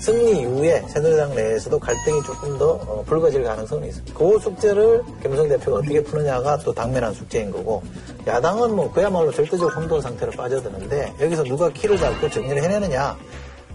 승리 0.00 0.40
이후에 0.40 0.82
새누리당 0.88 1.34
내에서도 1.34 1.78
갈등이 1.78 2.22
조금 2.22 2.56
더 2.56 2.70
어, 2.70 3.04
불거질 3.06 3.42
가능성이 3.42 3.88
있습니다. 3.88 4.18
그 4.18 4.38
숙제를 4.38 5.02
김무성 5.20 5.46
대표가 5.46 5.78
어떻게 5.78 6.02
푸느냐가 6.02 6.56
또 6.58 6.72
당면한 6.72 7.12
숙제인 7.12 7.50
거고 7.50 7.82
야당은 8.26 8.74
뭐 8.74 8.90
그야말로 8.90 9.30
절대적 9.30 9.76
혼돈 9.76 10.00
상태로 10.00 10.32
빠져드는데 10.32 11.12
여기서 11.20 11.44
누가 11.44 11.68
키를 11.68 11.98
잡고 11.98 12.30
정리를 12.30 12.62
해내느냐 12.62 13.14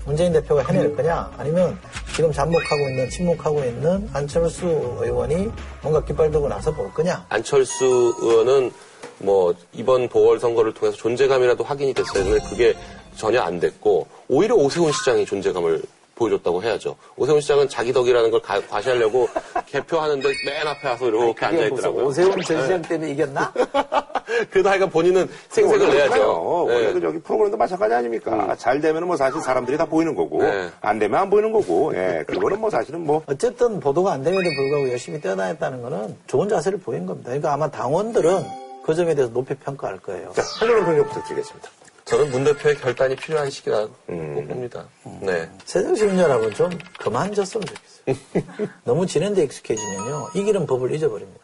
문재인 0.05 0.33
대표가 0.33 0.63
해낼 0.63 0.95
거냐 0.95 1.31
아니면 1.38 1.77
지금 2.15 2.31
잠복하고 2.31 2.89
있는 2.89 3.09
침묵하고 3.09 3.63
있는 3.63 4.09
안철수 4.11 4.65
의원이 5.01 5.51
뭔가 5.83 6.03
깃발 6.03 6.31
들고 6.31 6.47
나서 6.47 6.71
볼 6.73 6.91
거냐 6.91 7.25
안철수 7.29 8.15
의원은 8.19 8.71
뭐 9.19 9.53
이번 9.73 10.09
보궐 10.09 10.39
선거를 10.39 10.73
통해서 10.73 10.97
존재감이라도 10.97 11.63
확인이 11.63 11.93
됐어야 11.93 12.23
되는데 12.23 12.49
그게 12.49 12.75
전혀 13.15 13.41
안 13.41 13.59
됐고 13.59 14.07
오히려 14.27 14.55
오세훈 14.55 14.91
시장이 14.91 15.25
존재감을 15.25 15.81
보여줬다고 16.15 16.63
해야죠. 16.63 16.95
오세훈 17.17 17.41
시장은 17.41 17.69
자기 17.69 17.91
덕이라는 17.93 18.32
걸 18.32 18.41
가- 18.41 18.62
과시하려고 18.67 19.28
개표하는데 19.67 20.28
맨 20.45 20.67
앞에 20.67 20.88
와서 20.88 21.08
이렇게 21.08 21.28
무슨 21.34 21.47
앉아있더라고요. 21.47 22.06
오세훈 22.06 22.41
전 22.41 22.62
시장 22.63 22.82
때문에 22.82 23.12
이겼나? 23.12 23.54
그래도 24.49 24.69
하여간 24.69 24.89
본인은 24.89 25.30
생색을 25.49 25.89
내야죠. 25.89 26.65
원래 26.65 26.88
네. 26.88 26.93
그 26.93 27.01
저기 27.01 27.19
프로그램도 27.19 27.58
마찬가지 27.58 27.93
아닙니까? 27.93 28.56
잘 28.58 28.82
되면 28.82 29.06
뭐 29.06 29.15
사실 29.15 29.39
사람들이 29.39 29.78
다 29.78 29.86
보이는 29.86 30.15
거고, 30.15 30.41
네. 30.41 30.69
안 30.82 30.97
되면 30.97 31.19
안 31.19 31.30
보이는 31.30 31.51
거고, 31.51 31.93
예. 31.95 32.23
그거는 32.28 32.60
뭐 32.60 32.69
사실은 32.69 33.06
뭐, 33.06 33.21
어쨌든 33.28 33.80
보도가 33.80 34.13
안 34.13 34.23
됨에도 34.23 34.43
불구하고 34.43 34.89
열심히 34.89 35.21
뛰어다녔다는 35.21 35.82
거는 35.82 36.17
좋은 36.28 36.49
자세를 36.49 36.80
보인 36.80 37.06
겁니다. 37.06 37.28
그러니까 37.30 37.54
아마 37.54 37.69
당원들은 37.69 38.43
그 38.84 38.93
점에 38.95 39.13
대해서 39.15 39.32
높이 39.32 39.54
평가할 39.56 39.99
거예요. 39.99 40.32
자, 40.34 40.41
한준호 40.60 40.86
평론 40.86 41.06
부탁드리겠습니다. 41.08 41.69
저는 42.05 42.29
문 42.29 42.43
대표의 42.43 42.77
결단이 42.77 43.15
필요한 43.15 43.49
시기라고 43.49 43.91
봅니다. 44.05 44.85
네. 45.21 45.49
새정치 45.65 46.03
운전하고 46.03 46.51
좀 46.53 46.69
그만 46.99 47.33
졌으면 47.33 47.65
좋겠어요. 47.65 48.67
너무 48.85 49.07
지는데 49.07 49.43
익숙해지면요. 49.43 50.29
이기는 50.35 50.67
법을 50.67 50.93
잊어버립니다. 50.93 51.43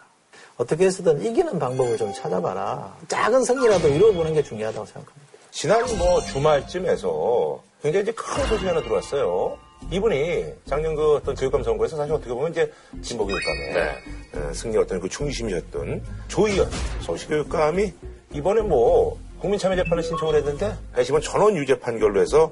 어떻게 0.58 0.86
해서든 0.86 1.26
이기는 1.26 1.58
방법을 1.58 1.98
좀 1.98 2.14
찾아봐라. 2.14 2.96
작은 3.08 3.44
승리라도 3.44 3.88
이루어보는 3.88 4.34
게 4.36 4.44
중요하다고 4.44 4.86
생각합니다. 4.86 5.32
지난 5.50 5.98
뭐 5.98 6.22
주말쯤에서 6.22 7.64
굉장히 7.82 8.04
이제 8.04 8.12
큰 8.12 8.46
소식이 8.46 8.68
하나 8.68 8.84
들어왔어요. 8.84 9.58
이분이 9.90 10.46
작년 10.68 10.96
그 10.96 11.16
어떤 11.16 11.34
교육감 11.34 11.64
선거에서 11.64 11.98
사실 11.98 12.14
어떻게 12.14 12.32
보면 12.32 12.52
이제 12.52 12.72
진보 13.02 13.26
교육감의 13.26 13.74
네. 13.74 13.96
어, 14.36 14.54
승리 14.54 14.78
어떤 14.78 15.00
그 15.00 15.10
중심이었던 15.10 16.04
조희연 16.28 16.70
서울시 17.02 17.28
교육감이 17.28 17.92
이번에 18.34 18.62
뭐 18.62 19.20
국민참여재판을 19.42 20.04
신청을 20.04 20.36
했는데 20.36 20.78
배심원 20.96 21.22
전원 21.22 21.56
유죄 21.58 21.78
판결로 21.80 22.22
해서 22.22 22.52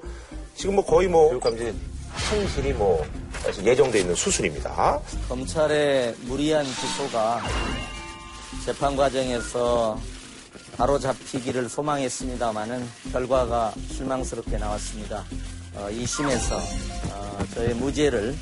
지금 0.55 0.75
뭐 0.75 0.85
거의 0.85 1.07
뭐 1.07 1.29
교육감들이 1.29 1.73
현실이 2.29 2.73
뭐 2.73 3.05
예정돼 3.63 3.99
있는 3.99 4.15
수순입니다. 4.15 4.99
검찰의 5.29 6.15
무리한 6.21 6.65
기소가 6.65 7.41
재판 8.65 8.95
과정에서 8.95 9.99
바로 10.75 10.97
잡히기를 10.97 11.69
소망했습니다마는 11.69 12.87
결과가 13.11 13.73
실망스럽게 13.91 14.57
나왔습니다. 14.57 15.23
어, 15.75 15.89
이 15.91 16.05
심에서 16.05 16.55
어, 16.55 17.39
저의 17.53 17.73
무죄를 17.75 18.35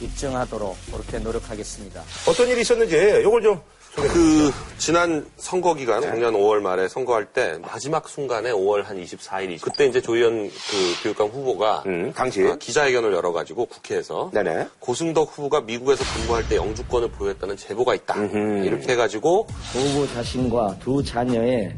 입증하도록 0.00 0.76
그렇게 0.90 1.18
노력하겠습니다. 1.18 2.02
어떤 2.26 2.48
일이 2.48 2.62
있었는지 2.62 2.96
이걸 3.20 3.42
좀 3.42 3.60
그 3.96 4.50
지난 4.78 5.24
선거 5.36 5.74
기간 5.74 6.02
작년 6.02 6.34
5월 6.34 6.60
말에 6.60 6.88
선거할 6.88 7.26
때 7.26 7.58
마지막 7.62 8.08
순간에 8.08 8.50
5월 8.50 8.82
한 8.82 9.02
24일이 9.02 9.60
그때 9.60 9.86
이제 9.86 10.00
조희연 10.00 10.48
그 10.48 11.02
교육감 11.02 11.28
후보가 11.28 11.84
음, 11.86 12.12
당시. 12.14 12.42
어, 12.42 12.56
기자회견을 12.56 13.12
열어가지고 13.12 13.66
국회에서 13.66 14.30
네네. 14.34 14.68
고승덕 14.80 15.30
후보가 15.38 15.60
미국에서 15.62 16.04
근무할 16.16 16.46
때 16.48 16.56
영주권을 16.56 17.08
보유했다는 17.12 17.56
제보가 17.56 17.94
있다 17.94 18.16
이렇게 18.64 18.92
해가지고 18.92 19.46
부부 19.72 20.12
자신과 20.12 20.76
두 20.80 21.02
자녀의 21.02 21.74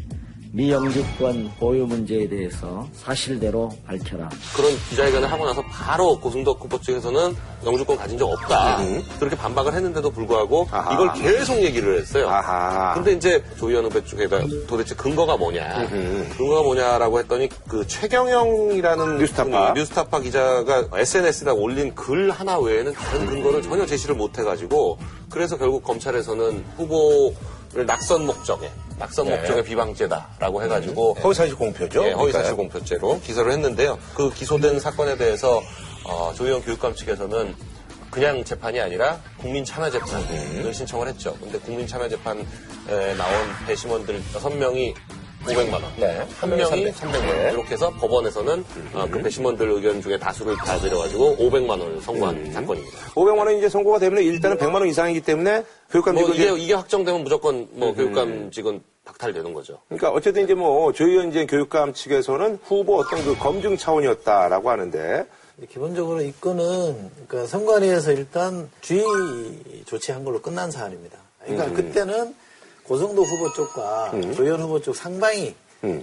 미영주권 0.56 1.52
보유 1.58 1.84
문제에 1.84 2.26
대해서 2.26 2.88
사실대로 2.94 3.70
밝혀라. 3.86 4.30
그런 4.56 4.72
기자회견을 4.88 5.30
하고 5.30 5.44
나서 5.44 5.62
바로 5.70 6.18
고승덕 6.18 6.58
후보 6.64 6.80
측에서는 6.80 7.36
영주권 7.66 7.98
가진 7.98 8.16
적 8.16 8.26
없다 8.30 8.78
그렇게 9.18 9.36
반박을 9.36 9.74
했는데도 9.74 10.10
불구하고 10.10 10.66
아하. 10.70 10.94
이걸 10.94 11.12
계속 11.12 11.56
얘기를 11.62 11.98
했어요. 12.00 12.30
아하. 12.30 12.94
근데 12.94 13.12
이제 13.12 13.44
조희연 13.58 13.84
후배 13.84 14.02
쪽에다 14.02 14.38
도대체 14.66 14.94
근거가 14.94 15.36
뭐냐 15.36 15.88
근거가 16.38 16.62
뭐냐라고 16.62 17.18
했더니 17.18 17.50
그 17.68 17.86
최경영이라는 17.86 19.18
뉴스타파. 19.18 19.50
분이 19.74 19.78
뉴스타파 19.80 20.20
기자가 20.20 20.88
SNS에다 20.94 21.52
올린 21.52 21.94
글 21.94 22.30
하나 22.30 22.58
외에는 22.58 22.94
다른 22.94 23.26
근거를 23.26 23.60
전혀 23.60 23.84
제시를 23.84 24.14
못 24.14 24.38
해가지고 24.38 24.96
그래서 25.28 25.58
결국 25.58 25.84
검찰에서는 25.84 26.64
후보를 26.78 27.34
낙선 27.84 28.24
목적에 28.26 28.70
낙선 28.98 29.28
목적의 29.28 29.64
비방죄다라고 29.64 30.62
해가지고 30.62 31.14
허위사실 31.22 31.56
공표죠. 31.56 32.06
예, 32.06 32.12
허위사실 32.12 32.54
그러니까요. 32.54 32.56
공표죄로 32.56 33.20
기소를 33.20 33.52
했는데요. 33.52 33.98
그 34.14 34.32
기소된 34.32 34.80
사건에 34.80 35.16
대해서 35.16 35.62
어, 36.04 36.32
조희연 36.34 36.62
교육감 36.62 36.94
측에서는 36.94 37.54
그냥 38.10 38.42
재판이 38.44 38.80
아니라 38.80 39.20
국민 39.36 39.64
참여 39.64 39.90
재판을 39.90 40.72
신청을 40.72 41.08
했죠. 41.08 41.36
근데 41.40 41.58
국민 41.58 41.86
참여 41.86 42.08
재판에 42.08 42.42
나온 43.18 43.32
배심원들 43.66 44.22
6명이 44.32 44.94
500만 45.54 45.72
원. 45.72 45.82
네. 45.98 46.26
한 46.38 46.50
명이 46.50 46.64
300, 46.64 46.96
300 46.96 47.24
만 47.24 47.36
원. 47.36 47.52
이렇게 47.52 47.70
해서 47.72 47.90
법원에서는 47.90 48.64
어, 48.94 49.06
그 49.10 49.22
배심원들 49.22 49.68
의견 49.70 50.00
중에 50.02 50.18
다수를 50.18 50.56
다 50.56 50.78
들여가지고 50.78 51.36
500만 51.36 51.70
원을 51.70 52.00
선고한 52.00 52.52
사건입니다. 52.52 52.98
500만 53.14 53.38
원 53.38 53.56
이제 53.56 53.68
선고가 53.68 53.98
되면 53.98 54.22
일단은 54.22 54.56
100만 54.56 54.74
원 54.74 54.88
이상이기 54.88 55.20
때문에 55.22 55.64
교육감 55.90 56.14
뭐 56.14 56.24
직은 56.24 56.34
이게, 56.34 56.44
이제 56.44 56.62
이게 56.62 56.74
확정되면 56.74 57.22
무조건 57.22 57.68
뭐 57.72 57.94
교육감직은 57.94 58.82
박탈되는 59.04 59.54
거죠. 59.54 59.78
그러니까 59.88 60.10
어쨌든 60.10 60.44
이제 60.44 60.54
뭐 60.54 60.92
조희연 60.92 61.30
이제 61.30 61.46
교육감 61.46 61.94
측에서는 61.94 62.58
후보 62.64 62.98
어떤 62.98 63.24
그 63.24 63.36
검증 63.38 63.76
차원이었다라고 63.76 64.68
하는데 64.68 65.26
기본적으로 65.70 66.20
이 66.20 66.32
건은 66.40 67.10
그러니까 67.26 67.46
선관위에서 67.46 68.12
일단 68.12 68.68
주의 68.80 69.02
조치한 69.86 70.24
걸로 70.24 70.40
끝난 70.42 70.70
사안입니다. 70.70 71.18
그러니까 71.44 71.72
그때는 71.72 72.34
고성도 72.86 73.24
후보 73.24 73.52
쪽과 73.52 74.12
조현 74.34 74.60
후보 74.60 74.80
쪽 74.80 74.94
상당히 74.94 75.54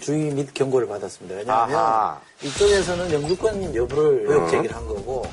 주의 0.01 0.31
및 0.31 0.53
경고를 0.53 0.87
받았습니다. 0.87 1.35
왜냐하면 1.37 1.75
아하. 1.75 2.19
이쪽에서는 2.41 3.11
영주권 3.13 3.75
여부를 3.75 4.25
의혹 4.27 4.49
제기를 4.49 4.75
한 4.75 4.85
거고 4.87 5.25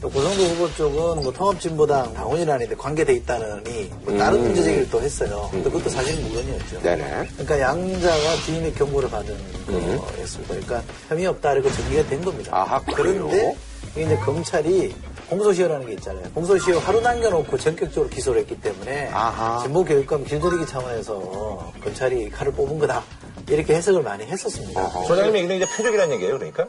또 0.00 0.10
고성도 0.10 0.42
후보 0.44 0.74
쪽은 0.74 1.22
뭐 1.22 1.32
통합진보당 1.32 2.12
당원이라는데 2.12 2.74
관계돼 2.76 3.14
있다느니 3.14 3.90
뭐 4.02 4.18
다른 4.18 4.42
문제 4.42 4.62
제기를 4.62 4.90
또 4.90 5.00
했어요. 5.00 5.48
근데 5.50 5.70
그것도 5.70 5.88
사실 5.88 6.20
무근이었죠. 6.22 6.82
네네. 6.82 7.28
그러니까 7.32 7.60
양자가 7.60 8.36
주의 8.44 8.60
및 8.60 8.74
경고를 8.74 9.08
받은 9.08 9.34
거였습니다. 9.66 10.54
그러니까 10.54 10.82
혐의 11.08 11.26
없다 11.26 11.52
이렇게 11.54 11.70
정리가 11.72 12.08
된 12.08 12.22
겁니다. 12.24 12.50
아하? 12.54 12.82
그런데 12.94 13.56
이제 13.92 14.16
검찰이 14.16 14.94
공소시효라는 15.28 15.86
게 15.86 15.92
있잖아요. 15.94 16.30
공소시효 16.34 16.78
하루 16.78 17.00
남겨놓고 17.00 17.56
전격적으로 17.58 18.08
기소를 18.08 18.40
했기 18.42 18.60
때문에 18.60 19.08
아하. 19.08 19.62
진보교육감 19.62 20.24
길들이기 20.24 20.66
차원에서 20.66 21.72
검찰이 21.82 22.30
칼을 22.30 22.52
뽑은 22.52 22.78
거다. 22.78 23.02
이렇게 23.48 23.74
해석을 23.74 24.02
많이 24.02 24.24
했었습니다. 24.24 24.88
소장님 25.06 25.36
얘기는 25.36 25.56
이제 25.56 25.66
표적이라는 25.66 26.14
얘기예요, 26.14 26.38
그러니까? 26.38 26.68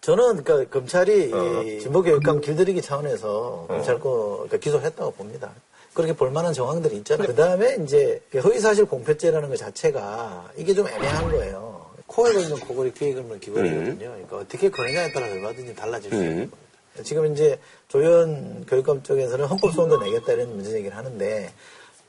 저는 0.00 0.42
그러니까 0.44 0.70
검찰이 0.70 1.32
어. 1.32 1.62
이 1.62 1.80
진보교육감 1.80 2.40
길들이기 2.40 2.80
차원에서 2.82 3.66
검찰 3.68 3.98
거 3.98 4.36
그러니까 4.44 4.58
기소를 4.58 4.86
했다고 4.86 5.12
봅니다. 5.12 5.50
그렇게 5.94 6.12
볼만한 6.14 6.52
정황들이 6.52 6.96
있잖아요. 6.98 7.26
그 7.26 7.34
다음에 7.34 7.78
이제 7.82 8.20
허위사실 8.34 8.84
공표죄라는 8.84 9.48
것 9.48 9.56
자체가 9.56 10.50
이게 10.56 10.74
좀 10.74 10.86
애매한 10.86 11.30
거예요. 11.30 11.86
코에 12.06 12.34
걸리면 12.34 12.60
코걸이, 12.60 12.92
귀에 12.94 13.14
걸리면 13.14 13.40
귀걸이거든요. 13.40 13.96
그러니까 13.98 14.36
어떻게 14.36 14.70
거느냐에 14.70 15.12
따라 15.12 15.26
얼마든지 15.26 15.74
달라질 15.74 16.10
수 16.10 16.16
있는 16.16 16.36
겁니다. 16.50 16.56
지금 17.02 17.32
이제 17.32 17.58
조현 17.88 18.66
교육감 18.66 19.02
쪽에서는 19.02 19.44
헌법 19.46 19.72
소원도 19.72 19.98
내겠다 19.98 20.32
이런 20.32 20.54
문제 20.54 20.70
제기를 20.70 20.96
하는데 20.96 21.52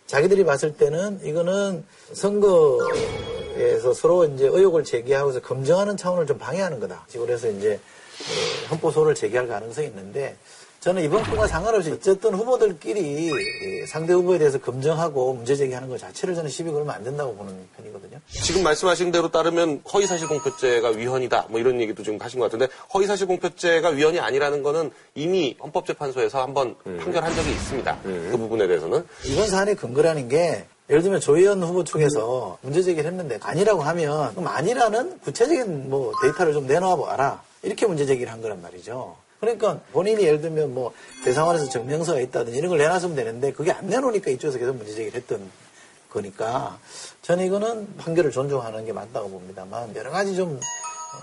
자기들이 0.07 0.45
봤을 0.45 0.73
때는 0.73 1.19
이거는 1.23 1.83
선거에서 2.13 3.93
서로 3.93 4.25
이제 4.25 4.47
의혹을 4.47 4.83
제기하고서 4.83 5.41
검증하는 5.41 5.97
차원을 5.97 6.25
좀 6.25 6.37
방해하는 6.37 6.79
거다. 6.79 7.05
그래서 7.11 7.49
이제 7.49 7.73
어, 7.73 8.67
헌법 8.71 8.93
소원을 8.93 9.15
제기할 9.15 9.47
가능성이 9.47 9.87
있는데 9.87 10.37
저는 10.79 11.03
이번 11.03 11.23
건과 11.23 11.47
상관없이 11.47 11.91
어쨌든 11.91 12.33
후보들끼리 12.35 12.99
이 13.01 13.85
상대 13.87 14.13
후보에 14.13 14.37
대해서 14.37 14.57
검증하고 14.59 15.33
문제 15.33 15.55
제기하는 15.55 15.89
것 15.89 15.99
자체를 15.99 16.35
저는 16.35 16.49
시비 16.49 16.71
걸면 16.71 16.89
안 16.95 17.03
된다고 17.03 17.35
보는 17.35 17.53
편이거든요. 17.75 18.19
지금 18.29 18.63
말씀하신 18.63 19.11
대로 19.11 19.29
따르면 19.29 19.81
허위사실 19.91 20.27
공표죄가 20.27 20.89
위헌이다 20.89 21.47
뭐 21.49 21.59
이런 21.59 21.81
얘기도 21.81 22.03
지금 22.03 22.19
하신 22.21 22.39
것 22.39 22.45
같은데 22.45 22.67
허위사실 22.93 23.27
공표죄가 23.27 23.89
위헌이 23.89 24.19
아니라는 24.19 24.63
거는 24.63 24.91
이미 25.15 25.57
헌법재판소에서 25.61 26.41
한번 26.41 26.75
판결한 26.83 27.35
적이 27.35 27.49
있습니다. 27.51 27.99
그 28.03 28.37
부분에 28.37 28.67
대해서는 28.67 29.03
이번 29.25 29.47
사안의 29.47 29.75
근거라는 29.75 30.29
게 30.29 30.67
예를 30.89 31.01
들면 31.01 31.19
조희연 31.19 31.61
후보 31.63 31.83
측에서 31.83 32.59
문제 32.61 32.81
제기를 32.83 33.09
했는데 33.09 33.39
아니라고 33.41 33.81
하면 33.81 34.31
그럼 34.35 34.47
아니라는 34.47 35.19
구체적인 35.19 35.89
뭐 35.89 36.13
데이터를 36.21 36.53
좀 36.53 36.65
내놔 36.67 36.95
봐라 36.95 37.41
이렇게 37.63 37.85
문제 37.87 38.05
제기를 38.05 38.31
한 38.31 38.41
거란 38.41 38.61
말이죠. 38.61 39.17
그러니까 39.39 39.79
본인이 39.91 40.23
예를 40.23 40.41
들면 40.41 40.73
뭐 40.73 40.93
대상원에서 41.23 41.69
증명서가 41.69 42.19
있다든지 42.19 42.57
이런 42.57 42.69
걸 42.69 42.79
내놨으면 42.79 43.15
되는데 43.15 43.51
그게 43.51 43.71
안 43.71 43.87
내놓으니까 43.87 44.31
이쪽에서 44.31 44.57
계속 44.57 44.75
문제 44.75 44.93
제기를 44.93 45.19
했던 45.19 45.49
거니까. 46.09 46.79
저는 47.21 47.45
이거는 47.45 47.97
판결을 47.97 48.31
존중하는 48.31 48.85
게 48.85 48.93
맞다고 48.93 49.29
봅니다만 49.29 49.95
여러 49.95 50.09
가지 50.11 50.35
좀 50.35 50.55
어, 50.55 50.59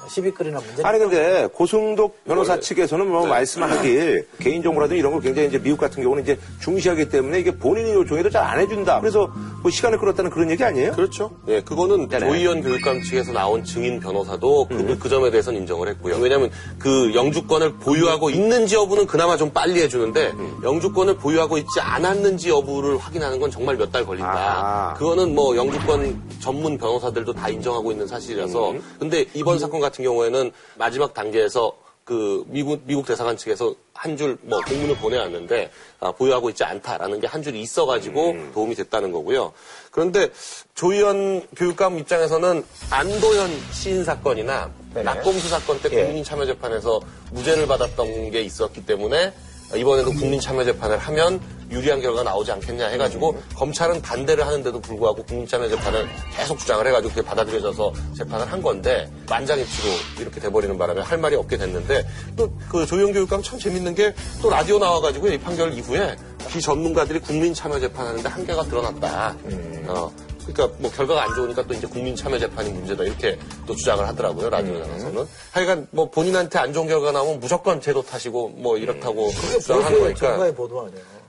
시비거리나 0.09 0.61
문제 0.61 0.83
아니 0.83 0.99
근데 0.99 1.49
고승덕 1.53 2.25
변호사 2.25 2.61
측에서는 2.61 3.09
뭐 3.09 3.27
말씀하길 3.27 4.29
개인 4.39 4.63
정보라든지 4.63 4.99
이런 4.99 5.13
걸 5.13 5.23
굉장히 5.23 5.49
이제 5.49 5.59
미국 5.59 5.79
같은 5.81 6.03
경우는 6.03 6.23
이제 6.23 6.39
중시하기 6.61 7.09
때문에 7.09 7.41
이게 7.41 7.51
본인이 7.57 7.93
요청해도 7.93 8.31
잘 8.31 8.45
안 8.45 8.61
해준다. 8.61 9.01
그래서 9.01 9.31
뭐 9.63 9.71
시간을 9.71 9.99
끌었다는 9.99 10.31
그런 10.31 10.51
얘기 10.51 10.63
아니에요? 10.63 10.93
그렇죠. 10.93 11.31
예, 11.49 11.63
그거는 11.63 12.09
네네. 12.09 12.27
조희연 12.29 12.63
교육감 12.63 13.01
측에서 13.03 13.33
나온 13.33 13.65
증인 13.65 13.99
변호사도 14.01 14.69
그, 14.69 14.99
그 14.99 15.09
점에 15.09 15.31
대해서는 15.31 15.61
인정을 15.61 15.89
했고요. 15.89 16.17
왜냐하면 16.19 16.51
그 16.79 17.15
영주권을 17.15 17.77
보유하고 17.79 18.29
있는지 18.29 18.75
여부는 18.75 19.07
그나마 19.07 19.39
좀 19.39 19.51
빨리 19.51 19.81
해주는데 19.81 20.33
영주권을 20.63 21.17
보유하고 21.17 21.57
있지 21.57 21.81
않았는지 21.81 22.51
여부를 22.51 22.99
확인하는 22.99 23.41
건 23.41 23.51
정말 23.51 23.77
몇 23.77 23.91
달 23.91 24.05
걸린다. 24.05 24.29
아하. 24.31 24.95
그거는 24.95 25.35
뭐 25.35 25.57
영주권 25.57 26.23
전문 26.41 26.77
변호사들도 26.77 27.33
다 27.33 27.49
인정하고 27.49 27.91
있는 27.93 28.07
사실이라서. 28.07 28.75
근데 28.99 29.25
이번 29.35 29.59
사건 29.59 29.74
같은 29.81 30.05
경우에는 30.05 30.53
마지막 30.77 31.15
단계에서 31.15 31.73
그 32.05 32.45
미국 32.49 32.83
미국 32.85 33.07
대사관 33.07 33.37
측에서 33.39 33.75
한 33.95 34.17
줄 34.19 34.37
뭐 34.43 34.61
공문을 34.61 34.97
보내왔는데 34.97 35.71
아, 36.01 36.13
보유하고 36.13 36.51
있지 36.51 36.63
않다라는 36.63 37.19
게 37.21 37.27
한 37.27 37.43
줄이 37.43 37.63
있어가지고 37.63 38.37
도움이 38.53 38.75
됐다는 38.75 39.11
거고요. 39.11 39.53
그런데 39.91 40.31
조희연 40.75 41.47
교육감 41.57 41.99
입장에서는 41.99 42.63
안도현 42.91 43.51
시인 43.73 44.05
사건이나 44.05 44.71
네네. 44.93 45.05
낙검수 45.05 45.49
사건 45.49 45.81
때 45.81 45.89
예. 45.93 46.05
국민참여재판에서 46.05 47.01
무죄를 47.33 47.67
받았던 47.67 48.31
게 48.33 48.43
있었기 48.43 48.85
때문에 48.85 49.33
이번에도 49.77 50.13
국민참여재판을 50.13 50.99
하면 50.99 51.41
유리한 51.71 52.01
결과가 52.01 52.23
나오지 52.25 52.53
않겠냐 52.53 52.89
해가지고 52.89 53.37
검찰은 53.57 54.03
반대를 54.03 54.47
하는데도 54.47 54.81
불구하고 54.81 55.23
국민참여재판을 55.25 56.09
계속 56.37 56.59
주장을 56.59 56.87
해가지고 56.87 57.15
그게 57.15 57.23
받아들여져서 57.27 57.93
재판을 58.17 58.51
한 58.51 58.63
건데 58.63 59.11
만장일치로 59.29 59.89
이렇게 60.21 60.41
돼버리는 60.41 60.77
바람에 60.79 61.01
할 61.01 61.19
말이 61.19 61.35
없게 61.37 61.57
됐는데 61.57 62.07
또 62.37 62.51
그 62.69 62.87
조영 62.87 63.13
교육감 63.13 63.43
참 63.43 63.59
재밌는 63.59 63.95
게 63.95 64.15
또 64.43 64.51
라디오 64.51 64.79
나와가지고 64.79 65.29
이 65.29 65.39
판결 65.39 65.73
이후에 65.73 66.17
비전문가들이 66.49 67.21
국민참여재판 67.21 68.07
하는데 68.07 68.29
한계가 68.29 68.63
드러났다. 68.65 69.35
어, 69.87 70.13
그러니까 70.47 70.77
뭐 70.79 70.91
결과가 70.91 71.25
안 71.25 71.35
좋으니까 71.35 71.67
또 71.67 71.75
이제 71.75 71.87
국민 71.87 72.15
참여 72.15 72.39
재판이 72.39 72.71
문제다 72.71 73.05
이렇게 73.05 73.39
또 73.67 73.75
주장을 73.75 74.07
하더라고요 74.07 74.51
라디오 74.51 74.79
나가서는. 74.79 75.27
하여간 75.53 75.89
뭐 75.91 76.11
본인한테 76.11 76.59
안 76.59 76.73
좋은 76.73 76.87
결과 76.87 77.13
나오면 77.13 77.41
무조건 77.41 77.81
제도 77.81 78.03
탓이고 78.03 78.51
뭐 78.51 78.77
이렇다고 78.77 79.31
주장하는 79.31 79.83
보수의 79.85 80.01
거니까. 80.03 80.29
정가의 80.31 80.55
보도 80.55 80.81
아니에요. 80.83 81.24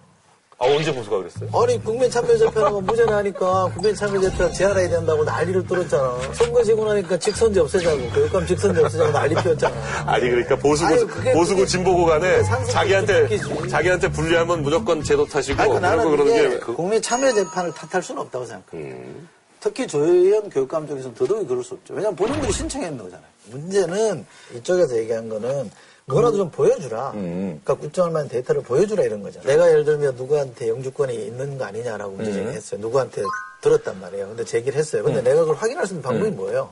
아 0.57 0.65
언제 0.67 0.93
보수가 0.93 1.17
그랬어요? 1.17 1.49
아니 1.53 1.83
국민 1.83 2.09
참여재판하고 2.09 2.79
무죄나니까 2.79 3.71
국민 3.73 3.93
참여재판 3.93 4.53
재활해야 4.53 4.87
된다고 4.87 5.25
난리를 5.25 5.67
떨었잖아. 5.67 6.17
선거 6.33 6.63
지고 6.63 6.85
나니까 6.85 7.17
직선제 7.19 7.59
없애자고 7.59 8.09
교육감 8.11 8.47
직선제 8.47 8.81
없애자고 8.85 9.11
난리 9.11 9.35
피웠잖아. 9.35 9.75
아니 10.05 10.29
그러니까 10.29 10.55
보수고 10.55 10.93
아니, 10.93 11.05
그게- 11.05 11.33
보수고 11.33 11.59
그게- 11.59 11.67
진보고 11.71 12.05
간에 12.05 12.41
자기한테. 12.71 13.27
자기한테 13.69 14.09
불리하면 14.11 14.61
무조건 14.63 15.03
제도 15.03 15.25
탓이고 15.25 15.61
아니, 15.61 15.73
그 15.73 15.77
나는 15.79 16.09
그러는 16.09 16.33
게 16.33 16.59
그- 16.59 16.73
국민 16.73 17.01
참여재판을 17.01 17.73
탓할 17.73 18.01
수는 18.01 18.21
없다고 18.21 18.45
생각해요. 18.45 18.85
음. 18.95 19.27
특히 19.59 19.85
조혜연 19.87 20.49
교육감 20.51 20.87
쪽에서는 20.87 21.15
더더욱 21.15 21.47
그럴 21.49 21.63
수 21.65 21.73
없죠. 21.73 21.95
왜냐하면 21.95 22.15
본인들이 22.15 22.53
신청했는 22.53 22.97
거잖아요. 23.03 23.27
문제는 23.47 24.25
이쪽에서 24.55 24.95
얘기한 24.99 25.27
거는 25.27 25.69
뭐라도 26.07 26.37
좀 26.37 26.51
보여주라. 26.51 27.11
음. 27.15 27.59
그러니까 27.63 27.73
국정할 27.75 28.11
만한 28.11 28.29
데이터를 28.29 28.61
보여주라 28.61 29.03
이런 29.03 29.23
거잖아요. 29.23 29.47
내가 29.47 29.69
예를 29.69 29.85
들면 29.85 30.15
누구한테 30.15 30.69
영주권이 30.69 31.15
있는 31.15 31.57
거 31.57 31.65
아니냐라고 31.65 32.11
문제 32.11 32.31
음. 32.31 32.35
제기했어요. 32.45 32.79
누구한테 32.79 33.23
들었단 33.61 33.99
말이에요. 33.99 34.27
근데 34.27 34.45
제기를 34.45 34.77
했어요. 34.77 35.03
근데 35.03 35.21
내가 35.23 35.41
그걸 35.41 35.55
확인할 35.55 35.87
수 35.87 35.93
있는 35.93 36.03
방법이 36.03 36.29
뭐예요? 36.31 36.69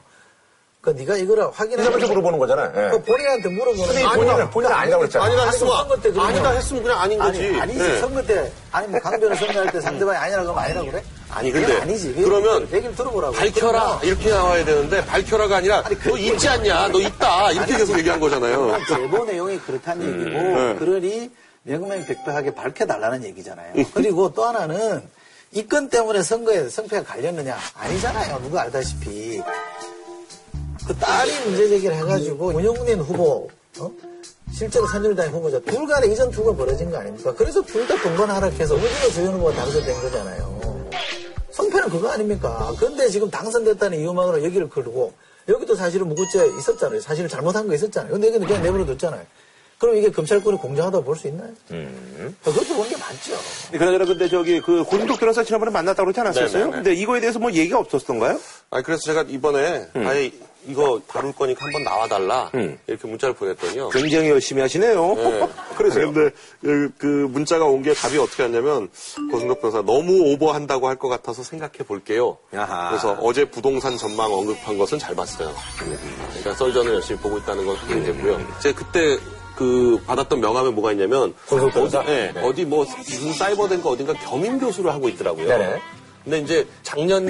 그러니까 0.82 1.02
네가 1.14 1.18
이거를 1.24 1.46
확인하면 1.46 1.80
이사람한테 1.82 2.08
물어보는 2.08 2.40
거잖아요. 2.40 2.72
예. 2.76 2.90
그 2.92 3.02
본인한테 3.04 3.50
물어보는 3.50 3.86
거야. 4.04 4.14
본인은, 4.16 4.50
본인은 4.52 4.76
아니라고 4.76 5.00
그랬잖아. 5.02 5.26
아니다 5.26 5.42
아니, 5.42 5.52
했으면 5.52 5.78
선거 5.78 5.96
때 5.96 6.12
그러면- 6.12 6.30
아니다 6.30 6.50
했으면 6.52 6.84
그냥 6.84 7.00
아닌 7.00 7.20
거지. 7.20 7.40
아니, 7.48 7.62
아니지. 7.62 7.80
네. 7.80 8.00
선거 8.02 8.22
때, 8.22 8.52
아니, 8.72 8.88
뭐, 8.90 9.00
강변을 9.00 9.36
선거할 9.38 9.72
때 9.72 9.82
상대방이 9.82 10.18
아니라고 10.18 10.50
하면 10.50 10.64
아니라고 10.64 10.92
그래? 10.92 11.04
아니, 11.36 11.52
근데 11.52 11.78
아니지. 11.78 12.14
그러면 12.14 12.64
얘기를 12.72 12.96
들어보라고. 12.96 13.34
밝혀라 13.34 14.00
이렇게 14.04 14.30
나와야 14.30 14.64
되는데 14.66 15.06
밝혀라가 15.06 15.58
아니라 15.58 15.82
아니, 15.86 15.96
그- 15.98 16.10
너 16.10 16.18
있지 16.18 16.48
않냐 16.48 16.90
너 16.90 17.00
있다 17.00 17.52
이렇게 17.52 17.78
계속 17.78 17.98
얘기한 17.98 18.20
거잖아요. 18.20 18.78
제보 18.88 19.26
내용이 19.26 19.58
그렇다는 19.60 20.06
얘기고, 20.22 20.30
네. 20.40 20.76
그러니 20.80 21.32
명명백백하게 21.64 22.54
밝혀달라는 22.56 23.24
얘기잖아요. 23.26 23.74
그리고 23.94 24.34
또 24.34 24.46
하나는 24.46 25.02
이 25.54 25.68
건 25.68 25.88
때문에 25.90 26.24
선거에 26.24 26.68
성패가 26.68 27.04
갈렸느냐? 27.04 27.58
아니잖아요. 27.76 28.40
누가 28.42 28.62
알다시피. 28.64 29.42
그 30.88 30.96
딸이 30.98 31.32
문제 31.46 31.70
제기를 31.70 31.96
해가지고 31.96 32.52
문영민 32.52 33.00
후보, 33.00 33.50
어? 33.80 33.92
실제로 34.54 34.86
새누리당 34.88 35.30
후보자 35.30 35.60
둘 35.62 35.88
간에 35.88 36.08
이전 36.08 36.30
투가 36.30 36.54
벌어진 36.56 36.92
거 36.92 36.98
아닙니까? 36.98 37.34
그래서 37.36 37.62
둘 37.62 37.88
다 37.88 37.96
동반 38.02 38.30
하락해서 38.30 38.76
오히려 38.76 39.10
조현 39.14 39.34
후보가 39.36 39.54
당선된 39.56 40.02
거잖아요. 40.02 40.60
성패는 41.54 41.89
그거 41.89 42.10
아닙니까? 42.10 42.74
그런데 42.80 43.08
지금 43.10 43.30
당선됐다는 43.30 43.99
이유만으로 43.99 44.43
여기를 44.43 44.70
걸고 44.70 45.14
여기도 45.47 45.76
사실은 45.76 46.08
무고죄 46.08 46.47
있었잖아요. 46.58 46.99
사실은 47.01 47.30
잘못한 47.30 47.68
거 47.68 47.76
있었잖아요. 47.76 48.12
근데 48.12 48.28
여기는 48.28 48.47
그냥 48.47 48.64
내버려뒀잖아요. 48.64 49.24
그럼 49.78 49.97
이게 49.97 50.10
검찰권이 50.10 50.58
공정하다고 50.60 51.04
볼 51.04 51.16
수 51.18 51.28
있나요? 51.28 51.51
그렇게 51.68 52.74
보는 52.74 52.89
게 52.89 52.95
맞죠. 52.97 53.34
그러나 53.72 54.06
근데 54.06 54.30
저기 54.30 54.62
그 54.62 54.84
고승덕 54.84 55.20
변호사 55.20 55.43
지난번에 55.43 55.72
만났다고 55.72 56.06
그러지 56.06 56.20
않았었어요? 56.22 56.66
네네네. 56.68 56.72
근데 56.72 56.93
이거에 56.93 57.20
대해서 57.20 57.38
뭐 57.39 57.51
얘기가 57.51 57.80
없었던가요? 57.80 58.39
아니 58.70 58.84
그래서 58.84 59.01
제가 59.04 59.24
이번에 59.28 59.89
아예 59.95 60.32
이거 60.68 61.01
다룰 61.07 61.32
거니까 61.34 61.66
한번 61.66 61.84
나와달라 61.84 62.51
음. 62.55 62.78
이렇게 62.88 63.07
문자를 63.07 63.36
보냈더니요. 63.36 63.89
굉장히 63.89 64.30
열심히 64.30 64.61
하시네요. 64.61 65.16
네. 65.16 65.47
그래서요. 65.76 66.11
근데 66.14 66.36
그, 66.61 66.91
그 66.97 67.05
문자가 67.32 67.66
온 67.66 67.84
게 67.84 67.93
답이 67.93 68.18
어떻게 68.18 68.43
왔냐면 68.43 68.89
고승덕 69.32 69.59
변호사 69.61 69.82
너무 69.82 70.32
오버한다고 70.34 70.88
할 70.88 70.95
것 70.95 71.09
같아서 71.09 71.43
생각해 71.43 71.80
볼게요. 71.88 72.38
야하. 72.53 72.89
그래서 72.91 73.18
어제 73.22 73.43
부동산 73.45 73.97
전망 73.97 74.32
언급한 74.32 74.78
것은 74.78 74.99
잘 74.99 75.16
봤어요. 75.16 75.53
그러니까 75.80 76.53
썰전을 76.55 76.93
열심히 76.93 77.20
보고 77.20 77.38
있다는 77.39 77.66
건 77.66 77.76
확인됐고요. 77.76 78.59
제가 78.61 78.78
그때 78.80 79.18
그 79.57 79.99
받았던 80.07 80.39
명함에 80.39 80.70
뭐가 80.72 80.93
있냐면 80.93 81.34
고승덕 81.47 81.74
변호사? 81.74 81.99
어디, 81.99 82.07
네, 82.09 82.34
어디 82.41 82.66
뭐 82.66 82.86
무슨 82.86 83.34
사이버den가 83.34 83.89
어딘가 83.89 84.14
겸임 84.14 84.59
교수를 84.59 84.91
하고 84.91 85.09
있더라고요. 85.09 85.45
네네. 85.47 85.82
근데 86.24 86.39
이제 86.39 86.68
작년 86.84 87.26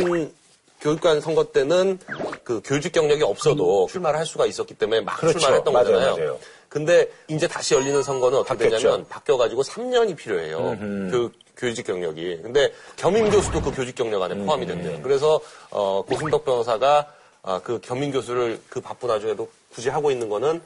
교육관 0.83 1.21
선거 1.21 1.45
때는 1.45 1.97
그 2.43 2.61
교직 2.63 2.91
경력이 2.91 3.23
없어도 3.23 3.87
출마를 3.89 4.19
할 4.19 4.25
수가 4.25 4.45
있었기 4.45 4.73
때문에 4.73 4.99
막 4.99 5.17
그렇죠. 5.17 5.39
출마를 5.39 5.57
했던 5.59 5.73
맞아요, 5.73 5.85
거잖아요. 5.85 6.15
맞아요. 6.17 6.39
근데 6.67 7.09
이제 7.29 7.47
다시 7.47 7.73
열리는 7.73 8.03
선거는 8.03 8.39
어떻게 8.39 8.65
바뀌었죠. 8.65 8.77
되냐면 8.83 9.07
바뀌어가지고 9.07 9.61
3년이 9.63 10.17
필요해요. 10.17 10.77
교육, 11.09 11.33
교직 11.55 11.87
경력이. 11.87 12.41
근데 12.43 12.73
겸임 12.97 13.29
교수도 13.29 13.61
그 13.61 13.71
교직 13.71 13.95
경력 13.95 14.21
안에 14.23 14.35
포함이 14.43 14.65
된대요. 14.65 14.99
그래서 15.01 15.39
어, 15.69 16.03
고승덕 16.05 16.43
변호사가 16.43 17.07
아, 17.43 17.61
그 17.63 17.79
겸임 17.81 18.11
교수를 18.11 18.59
그 18.69 18.81
바쁜 18.81 19.09
와중에도 19.09 19.49
굳이 19.73 19.89
하고 19.89 20.11
있는 20.11 20.27
거는 20.27 20.61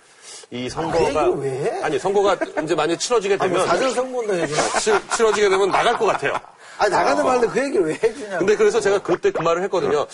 이 0.49 0.67
선거가 0.69 0.97
그 0.97 1.05
얘기를 1.05 1.33
왜 1.37 1.49
해? 1.65 1.81
아니 1.83 1.99
선거가 1.99 2.37
이제 2.63 2.73
만약 2.73 2.97
치러지게 2.99 3.35
뭐 3.37 3.47
되면 3.47 3.67
사전 3.67 3.93
성분도 3.93 4.33
해주나? 4.33 4.79
치, 4.79 4.91
치러지게 5.15 5.49
되면 5.49 5.69
나갈 5.69 5.97
것 5.97 6.05
같아요. 6.05 6.33
아니, 6.77 6.91
나가는 6.91 7.23
말도 7.23 7.49
그 7.49 7.63
얘기를 7.63 7.85
왜 7.87 7.93
해주냐고. 7.95 8.39
근데 8.39 8.55
그래서 8.55 8.79
제가 8.79 9.01
그때 9.01 9.31
그 9.31 9.41
말을 9.41 9.63
했거든요. 9.63 10.05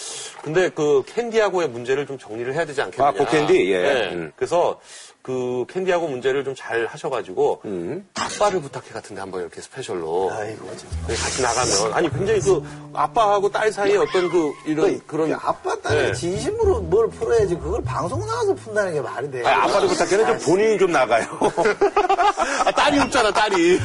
근데 0.41 0.69
그 0.69 1.03
캔디하고의 1.05 1.69
문제를 1.69 2.05
좀 2.07 2.17
정리를 2.17 2.53
해야 2.53 2.65
되지 2.65 2.81
않겠느냐. 2.81 3.09
아, 3.09 3.11
고캔디? 3.11 3.71
예. 3.71 3.81
네. 3.81 4.13
음. 4.13 4.31
그래서 4.35 4.79
그 5.23 5.65
캔디하고 5.69 6.07
문제를 6.09 6.43
좀 6.43 6.53
잘 6.55 6.85
하셔가지고 6.85 7.61
음. 7.65 8.07
아빠를 8.13 8.61
부탁해 8.61 8.89
같은데 8.93 9.19
한번 9.21 9.41
이렇게 9.41 9.59
스페셜로 9.59 10.31
아이고, 10.31 10.69
진짜. 10.77 10.95
네, 11.07 11.15
같이 11.15 11.41
나가면 11.41 11.93
아니 11.93 12.09
굉장히 12.11 12.39
그 12.41 12.61
아빠하고 12.93 13.49
딸 13.49 13.71
사이에 13.71 13.97
어떤 13.97 14.29
그 14.29 14.51
이런 14.67 15.01
그런 15.07 15.29
그 15.29 15.35
아빠 15.41 15.75
딸이 15.81 16.01
네. 16.03 16.13
진심으로 16.13 16.81
뭘 16.81 17.09
풀어야지 17.09 17.55
그걸 17.55 17.81
방송 17.83 18.19
나가서 18.19 18.53
푼다는 18.55 18.93
게 18.93 19.01
말이 19.01 19.31
돼. 19.31 19.43
아니, 19.43 19.71
아빠를 19.71 19.87
부탁해는 19.87 20.27
좀 20.27 20.39
본인이 20.39 20.77
좀 20.77 20.91
나가요. 20.91 21.25
아, 22.65 22.71
딸이 22.71 22.99
웃잖아 22.99 23.31
딸이 23.31 23.79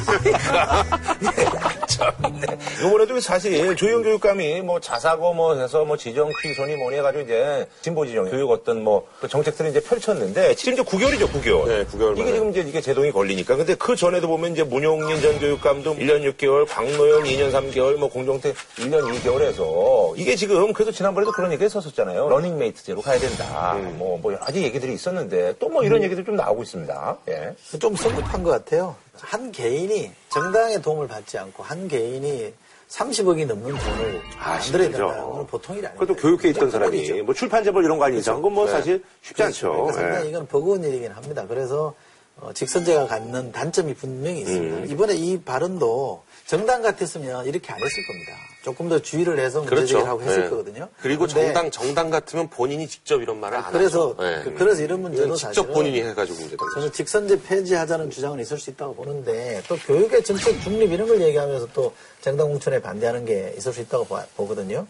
이번에도 2.85 3.19
사실 3.19 3.75
조희연 3.75 4.03
교육감이 4.03 4.61
뭐 4.61 4.79
자사고 4.79 5.33
뭐 5.33 5.55
해서 5.55 5.83
뭐 5.85 5.97
지정 5.97 6.29
취소니 6.41 6.75
뭐니 6.75 6.97
해가지고 6.97 7.23
이제 7.23 7.67
진보 7.81 8.05
지정 8.05 8.29
교육 8.29 8.51
어떤 8.51 8.83
뭐 8.83 9.07
그 9.19 9.27
정책들을 9.27 9.71
이제 9.71 9.81
펼쳤는데 9.81 10.55
지금 10.55 10.73
이제 10.73 10.83
9개월이죠 10.83 11.28
9개월. 11.31 11.67
네, 11.67 11.85
9개월 11.85 12.13
이게 12.13 12.23
만에. 12.23 12.33
지금 12.33 12.49
이제 12.51 12.61
이게 12.61 12.81
제동이 12.81 13.11
걸리니까 13.11 13.55
근데 13.55 13.75
그 13.75 13.95
전에도 13.95 14.27
보면 14.27 14.51
이제 14.53 14.63
문용린 14.63 15.21
전 15.21 15.39
교육감도 15.39 15.95
1년 15.95 16.31
6개월, 16.35 16.67
곽노현 16.67 17.23
2년 17.23 17.51
3개월, 17.51 17.95
뭐 17.97 18.09
공정택 18.09 18.53
1년 18.77 19.01
2개월 19.19 19.41
해서 19.41 20.13
이게 20.17 20.35
지금 20.35 20.71
그래서 20.73 20.91
지난번에도 20.91 21.31
그런 21.31 21.51
얘기 21.53 21.63
했었었잖아요. 21.63 22.29
러닝메이트제로 22.29 23.01
가야 23.01 23.19
된다. 23.19 23.75
뭐, 23.97 24.17
뭐 24.19 24.33
여러 24.33 24.43
가지 24.43 24.61
얘기들이 24.63 24.93
있었는데 24.93 25.55
또 25.59 25.69
뭐 25.69 25.83
이런 25.83 26.01
얘기들 26.01 26.25
좀 26.25 26.35
나오고 26.35 26.63
있습니다. 26.63 27.17
예. 27.29 27.53
좀 27.79 27.95
성급한 27.95 28.41
것 28.41 28.49
같아요. 28.49 28.95
한 29.15 29.51
개인이 29.51 30.11
정당의 30.29 30.81
도움을 30.81 31.07
받지 31.07 31.37
않고 31.37 31.61
한 31.61 31.87
개인이 31.87 32.51
30억이 32.89 33.45
넘는 33.45 33.77
돈을 33.77 34.21
아, 34.39 34.49
만들어야 34.49 34.59
진짜죠. 34.59 34.89
된다는 34.91 35.29
건 35.31 35.47
보통 35.47 35.77
일이 35.77 35.85
아니에요. 35.85 35.99
그것도 35.99 36.19
교육회 36.19 36.49
있던 36.49 36.71
사람이 36.71 36.97
버거운이죠. 37.01 37.23
뭐 37.23 37.33
출판 37.35 37.63
재벌 37.63 37.83
이런 37.83 37.97
거 37.99 38.05
아닌 38.05 38.17
이상 38.19 38.37
그건 38.37 38.53
뭐 38.53 38.67
사실 38.67 39.03
쉽지 39.21 39.43
않죠. 39.43 39.71
그러니까 39.71 39.93
상당히 39.93 40.25
예. 40.25 40.29
이건 40.29 40.47
버거운 40.47 40.83
일이긴 40.83 41.11
합니다. 41.11 41.45
그래서 41.47 41.93
어, 42.37 42.51
직선제가 42.53 43.05
갖는 43.07 43.51
단점이 43.51 43.93
분명히 43.93 44.39
있습니다. 44.41 44.77
음. 44.77 44.85
이번에 44.89 45.13
이 45.15 45.39
발언도 45.41 46.23
정당 46.47 46.81
같았으면 46.81 47.45
이렇게 47.45 47.71
안 47.71 47.79
했을 47.79 48.07
겁니다. 48.07 48.33
조금 48.61 48.89
더 48.89 48.99
주의를 48.99 49.39
해서 49.39 49.61
문제제기를 49.61 50.05
하고 50.07 50.21
했을 50.21 50.43
네. 50.43 50.49
거거든요. 50.49 50.89
그리고 51.01 51.27
정당 51.27 51.71
정당 51.71 52.09
같으면 52.09 52.49
본인이 52.49 52.87
직접 52.87 53.21
이런 53.21 53.39
말을 53.39 53.57
안 53.57 53.71
그래서 53.71 54.09
하죠. 54.09 54.21
네. 54.21 54.41
그, 54.43 54.53
그래서 54.55 54.81
이런 54.83 55.01
문제도 55.01 55.23
이건 55.25 55.37
직접 55.37 55.53
사실은 55.53 55.73
본인이 55.73 56.01
해가지고 56.01 56.39
문제다. 56.39 56.63
저는 56.75 56.91
직선제 56.91 57.41
폐지하자는 57.43 58.09
주장은 58.09 58.39
있을 58.41 58.57
수 58.57 58.69
있다고 58.69 58.95
보는데 58.95 59.61
또 59.69 59.77
교육의 59.77 60.23
정책 60.23 60.61
중립 60.61 60.91
이런 60.91 61.07
걸 61.07 61.21
얘기하면서 61.21 61.67
또 61.73 61.93
정당 62.21 62.49
공천에 62.49 62.81
반대하는 62.81 63.23
게 63.23 63.53
있을 63.57 63.71
수 63.71 63.79
있다고 63.79 64.05
봐- 64.05 64.25
보거든요. 64.35 64.85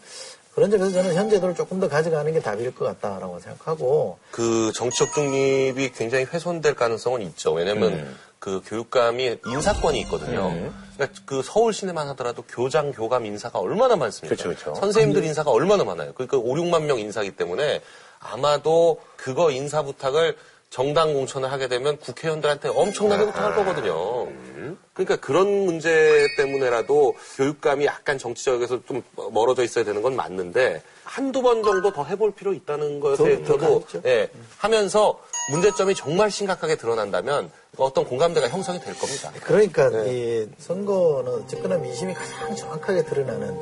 그런 0.52 0.68
점에서 0.68 0.90
저는 0.90 1.14
현재도를 1.14 1.54
조금 1.54 1.78
더 1.78 1.88
가져가는 1.88 2.30
게 2.32 2.40
답일 2.40 2.74
것 2.74 2.84
같다라고 2.84 3.38
생각하고 3.38 4.18
그 4.32 4.72
정치적 4.74 5.14
중립이 5.14 5.92
굉장히 5.92 6.24
훼손될 6.24 6.74
가능성은 6.74 7.22
있죠. 7.22 7.52
왜냐면 7.52 7.92
음. 7.92 8.18
그 8.40 8.62
교육감이 8.66 9.38
인사권이 9.46 10.00
있거든요. 10.00 10.50
그러니까 10.96 11.20
그 11.26 11.42
서울 11.44 11.72
시내만 11.72 12.08
하더라도 12.08 12.42
교장, 12.48 12.90
교감 12.90 13.26
인사가 13.26 13.58
얼마나 13.58 13.96
많습니까? 13.96 14.34
그렇죠, 14.34 14.60
그렇죠. 14.60 14.80
선생님들 14.80 15.22
인사가 15.24 15.50
얼마나 15.50 15.84
많아요. 15.84 16.12
그러니까 16.14 16.38
5, 16.38 16.54
6만 16.54 16.84
명 16.84 16.98
인사기 16.98 17.32
때문에 17.32 17.82
아마도 18.18 19.00
그거 19.16 19.50
인사 19.50 19.82
부탁을 19.82 20.36
정당 20.70 21.12
공천을 21.14 21.50
하게 21.50 21.68
되면 21.68 21.98
국회의원들한테 21.98 22.68
엄청나게 22.68 23.26
부탁할 23.26 23.54
거거든요. 23.56 24.28
그러니까 24.94 25.16
그런 25.16 25.48
문제 25.66 26.26
때문에라도 26.36 27.14
교육감이 27.36 27.84
약간 27.84 28.18
정치적에서 28.18 28.80
좀 28.86 29.02
멀어져 29.32 29.64
있어야 29.64 29.84
되는 29.84 30.00
건 30.00 30.16
맞는데 30.16 30.82
한두 31.04 31.42
번 31.42 31.62
정도 31.62 31.92
더 31.92 32.04
해볼 32.04 32.34
필요 32.34 32.52
있다는 32.52 33.00
것에 33.00 33.44
저도. 33.44 33.84
예, 34.06 34.30
하면서 34.58 35.20
문제점이 35.50 35.94
정말 35.94 36.30
심각하게 36.30 36.76
드러난다면 36.76 37.50
어떤 37.76 38.04
공감대가 38.04 38.48
형성이 38.48 38.80
될 38.80 38.94
겁니다. 38.98 39.30
그러니까 39.42 39.88
네. 39.90 40.04
이 40.12 40.48
선거는 40.58 41.46
집권화 41.46 41.76
민심이 41.76 42.12
가장 42.14 42.54
정확하게 42.54 43.04
드러나는 43.04 43.56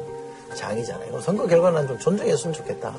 장이잖아요. 0.55 1.09
그럼 1.09 1.21
선거 1.21 1.47
결과는 1.47 1.87
좀 1.87 1.99
존중했으면 1.99 2.53
좋겠다. 2.55 2.95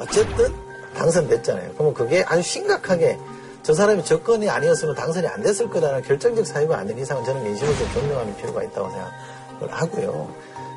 어쨌든 0.00 0.52
당선됐잖아요. 0.94 1.72
그러면 1.74 1.94
그게 1.94 2.24
아주 2.26 2.42
심각하게 2.42 3.18
저 3.62 3.72
사람이 3.72 4.04
접근이 4.04 4.50
아니었으면 4.50 4.94
당선이 4.94 5.26
안 5.28 5.42
됐을 5.42 5.70
거라는 5.70 6.02
결정적 6.02 6.44
사유가 6.46 6.78
아닌 6.78 6.98
이상은 6.98 7.24
저는 7.24 7.44
민심을 7.44 7.74
좀 7.76 7.92
존중하는 7.92 8.36
필요가 8.36 8.62
있다고 8.64 8.90
생각을 8.90 9.70
하고요. 9.70 10.28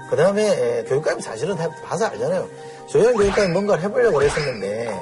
그 0.10 0.16
다음에 0.16 0.84
교육감이 0.84 1.22
사실은 1.22 1.56
다 1.56 1.68
봐서 1.84 2.06
알잖아요. 2.06 2.48
조영 2.88 3.16
교육감이 3.16 3.48
뭔가를 3.52 3.84
해보려고 3.84 4.22
했었는데 4.22 4.96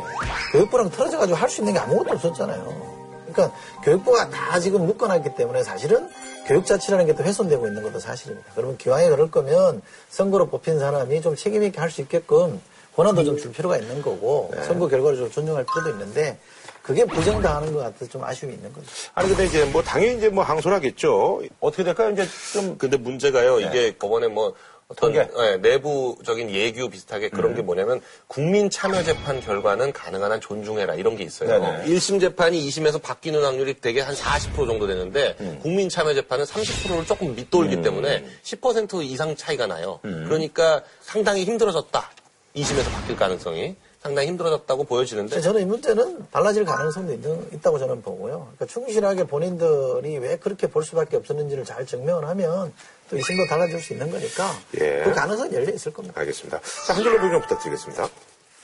교육부랑 0.53 0.89
틀어져가지고 0.89 1.37
할 1.37 1.49
수 1.49 1.59
있는 1.61 1.73
게 1.73 1.79
아무것도 1.79 2.13
없었잖아요. 2.13 3.02
그러니까 3.33 3.57
교육부가 3.83 4.29
다 4.29 4.59
지금 4.59 4.85
묶어놨기 4.85 5.35
때문에 5.35 5.63
사실은 5.63 6.09
교육자치라는 6.47 7.05
게 7.07 7.13
또 7.13 7.23
훼손되고 7.23 7.67
있는 7.67 7.83
것도 7.83 7.99
사실입니다. 7.99 8.51
그러면 8.55 8.77
기왕에 8.77 9.09
그럴 9.09 9.29
거면 9.31 9.81
선거로 10.09 10.47
뽑힌 10.49 10.79
사람이 10.79 11.21
좀 11.21 11.35
책임 11.35 11.63
있게 11.63 11.79
할 11.79 11.89
수 11.91 12.01
있게끔 12.01 12.59
권한도 12.95 13.23
좀 13.23 13.37
줄 13.37 13.51
필요가 13.51 13.77
있는 13.77 14.01
거고 14.01 14.51
선거 14.67 14.87
결과를 14.87 15.17
좀 15.17 15.31
존중할 15.31 15.65
필요도 15.65 15.89
있는데 15.91 16.37
그게 16.83 17.05
부정당하는 17.05 17.71
것 17.73 17.79
같아서 17.79 18.07
좀 18.07 18.23
아쉬움이 18.23 18.55
있는 18.55 18.71
거죠. 18.73 18.85
아니 19.15 19.29
근데 19.29 19.45
이제 19.45 19.63
뭐 19.65 19.81
당연히 19.81 20.17
이제 20.17 20.29
뭐 20.29 20.43
항소하겠죠. 20.43 21.41
어떻게 21.59 21.83
될까요? 21.83 22.09
이제 22.11 22.27
좀 22.51 22.77
근데 22.77 22.97
문제가요, 22.97 23.61
이게 23.61 23.95
법원에 23.97 24.27
뭐 24.27 24.53
어떤 24.93 25.13
통계? 25.13 25.27
예, 25.39 25.57
내부적인 25.57 26.51
예규 26.51 26.89
비슷하게 26.89 27.29
그런 27.29 27.55
게 27.55 27.61
뭐냐면 27.61 28.01
국민 28.27 28.69
참여 28.69 29.03
재판 29.03 29.41
결과는 29.41 29.91
가능한 29.91 30.31
한 30.31 30.39
존중해라 30.39 30.95
이런 30.95 31.15
게 31.15 31.23
있어요. 31.23 31.49
네네. 31.49 31.85
1심 31.85 32.21
재판이 32.21 32.65
2심에서 32.67 33.01
바뀌는 33.01 33.43
확률이 33.43 33.79
되게 33.79 34.03
한40% 34.03 34.67
정도 34.67 34.87
되는데 34.87 35.35
국민 35.61 35.89
참여 35.89 36.13
재판은 36.13 36.45
30%를 36.45 37.05
조금 37.05 37.35
밑돌기 37.35 37.81
때문에 37.81 38.25
10% 38.43 39.03
이상 39.03 39.35
차이가 39.35 39.67
나요. 39.67 39.99
그러니까 40.01 40.83
상당히 41.01 41.43
힘들어졌다. 41.43 42.11
2심에서 42.55 42.91
바뀔 42.91 43.15
가능성이 43.15 43.75
상당히 43.99 44.27
힘들어졌다고 44.27 44.83
보여지는데 44.83 45.39
저는 45.39 45.61
이 45.61 45.65
문제는 45.65 46.25
달라질 46.29 46.65
가능성도 46.65 47.13
있는, 47.13 47.47
있다고 47.53 47.79
저는 47.79 48.01
보고요. 48.01 48.49
그러니까 48.53 48.65
충실하게 48.65 49.23
본인들이 49.23 50.17
왜 50.17 50.35
그렇게 50.35 50.67
볼 50.67 50.83
수밖에 50.83 51.15
없었는지를 51.15 51.63
잘 51.63 51.85
증명을 51.85 52.27
하면 52.27 52.73
또 53.13 53.19
이심도 53.19 53.45
달라질 53.47 53.79
수 53.81 53.93
있는 53.93 54.09
거니까 54.09 54.51
예. 54.79 55.01
그 55.03 55.13
가능성은 55.13 55.53
열려 55.53 55.71
있을 55.73 55.93
겁니다. 55.93 56.19
알겠습니다. 56.19 56.59
자, 56.87 56.93
한 56.93 57.03
줄로 57.03 57.17
보기 57.19 57.31
좀 57.31 57.41
부탁드리겠습니다. 57.41 58.09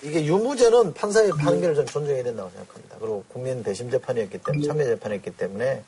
이게 0.02 0.26
유무죄는 0.26 0.93
판사의 0.93 1.32
판결을 1.32 1.76
좀 1.76 1.86
존중해야 1.86 2.24
된다고 2.24 2.50
생각합니다. 2.52 2.95
그리고 3.00 3.24
국민 3.28 3.62
배심 3.64 3.91
재판이었기 3.91 4.38
때문에 4.39 4.68
참여 4.68 4.84
재판이었기 4.86 5.32
때문에 5.32 5.84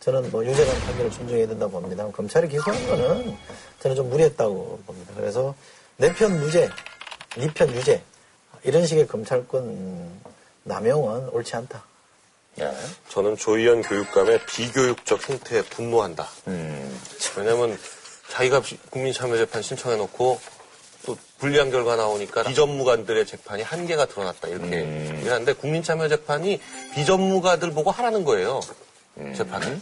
저는 0.00 0.30
뭐 0.32 0.44
유죄라는 0.44 0.80
판결을 0.80 1.10
존중해야 1.12 1.46
된다고 1.46 1.72
봅니다. 1.80 2.06
검찰이 2.10 2.48
기소한 2.48 2.86
거는 2.86 3.36
저는 3.80 3.96
좀 3.96 4.10
무리했다고 4.10 4.80
봅니다. 4.84 5.12
그래서 5.16 5.54
내 5.96 6.12
편 6.12 6.40
무죄, 6.40 6.68
네편 7.36 7.72
유죄 7.76 8.02
이런 8.64 8.84
식의 8.84 9.06
검찰권 9.06 10.20
남용은 10.64 11.28
옳지 11.28 11.54
않다. 11.56 11.84
예. 12.60 12.70
저는 13.08 13.36
조희연 13.36 13.82
교육감의 13.82 14.40
비교육적 14.46 15.28
행태에 15.30 15.62
분노한다. 15.62 16.28
왜냐면 17.36 17.78
자기가 18.32 18.60
비- 18.60 18.78
국민참여재판 18.90 19.60
신청해놓고 19.60 20.40
또 21.04 21.16
불리한 21.38 21.70
결과 21.70 21.96
나오니까 21.96 22.44
비전무관들의 22.44 23.26
재판이 23.26 23.62
한계가 23.62 24.06
드러났다 24.06 24.48
이렇게 24.48 24.78
얘기를 24.78 25.32
하는데 25.32 25.52
국민참여재판이 25.52 26.60
비전무가들 26.94 27.72
보고 27.72 27.90
하라는 27.90 28.24
거예요. 28.24 28.60
재판을. 29.36 29.78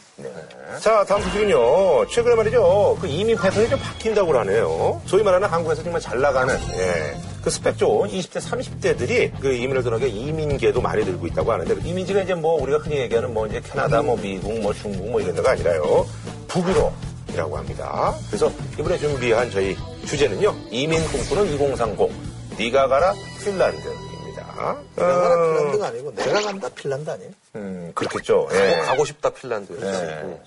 자, 0.80 1.05
다음 1.05 1.22
소식은요. 1.22 2.09
최근에 2.09 2.34
말이죠. 2.34 2.98
그 3.01 3.07
이민 3.07 3.36
패턴이 3.38 3.68
좀 3.70 3.78
바뀐다고 3.78 4.36
하네요. 4.40 5.01
소위 5.07 5.22
말하는 5.22 5.46
한국에서 5.48 5.84
정말 5.84 6.01
잘 6.01 6.20
나가는, 6.20 6.59
예. 6.76 7.16
그 7.40 7.48
스펙 7.48 7.78
좋은 7.78 8.09
20대, 8.11 8.40
30대들이 8.40 9.30
그 9.40 9.53
이민을 9.55 9.84
들어가게 9.84 10.09
이민계도 10.09 10.80
많이 10.80 11.05
들고 11.05 11.28
있다고 11.28 11.53
하는데 11.53 11.72
그 11.76 11.80
이민지가 11.86 12.22
이제 12.22 12.34
뭐 12.34 12.61
우리가 12.61 12.78
흔히 12.78 12.96
얘기하는 12.96 13.32
뭐 13.32 13.46
이제 13.46 13.61
캐나다, 13.64 14.03
뭐 14.03 14.16
미국, 14.16 14.59
뭐 14.59 14.72
중국 14.74 15.09
뭐 15.09 15.20
이런 15.20 15.36
데가 15.36 15.53
아니라요. 15.53 16.09
북유럽 16.48 16.92
이라고 17.41 17.57
합니다. 17.57 18.14
그래서 18.28 18.53
이번에 18.78 18.99
준비한 18.99 19.51
저희 19.51 19.76
주제는요. 20.07 20.55
이민 20.70 21.03
꿈꾸는 21.09 21.55
2030. 21.55 22.11
네가 22.59 22.88
가라 22.88 23.14
핀란드입니다. 23.43 24.78
내가 24.97 25.20
가라 25.20 25.34
어, 25.34 25.55
핀란드가 25.55 25.86
아니고 25.86 26.14
내가 26.14 26.41
간다 26.43 26.68
핀란드 26.74 27.11
아니에요? 27.11 27.30
음, 27.57 27.93
그렇겠죠. 27.95 28.49
뭐 28.51 28.55
예. 28.55 28.76
가고 28.80 29.05
싶다 29.07 29.30
핀란드. 29.30 29.72
예. 29.82 30.41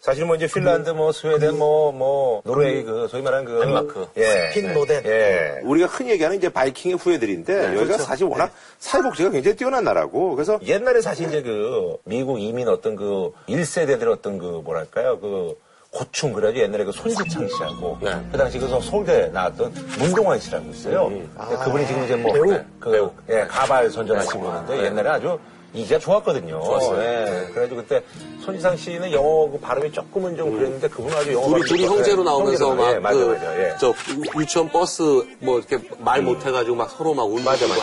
사실 0.00 0.24
뭐 0.24 0.36
이제 0.36 0.46
핀란드, 0.46 0.90
뭐 0.90 1.10
스웨덴, 1.10 1.58
뭐, 1.58 1.90
뭐, 1.90 2.40
노르웨이 2.44 2.84
그, 2.84 3.08
소위 3.10 3.22
말하는 3.22 3.44
그. 3.44 3.58
덴마크. 3.58 4.06
예. 4.16 4.50
핀노덴. 4.54 5.04
예. 5.04 5.58
우리가 5.64 5.88
흔히 5.88 6.10
얘기하는 6.10 6.36
이제 6.36 6.48
바이킹의 6.48 6.96
후예들인데 6.96 7.76
여기가 7.76 7.98
사실 7.98 8.26
워낙 8.26 8.52
사회복지가 8.78 9.30
굉장히 9.30 9.56
뛰어난 9.56 9.82
나라고 9.82 10.36
그래서 10.36 10.60
옛날에 10.62 11.00
사실 11.00 11.26
이제 11.26 11.42
그 11.42 11.96
미국 12.04 12.38
이민 12.38 12.68
어떤 12.68 12.94
그 12.94 13.32
1세대들 13.48 14.06
어떤 14.12 14.38
그 14.38 14.62
뭐랄까요 14.64 15.18
그 15.18 15.56
고충 15.96 16.32
그래가지고 16.34 16.64
옛날에 16.64 16.84
그 16.84 16.92
손지창 16.92 17.48
씨하고 17.48 17.96
네. 18.02 18.12
그 18.30 18.36
당시 18.36 18.58
그 18.58 18.68
서울대 18.68 19.28
나왔던 19.32 19.72
문동환 19.98 20.38
씨라고 20.38 20.68
있어요. 20.70 21.08
근데 21.08 21.56
그분이 21.64 21.86
지금 21.86 22.04
이제 22.04 22.16
뭐 22.16 22.32
배우? 22.32 22.60
그 22.78 23.10
예, 23.30 23.46
가발 23.48 23.90
선전하신 23.90 24.40
분인데 24.40 24.84
옛날에 24.84 25.08
아주 25.08 25.38
이기가 25.72 25.98
좋았거든요. 25.98 26.62
좋았어요. 26.62 27.00
예. 27.02 27.46
그래가지고 27.52 27.76
그때 27.76 28.02
손지상 28.44 28.76
씨는 28.76 29.10
영어 29.12 29.50
그 29.50 29.58
발음이 29.58 29.90
조금은 29.92 30.36
좀 30.36 30.56
그랬는데 30.56 30.88
그분은 30.88 31.16
아주 31.16 31.32
영어 31.32 31.42
둘이, 31.46 31.52
발음이 31.60 31.68
둘이. 31.68 31.84
형제로 31.86 32.22
나오면서 32.24 32.68
형제로, 32.70 32.90
예, 32.90 32.94
막, 32.94 33.02
맞아, 33.02 33.18
그, 33.18 33.24
맞아, 33.32 33.58
예. 33.62 33.74
저, 33.80 33.88
유- 33.88 34.40
유치원 34.40 34.68
버스, 34.70 35.02
뭐, 35.40 35.58
이렇게 35.58 35.78
말 35.98 36.22
못해가지고 36.22 36.76
막 36.76 36.90
서로 36.90 37.14
막 37.14 37.24
울고. 37.24 37.40
맞아, 37.40 37.66
맞아. 37.68 37.82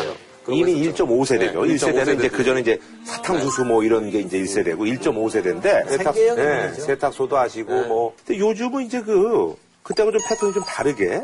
이미 0.50 0.74
거 0.74 0.80
있었죠. 0.80 1.06
1.5세대죠. 1.08 1.66
네, 1.66 1.76
1세대는 1.76 2.20
이제 2.20 2.28
1.5그 2.30 2.46
전에 2.46 2.62
이제 2.62 2.80
사탕수수 3.06 3.66
뭐 3.66 3.84
이런 3.84 4.10
게 4.10 4.20
이제 4.20 4.40
1세대고 4.40 4.80
1.5세대인데 5.00 5.88
생계형 6.04 6.38
예, 6.40 6.64
문제죠. 6.66 6.82
세탁소도 6.86 7.38
하시고 7.38 7.72
뭐. 7.86 8.16
근데 8.26 8.40
요즘은 8.40 8.86
이제 8.86 9.02
그 9.02 9.56
그때하고 9.84 10.12
좀 10.12 10.22
패턴이 10.28 10.54
좀 10.54 10.64
다르게 10.64 11.22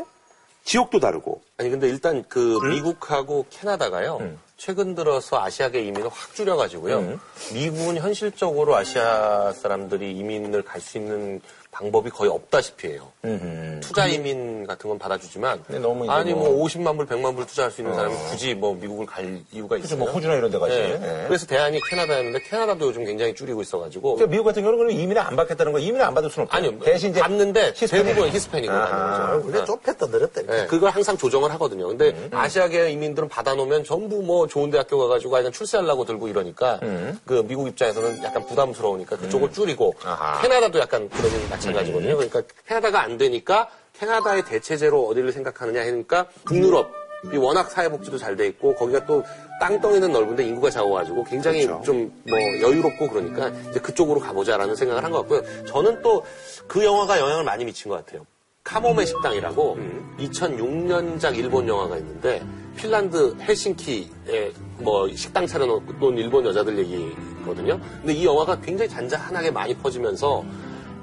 지역도 0.64 1.00
다르고 1.00 1.40
아니 1.56 1.70
근데 1.70 1.88
일단 1.88 2.22
그 2.28 2.58
미국하고 2.68 3.46
캐나다가요. 3.50 4.18
음. 4.20 4.38
최근 4.56 4.94
들어서 4.94 5.42
아시아계 5.42 5.80
이민을 5.84 6.10
확 6.10 6.34
줄여가지고요. 6.34 6.98
음. 6.98 7.20
미국은 7.54 7.96
현실적으로 7.96 8.76
아시아 8.76 9.52
사람들이 9.54 10.12
이민을 10.18 10.62
갈 10.62 10.80
수 10.82 10.98
있는 10.98 11.40
방법이 11.72 12.10
거의 12.10 12.30
없다시피 12.30 12.88
해요. 12.88 13.08
음흠. 13.24 13.80
투자 13.80 14.06
이민 14.06 14.66
같은 14.66 14.88
건 14.90 14.98
받아주지만 14.98 15.62
아니 16.08 16.32
뭐- 16.34 16.50
뭐 16.50 16.64
50만 16.66 16.96
불, 16.96 17.06
100만 17.06 17.36
불 17.36 17.46
투자할 17.46 17.70
수 17.70 17.80
있는 17.80 17.94
사람이 17.94 18.14
굳이 18.30 18.54
뭐 18.54 18.74
미국을 18.74 19.06
갈 19.06 19.40
이유가 19.52 19.76
그죠, 19.76 19.86
있어요. 19.86 19.98
뭐 20.00 20.10
호주나 20.10 20.34
이런 20.34 20.50
데 20.50 20.58
가지. 20.58 20.74
네. 20.74 21.00
예. 21.22 21.24
그래서 21.28 21.46
대안이 21.46 21.80
캐나다였는데 21.88 22.40
캐나다도 22.40 22.86
요즘 22.86 23.04
굉장히 23.04 23.34
줄이고 23.34 23.62
있어가지고 23.62 24.16
그러니까 24.16 24.30
미국 24.30 24.44
같은 24.44 24.62
경우는 24.64 24.90
이민을 24.92 25.18
안 25.22 25.36
받겠다는 25.36 25.72
거 25.72 25.78
이민을 25.78 26.02
안 26.02 26.12
받을 26.14 26.28
수는 26.30 26.44
없죠. 26.46 26.56
아니요 26.56 26.78
대신 26.80 27.10
이제 27.10 27.20
받는데 27.20 27.72
히스패닉. 27.76 28.06
대부분 28.06 28.30
히스패닉으로 28.30 28.76
아, 28.76 28.86
받는 28.86 29.36
거죠. 29.42 29.46
원래 29.56 29.64
좁혔다 29.64 30.06
늘었다. 30.06 30.42
네, 30.42 30.66
그걸 30.66 30.90
항상 30.90 31.16
조정을 31.16 31.52
하거든요. 31.52 31.86
근데 31.88 32.08
음. 32.10 32.30
아시아계 32.32 32.90
이민들은 32.90 33.28
받아놓으면 33.28 33.84
전부 33.84 34.22
뭐 34.22 34.46
좋은 34.46 34.70
대학교 34.70 34.98
가가지고 34.98 35.30
그냥 35.30 35.52
출세하려고 35.52 36.04
들고 36.04 36.28
이러니까 36.28 36.80
그 37.24 37.44
미국 37.46 37.68
입장에서는 37.68 38.22
약간 38.24 38.44
부담스러우니까 38.46 39.16
그쪽을 39.16 39.52
줄이고 39.52 39.94
음. 40.04 40.08
아하. 40.08 40.40
캐나다도 40.42 40.78
약간 40.80 41.08
그런 41.08 41.30
마찬가지거든요. 41.60 42.16
그러니까 42.16 42.42
캐나다가 42.66 43.02
안 43.02 43.18
되니까 43.18 43.68
캐나다의 43.98 44.44
대체제로 44.44 45.06
어디를 45.08 45.32
생각하느냐 45.32 45.80
하니까 45.82 46.26
북유럽 46.44 46.90
이 47.34 47.36
워낙 47.36 47.70
사회복지도 47.70 48.16
잘 48.16 48.34
돼 48.34 48.46
있고 48.46 48.74
거기가 48.74 49.04
또 49.04 49.22
땅덩이는 49.60 50.10
넓은데 50.10 50.42
인구가 50.44 50.70
작아가지고 50.70 51.24
굉장히 51.24 51.66
그렇죠. 51.66 51.84
좀뭐 51.84 52.38
여유롭고 52.62 53.08
그러니까 53.10 53.48
이제 53.68 53.78
그쪽으로 53.78 54.20
가보자라는 54.20 54.74
생각을 54.74 55.04
한 55.04 55.12
것 55.12 55.18
같고요. 55.20 55.42
저는 55.66 56.00
또 56.02 56.24
그 56.66 56.84
영화가 56.84 57.18
영향을 57.18 57.42
많이 57.42 57.64
미친 57.64 57.90
것 57.90 57.96
같아요. 57.96 58.24
카모메 58.62 59.04
식당이라고 59.04 59.76
2006년작 60.18 61.36
일본 61.36 61.66
영화가 61.66 61.96
있는데 61.96 62.42
핀란드 62.76 63.34
헬싱키에 63.40 64.52
뭐 64.78 65.08
식당 65.14 65.46
차려놓은 65.46 66.16
일본 66.16 66.46
여자들 66.46 66.78
얘기거든요. 66.78 67.80
근데 67.98 68.12
이 68.14 68.24
영화가 68.24 68.60
굉장히 68.60 68.88
잔잔하게 68.88 69.50
많이 69.50 69.74
퍼지면서 69.74 70.44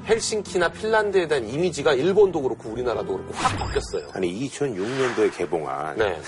헬싱키나 0.07 0.69
핀란드에 0.69 1.27
대한 1.27 1.47
이미지가 1.47 1.93
일본도 1.93 2.41
그렇고 2.41 2.69
우리나라도 2.69 3.13
그렇고 3.17 3.33
확 3.33 3.57
바뀌었어요. 3.57 4.07
아니 4.13 4.47
2006년도에 4.49 5.35
개봉한 5.35 5.97
네. 5.97 6.19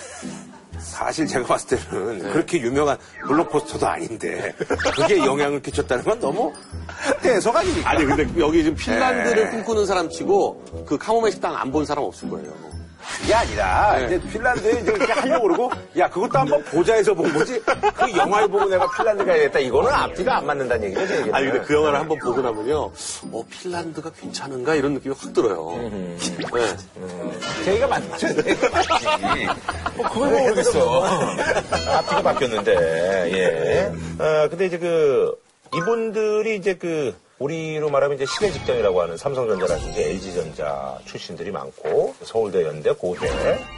사실 0.80 1.28
제가 1.28 1.46
봤을 1.46 1.78
때는 1.78 2.20
그렇게 2.32 2.60
유명한 2.62 2.98
블록포스터도 3.28 3.86
아닌데 3.88 4.54
그게 4.96 5.18
영향을 5.18 5.62
끼쳤다는 5.62 6.04
건 6.04 6.20
너무 6.20 6.54
대석 7.22 7.56
아닙니까? 7.56 7.90
아니 7.92 8.06
근데 8.06 8.28
여기 8.40 8.64
지금 8.64 8.76
핀란드를 8.78 9.46
네. 9.46 9.50
꿈꾸는 9.52 9.86
사람 9.86 10.10
치고 10.10 10.86
그 10.88 10.98
카모메 10.98 11.32
식당 11.32 11.56
안 11.56 11.70
본 11.72 11.86
사람 11.86 12.04
없을 12.06 12.30
거예요. 12.30 12.52
그게 13.18 13.34
아니라 13.34 13.98
네. 13.98 14.06
이제 14.06 14.30
핀란드에 14.30 14.72
이제 14.82 14.92
이렇게 14.92 15.12
하려고 15.12 15.48
그러고 15.48 15.72
야 15.98 16.10
그것도 16.10 16.38
한번 16.40 16.64
보자 16.66 16.94
해서 16.96 17.14
본 17.14 17.34
거지 17.34 17.62
그 17.62 18.18
영화를 18.18 18.48
보고 18.48 18.66
내가 18.66 18.90
핀란드 18.96 19.26
가야겠다. 19.26 19.60
이거는 19.60 19.92
앞뒤가 19.92 20.38
안 20.38 20.46
맞는다는 20.46 20.86
얘기죠. 20.86 21.08
제. 21.08 21.32
아니 21.32 21.50
근데 21.50 21.62
그 21.66 21.74
영화를 21.74 22.00
한번 22.00 22.18
보고 22.20 22.42
나면요, 22.42 22.92
어 23.32 23.44
핀란드가 23.50 24.12
괜찮은가 24.12 24.76
이런 24.76 24.94
느낌이 24.94 25.16
확 25.18 25.34
들어요. 25.34 25.76
네. 25.92 26.18
제가 27.66 27.88
맞죠. 27.88 28.34
제가 28.44 28.70
맞지. 28.70 29.08
뭐 29.96 30.10
그걸 30.10 30.30
모르겠어. 30.30 31.04
앞뒤가 31.98 32.22
바뀌었는데, 32.22 32.72
예. 33.34 34.24
어, 34.24 34.48
근데 34.50 34.66
이제 34.66 34.78
그, 34.78 35.36
이분들이 35.74 36.56
이제 36.56 36.76
그, 36.76 37.16
우리로 37.40 37.90
말하면 37.90 38.18
이제 38.18 38.26
시대 38.26 38.52
직장이라고 38.52 39.02
하는 39.02 39.18
삼성전자라든지 39.18 40.02
LG전자 40.02 41.00
출신들이 41.06 41.52
많고, 41.52 42.14
서울대, 42.24 42.64
연대, 42.64 42.92
고대, 42.92 43.28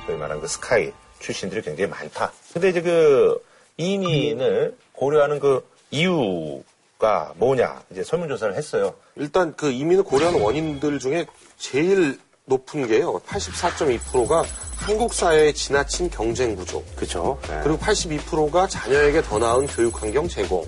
소위 0.06 0.18
말하는 0.18 0.42
그 0.42 0.48
스카이 0.48 0.92
출신들이 1.20 1.62
굉장히 1.62 1.90
많다. 1.90 2.32
근데 2.54 2.70
이제 2.70 2.82
그, 2.82 3.40
이민을 3.78 4.76
고려하는 4.94 5.40
그 5.40 5.66
이유가 5.92 7.34
뭐냐, 7.38 7.84
이제 7.92 8.04
설문조사를 8.04 8.56
했어요. 8.56 8.96
일단 9.16 9.54
그 9.56 9.72
이민을 9.72 10.04
고려하는 10.04 10.42
원인들 10.42 11.00
중에 11.00 11.28
제일 11.58 12.20
높은 12.46 12.88
게요, 12.88 13.20
84.2%가 13.28 14.44
한국 14.76 15.14
사회의 15.14 15.54
지나친 15.54 16.10
경쟁 16.10 16.56
구조. 16.56 16.84
그렇죠. 16.96 17.40
그리고 17.64 17.78
82%가 17.78 18.68
자녀에게 18.68 19.22
더 19.22 19.38
나은 19.38 19.68
교육 19.68 20.02
환경 20.02 20.28
제공. 20.28 20.68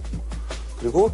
그리고 0.80 1.12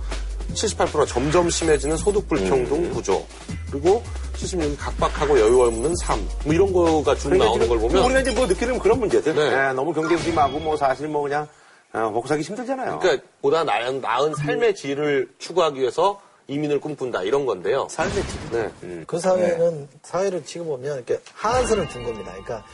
78%가 0.54 1.06
점점 1.06 1.50
심해지는 1.50 1.98
소득 1.98 2.28
불평등 2.28 2.92
구조. 2.92 3.26
그리고 3.72 4.04
76이 4.36 4.78
각박하고 4.78 5.40
여유 5.40 5.62
없는 5.62 5.96
삶. 5.98 6.28
뭐 6.44 6.54
이런 6.54 6.72
거가 6.74 7.16
쭉 7.16 7.36
나오는 7.36 7.68
걸 7.68 7.80
보면 7.80 8.04
우리가 8.04 8.20
이제 8.22 8.32
뭐 8.32 8.48
느끼는 8.48 8.80
그런 8.80 9.00
문제들. 9.00 9.36
네. 9.36 9.70
예, 9.70 9.74
너무 9.74 9.94
경쟁 9.94 10.18
심하고 10.18 10.60
뭐 10.60 10.76
사실 10.76 11.08
뭐 11.08 11.22
그냥 11.24 11.48
어, 11.94 12.10
먹고 12.10 12.28
살기 12.28 12.44
힘들잖아요. 12.44 13.00
그러니까 13.00 13.26
보다 13.42 13.64
나은, 13.64 14.02
나은 14.02 14.36
삶의 14.36 14.76
질을 14.76 15.30
추구하기 15.40 15.80
위해서 15.80 16.20
이민을 16.48 16.80
꿈꾼다 16.80 17.24
이런 17.24 17.46
건데요. 17.46 17.88
삶의 17.90 18.14
질. 18.14 18.24
네. 18.52 19.04
그 19.06 19.20
사회는 19.20 19.88
사회를 20.04 20.44
지금 20.46 20.68
보면 20.68 20.96
이렇게 20.96 21.20
하한선을 21.34 21.88
둔 21.90 22.04
겁니다. 22.04 22.32
그러니까 22.32 22.66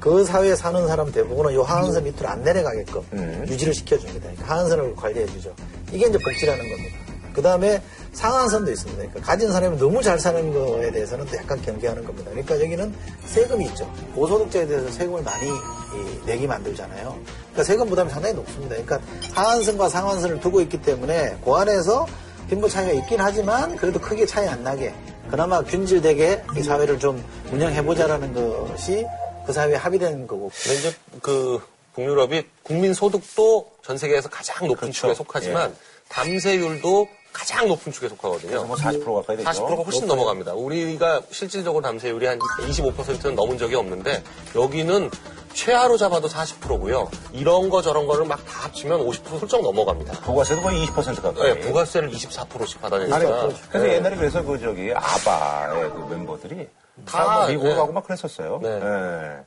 그 0.00 0.24
사회에 0.24 0.56
사는 0.56 0.86
사람 0.86 1.10
대부분은 1.12 1.52
이 1.52 1.56
하한선 1.56 2.04
밑으로 2.04 2.28
안 2.28 2.42
내려가게끔 2.42 3.44
유지를 3.48 3.74
시켜줍니다. 3.74 4.20
그러니까 4.20 4.46
하한선을 4.46 4.96
관리해주죠. 4.96 5.54
이게 5.92 6.06
이제 6.06 6.18
복지라는 6.18 6.68
겁니다. 6.70 7.03
그 7.34 7.42
다음에 7.42 7.82
상한선도 8.12 8.70
있습니다. 8.70 9.02
그러니까 9.02 9.20
가진 9.20 9.52
사람이 9.52 9.76
너무 9.76 10.02
잘 10.02 10.18
사는 10.18 10.52
거에 10.52 10.90
대해서는 10.90 11.26
또 11.26 11.36
약간 11.36 11.60
경계하는 11.60 12.04
겁니다. 12.04 12.30
그러니까 12.30 12.60
여기는 12.60 12.94
세금이 13.26 13.66
있죠. 13.66 13.92
고소득자에 14.14 14.66
대해서 14.66 14.90
세금을 14.90 15.22
많이 15.22 15.48
이, 15.48 16.26
내게 16.26 16.46
만들잖아요. 16.46 17.18
그러니까 17.24 17.64
세금 17.64 17.88
부담이 17.88 18.10
상당히 18.10 18.34
높습니다. 18.36 18.76
그러니까 18.76 19.00
하한선과 19.34 19.88
상한선을 19.88 20.40
두고 20.40 20.60
있기 20.62 20.80
때문에 20.80 21.36
그 21.44 21.52
안에서 21.52 22.06
빈부 22.48 22.68
차이가 22.68 22.92
있긴 22.92 23.20
하지만 23.20 23.76
그래도 23.76 24.00
크게 24.00 24.26
차이 24.26 24.46
안 24.46 24.62
나게 24.62 24.94
그나마 25.30 25.62
균질되게 25.62 26.44
이 26.56 26.62
사회를 26.62 26.98
좀 26.98 27.22
운영해보자라는 27.50 28.32
것이 28.32 29.04
그 29.46 29.52
사회에 29.52 29.74
합의된 29.74 30.26
거고. 30.26 30.50
근데 30.62 30.78
이제 30.78 30.94
그 31.20 31.60
북유럽이 31.94 32.44
국민 32.62 32.92
소득도 32.92 33.70
전 33.82 33.98
세계에서 33.98 34.28
가장 34.28 34.66
높은 34.66 34.90
그렇죠. 34.90 35.00
축에 35.00 35.14
속하지만 35.14 35.74
담세율도 36.08 37.08
가장 37.34 37.66
높은 37.68 37.92
축에 37.92 38.08
속하거든요. 38.08 38.64
뭐 38.64 38.76
40% 38.76 39.14
가까이 39.16 39.36
되죠. 39.36 39.50
40%가 39.50 39.82
훨씬 39.82 40.06
넘어갑니다. 40.06 40.54
우리가 40.54 41.20
실질적으로 41.30 41.82
담세율이 41.82 42.24
한 42.26 42.38
25%는 42.38 43.34
넘은 43.34 43.58
적이 43.58 43.74
없는데 43.74 44.22
여기는 44.54 45.10
최하로 45.52 45.96
잡아도 45.96 46.28
40%고요. 46.28 47.10
이런 47.32 47.68
거 47.70 47.82
저런 47.82 48.06
거를 48.06 48.24
막 48.24 48.44
다 48.46 48.64
합치면 48.64 49.00
50% 49.00 49.40
훌쩍 49.40 49.62
넘어갑니다. 49.62 50.20
부가세도 50.20 50.62
거의 50.62 50.86
20% 50.86 51.20
가까이. 51.22 51.54
네, 51.54 51.60
부가세를 51.60 52.10
24%씩 52.10 52.80
받아내니까 52.80 53.48
그래서 53.68 53.88
옛날에 53.88 54.16
그래서 54.16 54.42
그 54.42 54.58
저기 54.58 54.92
아바의 54.94 55.90
그 55.90 56.06
멤버들이 56.10 56.68
다, 57.04 57.24
다 57.24 57.46
미국 57.48 57.64
네. 57.64 57.74
막 57.92 58.04
그랬었어요. 58.06 58.60
네. 58.62 58.78
네. 58.78 59.44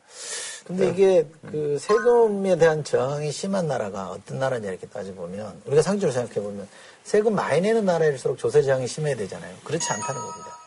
근데 0.67 0.89
이게 0.89 1.25
그 1.49 1.77
세금에 1.79 2.57
대한 2.57 2.83
저항이 2.83 3.31
심한 3.31 3.67
나라가 3.67 4.09
어떤 4.09 4.37
나라냐 4.37 4.69
이렇게 4.69 4.85
따져보면 4.87 5.61
우리가 5.65 5.81
상식적으로 5.81 6.11
생각해보면 6.11 6.67
세금 7.03 7.35
많이 7.35 7.61
내는 7.61 7.85
나라일수록 7.85 8.37
조세 8.37 8.61
저항이 8.61 8.85
심해야 8.85 9.15
되잖아요. 9.15 9.55
그렇지 9.63 9.89
않다는 9.89 10.21
겁니다. 10.21 10.57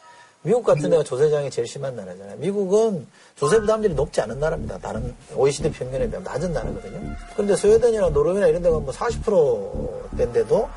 미국 0.43 0.65
같은 0.65 0.89
데가 0.89 1.05
조세장이 1.05 1.51
제일 1.51 1.69
심한 1.69 1.95
나라잖아요. 1.95 2.37
미국은 2.39 3.07
조세 3.37 3.61
부담률이 3.61 3.93
높지 3.93 4.23
않은 4.23 4.41
나라입니다. 4.41 4.79
다른 4.79 5.15
OECD 5.35 5.71
평균에 5.71 6.09
비하면 6.09 6.23
낮은 6.23 6.53
나라거든요. 6.55 7.15
그런데 7.35 7.57
스웨덴이나 7.57 8.09
노르웨이나 8.09 8.47
이런 8.47 8.63
데가 8.63 8.79
뭐 8.79 8.91
40%대인데도 8.91 10.71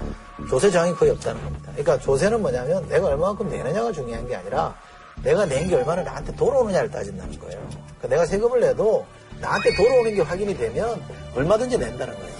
조세장이 0.49 0.95
거의 0.95 1.11
없다는 1.11 1.41
겁니다. 1.45 1.71
그러니까 1.71 1.97
조세는 1.99 2.41
뭐냐면 2.41 2.85
내가 2.89 3.07
얼마만큼 3.07 3.49
내느냐가 3.49 3.93
중요한 3.93 4.27
게 4.27 4.35
아니라 4.35 4.75
내가 5.23 5.45
낸 5.45 5.67
게 5.67 5.75
얼마나 5.75 6.03
나한테 6.03 6.35
돌아오느냐를 6.35 6.91
따진다는 6.91 7.39
거예요. 7.39 7.59
그러니까 7.69 8.07
내가 8.09 8.25
세금을 8.25 8.59
내도 8.59 9.05
나한테 9.39 9.73
돌아오는 9.75 10.13
게 10.13 10.21
확인이 10.21 10.55
되면 10.57 11.01
얼마든지 11.35 11.77
낸다는 11.77 12.13
거예요. 12.13 12.33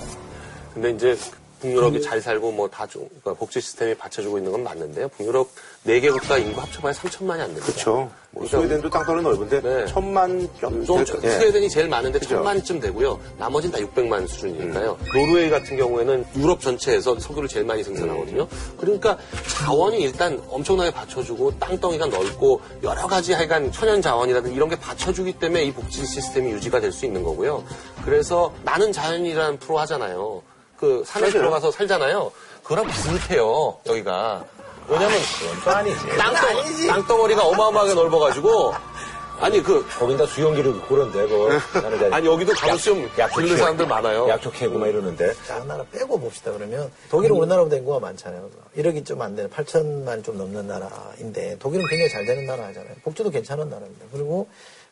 근데 0.73 0.89
이제 0.91 1.17
북유럽이 1.64 2.01
잘 2.01 2.20
살고 2.22 2.51
뭐다 2.51 2.88
그러니까 2.88 3.34
복지 3.36 3.61
시스템이 3.61 3.95
받쳐주고 3.95 4.38
있는 4.38 4.51
건 4.51 4.64
맞는데요. 4.64 5.07
북유럽 5.09 5.47
4개 5.88 6.11
국가 6.11 6.38
인구 6.38 6.59
합쳐봐야 6.59 6.91
3천만이 6.93 7.39
안 7.39 7.47
됩니다. 7.47 7.66
그렇죠. 7.66 8.11
뭐 8.32 8.45
그러니까 8.45 8.57
스웨덴도 8.57 8.89
땅덩이 8.89 9.22
넓은데 9.22 9.61
네. 9.61 9.86
천만 9.86 10.49
좀 10.59 10.84
좀될 10.84 11.05
거- 11.22 11.28
예. 11.28 11.32
스웨덴이 11.32 11.70
제일 11.70 11.88
많은데 11.88 12.20
그죠. 12.20 12.36
천만쯤 12.36 12.80
되고요. 12.82 13.20
나머지는 13.38 13.72
다 13.78 13.86
600만 13.86 14.28
수준이니까요. 14.28 14.97
노르웨이 15.14 15.49
같은 15.49 15.78
경우에는 15.78 16.26
유럽 16.38 16.59
전체에서 16.61 17.18
석유를 17.20 17.47
제일 17.47 17.66
많이 17.66 17.84
생산하거든요. 17.84 18.47
그러니까 18.78 19.18
자원이 19.59 20.01
일단 20.01 20.41
엄청나게 20.49 20.91
받쳐주고 20.91 21.59
땅덩이가 21.59 22.07
넓고 22.07 22.61
여러 22.84 23.07
가지 23.07 23.34
하여간 23.34 23.72
천연 23.72 24.01
자원이라든지 24.01 24.53
이런 24.55 24.68
게 24.68 24.76
받쳐주기 24.78 25.34
때문에 25.34 25.64
이 25.64 25.72
복지 25.74 26.05
시스템이 26.05 26.51
유지가 26.51 26.80
될 26.82 26.91
수 26.93 27.05
있는 27.05 27.24
거고요. 27.24 27.64
그래서 28.05 28.53
나는 28.64 28.91
자연이라는 28.91 29.57
프로 29.59 29.80
하잖아요. 29.80 30.43
그 30.84 31.01
산에 31.05 31.27
맞아요. 31.27 31.31
들어가서 31.39 31.71
살잖아요. 31.71 32.29
그거랑 32.61 32.86
비슷해요. 32.88 33.77
여기가. 33.86 34.43
왜냐면 34.89 35.17
또 35.63 35.71
아니지. 35.71 36.07
땅덩, 36.17 36.88
땅덩어리가 36.88 37.41
어마어마하게 37.41 37.93
넓어가지고 37.93 38.73
아니 39.39 39.63
그 39.63 39.86
거긴 39.97 40.17
다 40.17 40.25
수영기를 40.25 40.73
그런데 40.89 41.25
그 41.25 42.09
아니 42.11 42.27
여기도 42.27 42.51
가보시면 42.53 43.09
캐- 43.15 43.55
사람들 43.57 43.88
많아요. 43.88 44.27
약초 44.27 44.51
캐고 44.51 44.77
막 44.77 44.88
이러는데 44.88 45.34
작은 45.47 45.67
나라 45.69 45.86
빼고 45.89 46.19
봅시다 46.19 46.51
그러면 46.51 46.91
독일은 47.09 47.34
우리나라보다 47.38 47.77
인구가 47.77 47.99
많잖아요. 48.01 48.49
1억이 48.77 49.05
좀 49.05 49.21
안 49.21 49.38
되는 49.38 49.49
8천만이 49.49 50.21
좀 50.25 50.38
넘는 50.38 50.67
나라인데 50.67 51.57
독일은 51.59 51.86
굉장히 51.88 52.09
잘 52.11 52.25
되는 52.25 52.45
나라 52.45 52.65
하잖아요. 52.67 52.93
복지도 53.05 53.29
괜찮은 53.29 53.69
나라입니다. 53.69 54.05
그리고 54.11 54.49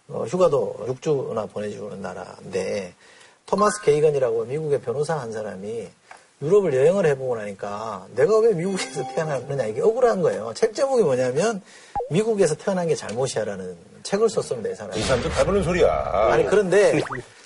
어, 0.07 0.23
휴가도 0.25 0.85
6주나 0.87 1.51
보내주는 1.51 2.01
나라인데 2.01 2.93
토마스 3.45 3.81
게이건이라고 3.81 4.45
미국의 4.45 4.81
변호사 4.81 5.17
한 5.19 5.31
사람이 5.31 5.87
유럽을 6.41 6.73
여행을 6.73 7.05
해보고 7.05 7.35
나니까 7.35 8.07
내가 8.15 8.39
왜 8.39 8.53
미국에서 8.53 9.03
태어났느냐 9.13 9.65
이게 9.65 9.81
억울한 9.81 10.21
거예요. 10.21 10.53
책 10.55 10.73
제목이 10.73 11.03
뭐냐면 11.03 11.61
미국에서 12.09 12.55
태어난 12.55 12.87
게 12.87 12.95
잘못이야라는 12.95 13.77
책을 14.03 14.29
썼습니다. 14.29 14.69
이 14.69 14.75
사람이. 14.75 14.99
이 14.99 15.03
사람도 15.03 15.29
배부른 15.29 15.63
소리야. 15.63 15.91
아니 16.31 16.45
그런데 16.45 16.99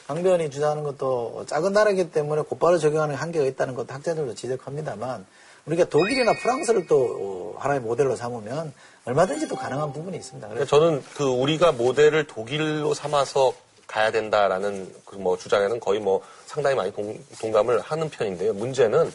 강변이 0.07 0.49
주장하는 0.49 0.83
것도 0.83 1.45
작은 1.47 1.73
나라이기 1.73 2.11
때문에 2.11 2.43
곧바로 2.43 2.77
적용하는 2.77 3.15
한계가 3.15 3.45
있다는 3.45 3.73
것도 3.75 3.93
학자들도 3.93 4.35
지적합니다만 4.35 5.25
우리가 5.65 5.85
독일이나 5.85 6.33
프랑스를 6.33 6.85
또 6.87 7.55
어, 7.55 7.59
하나의 7.59 7.79
모델로 7.79 8.15
삼으면 8.15 8.71
얼마든지 9.05 9.47
또 9.47 9.55
가능한 9.55 9.93
부분이 9.93 10.15
있습니다. 10.15 10.47
그러니까 10.47 10.65
그래서 10.67 10.79
저는 10.79 11.03
그 11.15 11.25
우리가 11.25 11.71
모델을 11.71 12.27
독일로 12.27 12.93
삼아서 12.93 13.53
가야 13.87 14.11
된다라는 14.11 14.93
그 15.05 15.15
뭐 15.15 15.37
주장에는 15.37 15.79
거의 15.79 15.99
뭐 15.99 16.21
상당히 16.45 16.75
많이 16.75 16.93
동, 16.93 17.17
동감을 17.41 17.79
하는 17.79 18.09
편인데요. 18.09 18.53
문제는 18.53 19.11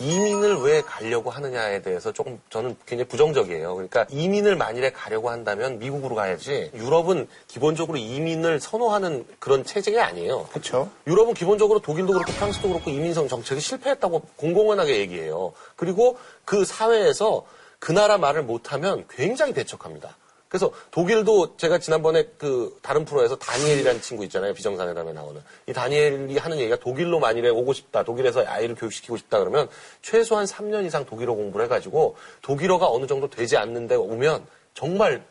이민을 0.00 0.56
왜 0.56 0.82
가려고 0.82 1.30
하느냐에 1.30 1.80
대해서 1.80 2.12
조금 2.12 2.40
저는 2.50 2.76
굉장히 2.84 3.08
부정적이에요. 3.08 3.74
그러니까 3.74 4.06
이민을 4.10 4.56
만일에 4.56 4.90
가려고 4.90 5.30
한다면 5.30 5.78
미국으로 5.78 6.16
가야지 6.16 6.70
유럽은 6.74 7.28
기본적으로 7.46 7.96
이민을 7.96 8.58
선호하는 8.58 9.24
그런 9.38 9.64
체제가 9.64 10.04
아니에요. 10.06 10.48
그렇죠. 10.50 10.90
유럽은 11.06 11.34
기본적으로 11.34 11.78
독일도 11.78 12.12
그렇고 12.12 12.32
프랑스도 12.32 12.68
그렇고 12.68 12.90
이민성 12.90 13.28
정책이 13.28 13.60
실패했다고 13.60 14.22
공공연하게 14.36 14.98
얘기해요. 14.98 15.52
그리고 15.76 16.18
그 16.44 16.64
사회에서 16.64 17.46
그 17.78 17.92
나라 17.92 18.18
말을 18.18 18.42
못하면 18.42 19.04
굉장히 19.08 19.52
배척합니다. 19.52 20.16
그래서 20.54 20.70
독일도 20.92 21.56
제가 21.56 21.80
지난번에 21.80 22.28
그 22.38 22.78
다른 22.80 23.04
프로에서 23.04 23.34
다니엘이라는 23.34 24.00
친구 24.00 24.22
있잖아요. 24.26 24.54
비정상회담에 24.54 25.12
나오는. 25.12 25.42
이 25.66 25.72
다니엘이 25.72 26.38
하는 26.38 26.60
얘기가 26.60 26.76
독일로 26.76 27.18
만일에 27.18 27.48
오고 27.48 27.72
싶다. 27.72 28.04
독일에서 28.04 28.44
아이를 28.46 28.76
교육시키고 28.76 29.16
싶다 29.16 29.40
그러면 29.40 29.68
최소한 30.00 30.44
3년 30.44 30.86
이상 30.86 31.06
독일어 31.06 31.34
공부를 31.34 31.64
해가지고 31.64 32.14
독일어가 32.42 32.88
어느 32.88 33.08
정도 33.08 33.28
되지 33.28 33.56
않는데 33.56 33.96
오면 33.96 34.46
정말 34.74 35.24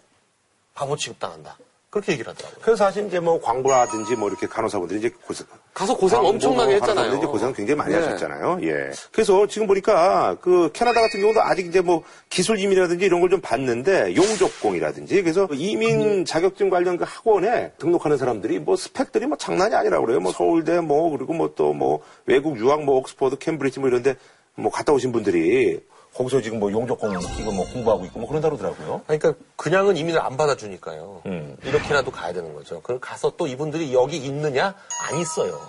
바보 0.73 0.97
취급당한다. 0.97 1.57
그렇게 1.93 2.13
얘기를 2.13 2.31
하더라고요. 2.31 2.59
그래서 2.63 2.85
사실 2.85 3.05
이제 3.05 3.19
뭐 3.19 3.39
광부라든지 3.39 4.15
뭐 4.15 4.27
이렇게 4.27 4.47
간호사분들이 4.47 4.97
이제 4.97 5.11
고생, 5.27 5.45
가서 5.75 5.95
고생 5.95 6.25
엄청나게 6.25 6.79
뭐 6.79 6.87
했잖아요. 6.87 7.17
이제 7.17 7.27
고생 7.27 7.53
굉장히 7.53 7.77
많이 7.77 7.93
네. 7.93 7.99
하셨잖아요. 8.01 8.57
예. 8.63 8.89
그래서 9.11 9.45
지금 9.45 9.67
보니까 9.67 10.35
그 10.41 10.71
캐나다 10.73 11.01
같은 11.01 11.21
경우도 11.21 11.39
아직 11.43 11.67
이제 11.67 11.81
뭐 11.81 12.01
기술 12.31 12.57
이민이라든지 12.57 13.05
이런 13.05 13.21
걸 13.21 13.33
좀 13.33 13.41
봤는데 13.41 14.15
용접공이라든지 14.15 15.21
그래서 15.21 15.47
이민 15.53 16.25
자격증 16.25 16.69
관련 16.69 16.97
그 16.97 17.03
학원에 17.07 17.71
등록하는 17.79 18.17
사람들이 18.17 18.59
뭐 18.59 18.75
스펙들이 18.75 19.27
뭐 19.27 19.37
장난이 19.37 19.75
아니라고 19.75 20.05
그래요. 20.05 20.19
뭐 20.19 20.31
서울대 20.31 20.79
뭐 20.81 21.11
그리고 21.11 21.33
뭐 21.33 21.53
또뭐 21.53 22.01
외국 22.25 22.57
유학 22.59 22.83
뭐 22.83 22.97
옥스퍼드 22.97 23.37
캠브리지 23.37 23.79
뭐 23.79 23.89
이런데 23.89 24.15
뭐 24.55 24.71
갔다 24.71 24.93
오신 24.93 25.11
분들이 25.11 25.79
거기서 26.15 26.41
지금 26.41 26.59
뭐 26.59 26.71
용접공 26.71 27.19
지금 27.35 27.55
뭐 27.55 27.67
공부하고 27.71 28.05
있고 28.05 28.19
뭐 28.19 28.29
그런다 28.29 28.49
그러더라고요. 28.49 29.01
그러니까 29.07 29.33
그냥은 29.55 29.97
이민을 29.97 30.21
안 30.21 30.37
받아주니까요. 30.37 31.21
음. 31.25 31.57
이렇게라도 31.63 32.11
가야 32.11 32.33
되는 32.33 32.53
거죠. 32.53 32.81
그럼 32.81 32.99
가서 32.99 33.33
또 33.35 33.47
이분들이 33.47 33.93
여기 33.93 34.17
있느냐? 34.17 34.75
안 35.09 35.19
있어요. 35.19 35.59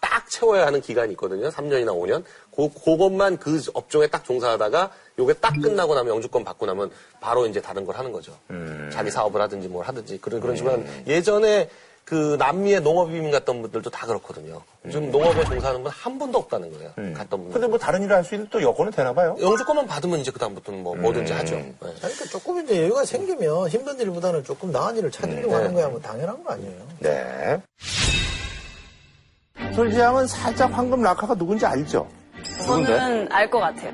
딱 0.00 0.28
채워야 0.28 0.66
하는 0.66 0.82
기간이 0.82 1.12
있거든요. 1.12 1.48
3년이나 1.48 1.88
5년. 1.88 2.22
그, 2.54 2.68
그것만 2.84 3.38
그 3.38 3.62
업종에 3.72 4.06
딱 4.06 4.24
종사하다가 4.24 4.90
요게 5.18 5.34
딱 5.34 5.54
끝나고 5.60 5.94
나면 5.94 6.14
영주권 6.14 6.44
받고 6.44 6.66
나면 6.66 6.90
바로 7.20 7.46
이제 7.46 7.62
다른 7.62 7.86
걸 7.86 7.96
하는 7.96 8.12
거죠. 8.12 8.36
자기 8.92 9.10
사업을 9.10 9.40
하든지 9.40 9.68
뭘 9.68 9.86
하든지 9.86 10.18
그런, 10.18 10.40
그런 10.40 10.56
식으로 10.56 10.74
하는 10.74 10.86
예전에 11.06 11.70
그 12.04 12.36
남미의 12.38 12.82
농업 12.82 13.10
이민 13.10 13.30
갔던 13.30 13.62
분들도 13.62 13.88
다 13.88 14.06
그렇거든요. 14.06 14.60
지금 14.90 15.10
농업에 15.10 15.42
종사하는 15.44 15.82
분 15.82 15.90
한 15.90 16.18
분도 16.18 16.38
없다는 16.38 16.70
거예요. 16.74 16.92
갔던 17.14 17.28
분들. 17.40 17.52
근데 17.52 17.66
뭐 17.66 17.78
다른 17.78 18.02
일을 18.02 18.14
할 18.16 18.24
수 18.24 18.34
있는 18.34 18.46
또 18.50 18.60
여건은 18.60 18.92
되나 18.92 19.12
봐요. 19.14 19.36
영주권만 19.40 19.86
받으면 19.86 20.20
이제 20.20 20.30
그다음부터는 20.30 20.82
뭐 20.82 20.94
뭐든지 20.96 21.32
하죠. 21.32 21.54
네. 21.56 21.74
그러니까 21.80 22.24
조금 22.30 22.62
이제 22.62 22.82
여유가 22.82 23.04
생기면 23.06 23.68
힘든 23.68 23.98
일보다는 23.98 24.44
조금 24.44 24.70
나은 24.70 24.96
일을 24.98 25.10
찾으려고 25.10 25.54
하는 25.54 25.72
거야 25.72 25.88
뭐 25.88 25.98
당연한 26.00 26.44
거 26.44 26.52
아니에요. 26.52 26.82
네. 27.00 27.60
솔지양은 29.74 30.26
살짝 30.26 30.76
황금 30.76 31.02
라카가 31.02 31.34
누군지 31.36 31.64
알죠? 31.64 32.06
저는 32.66 33.32
알 33.32 33.48
것 33.48 33.60
같아요. 33.60 33.92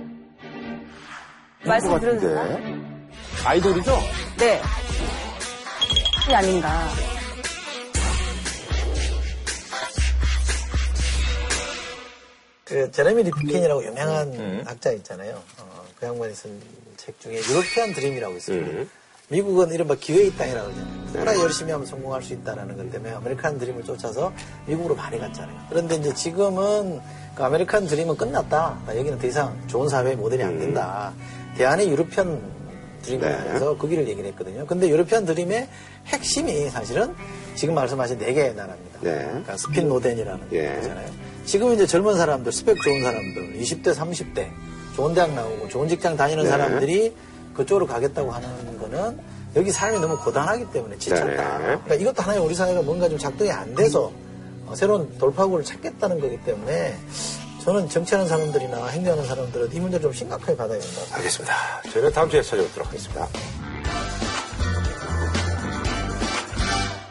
말씀드려도 1.64 2.20
되나요? 2.20 2.58
아이돌이죠? 3.44 3.96
네. 4.38 4.60
이 6.28 6.34
아닌가. 6.34 6.68
그 12.70 12.90
제레미 12.92 13.24
리프킨이라고 13.24 13.84
유명한 13.84 14.62
학자 14.64 14.92
있잖아요. 14.92 15.42
어, 15.58 15.84
그 15.98 16.06
양반이 16.06 16.34
쓴 16.34 16.58
책 17.00 17.18
중에 17.18 17.36
European 17.36 17.94
Dream이라고 17.94 18.36
있습니다. 18.36 18.84
미국은 19.28 19.72
이른바 19.72 19.94
기회의 19.94 20.30
땅이라고 20.36 20.68
하잖아요. 20.68 21.04
얼마나 21.14 21.38
열심히 21.40 21.72
하면 21.72 21.86
성공할 21.86 22.22
수 22.22 22.34
있다라는 22.34 22.76
것 22.76 22.90
때문에 22.92 23.14
아메리칸 23.14 23.58
드림을 23.58 23.84
쫓아서 23.84 24.32
미국으로 24.66 24.94
많이 24.96 25.18
갔잖아요. 25.18 25.66
그런데 25.70 25.96
이제 25.96 26.12
지금은 26.12 27.00
그 27.34 27.42
아메리칸 27.42 27.86
드림은 27.86 28.16
끝났다. 28.16 28.82
아, 28.86 28.96
여기는 28.96 29.18
더 29.18 29.26
이상 29.26 29.58
좋은 29.66 29.88
사회 29.88 30.14
모델이 30.14 30.42
안 30.42 30.58
된다. 30.58 31.14
대안의 31.56 31.88
European 31.90 32.60
Dream이라서 33.02 33.78
그 33.78 33.88
길을 33.88 34.08
얘기를 34.08 34.28
했거든요. 34.30 34.66
근데 34.66 34.88
European 34.88 35.24
Dream의 35.24 35.68
핵심이 36.06 36.68
사실은 36.68 37.14
지금 37.54 37.74
말씀하신 37.74 38.18
네 38.18 38.34
개의 38.34 38.54
나라입니다. 38.54 39.00
네. 39.00 39.24
그러니까 39.26 39.56
스핀 39.56 39.88
노덴이라는 39.88 40.48
예. 40.52 40.74
거잖아요. 40.74 41.08
지금 41.50 41.74
이제 41.74 41.84
젊은 41.84 42.16
사람들, 42.16 42.52
스펙 42.52 42.80
좋은 42.80 43.02
사람들, 43.02 43.54
20대, 43.58 43.92
30대, 43.92 44.48
좋은 44.94 45.12
대학 45.14 45.34
나오고 45.34 45.66
좋은 45.66 45.88
직장 45.88 46.16
다니는 46.16 46.44
네. 46.44 46.48
사람들이 46.48 47.12
그쪽으로 47.54 47.88
가겠다고 47.88 48.30
하는 48.30 48.78
거는 48.78 49.18
여기 49.56 49.72
삶이 49.72 49.98
너무 49.98 50.16
고단하기 50.16 50.66
때문에 50.72 50.96
지쳤다. 50.96 51.58
네. 51.58 51.64
그러니까 51.64 51.94
이것도 51.96 52.22
하나의 52.22 52.40
우리 52.40 52.54
사회가 52.54 52.82
뭔가 52.82 53.08
좀 53.08 53.18
작동이 53.18 53.50
안 53.50 53.74
돼서 53.74 54.12
어, 54.66 54.76
새로운 54.76 55.18
돌파구를 55.18 55.64
찾겠다는 55.64 56.20
거기 56.20 56.40
때문에 56.44 56.96
저는 57.64 57.88
정치하는 57.88 58.28
사람들이나 58.28 58.86
행정하는 58.86 59.26
사람들은 59.26 59.74
이 59.74 59.80
문제를 59.80 60.04
좀 60.04 60.12
심각하게 60.12 60.56
받아야 60.56 60.78
된다. 60.78 61.16
알겠습니다. 61.16 61.52
저희는 61.92 62.12
다음 62.12 62.30
주에 62.30 62.42
찾아뵙도록 62.42 62.86
하겠습니다. 62.90 63.26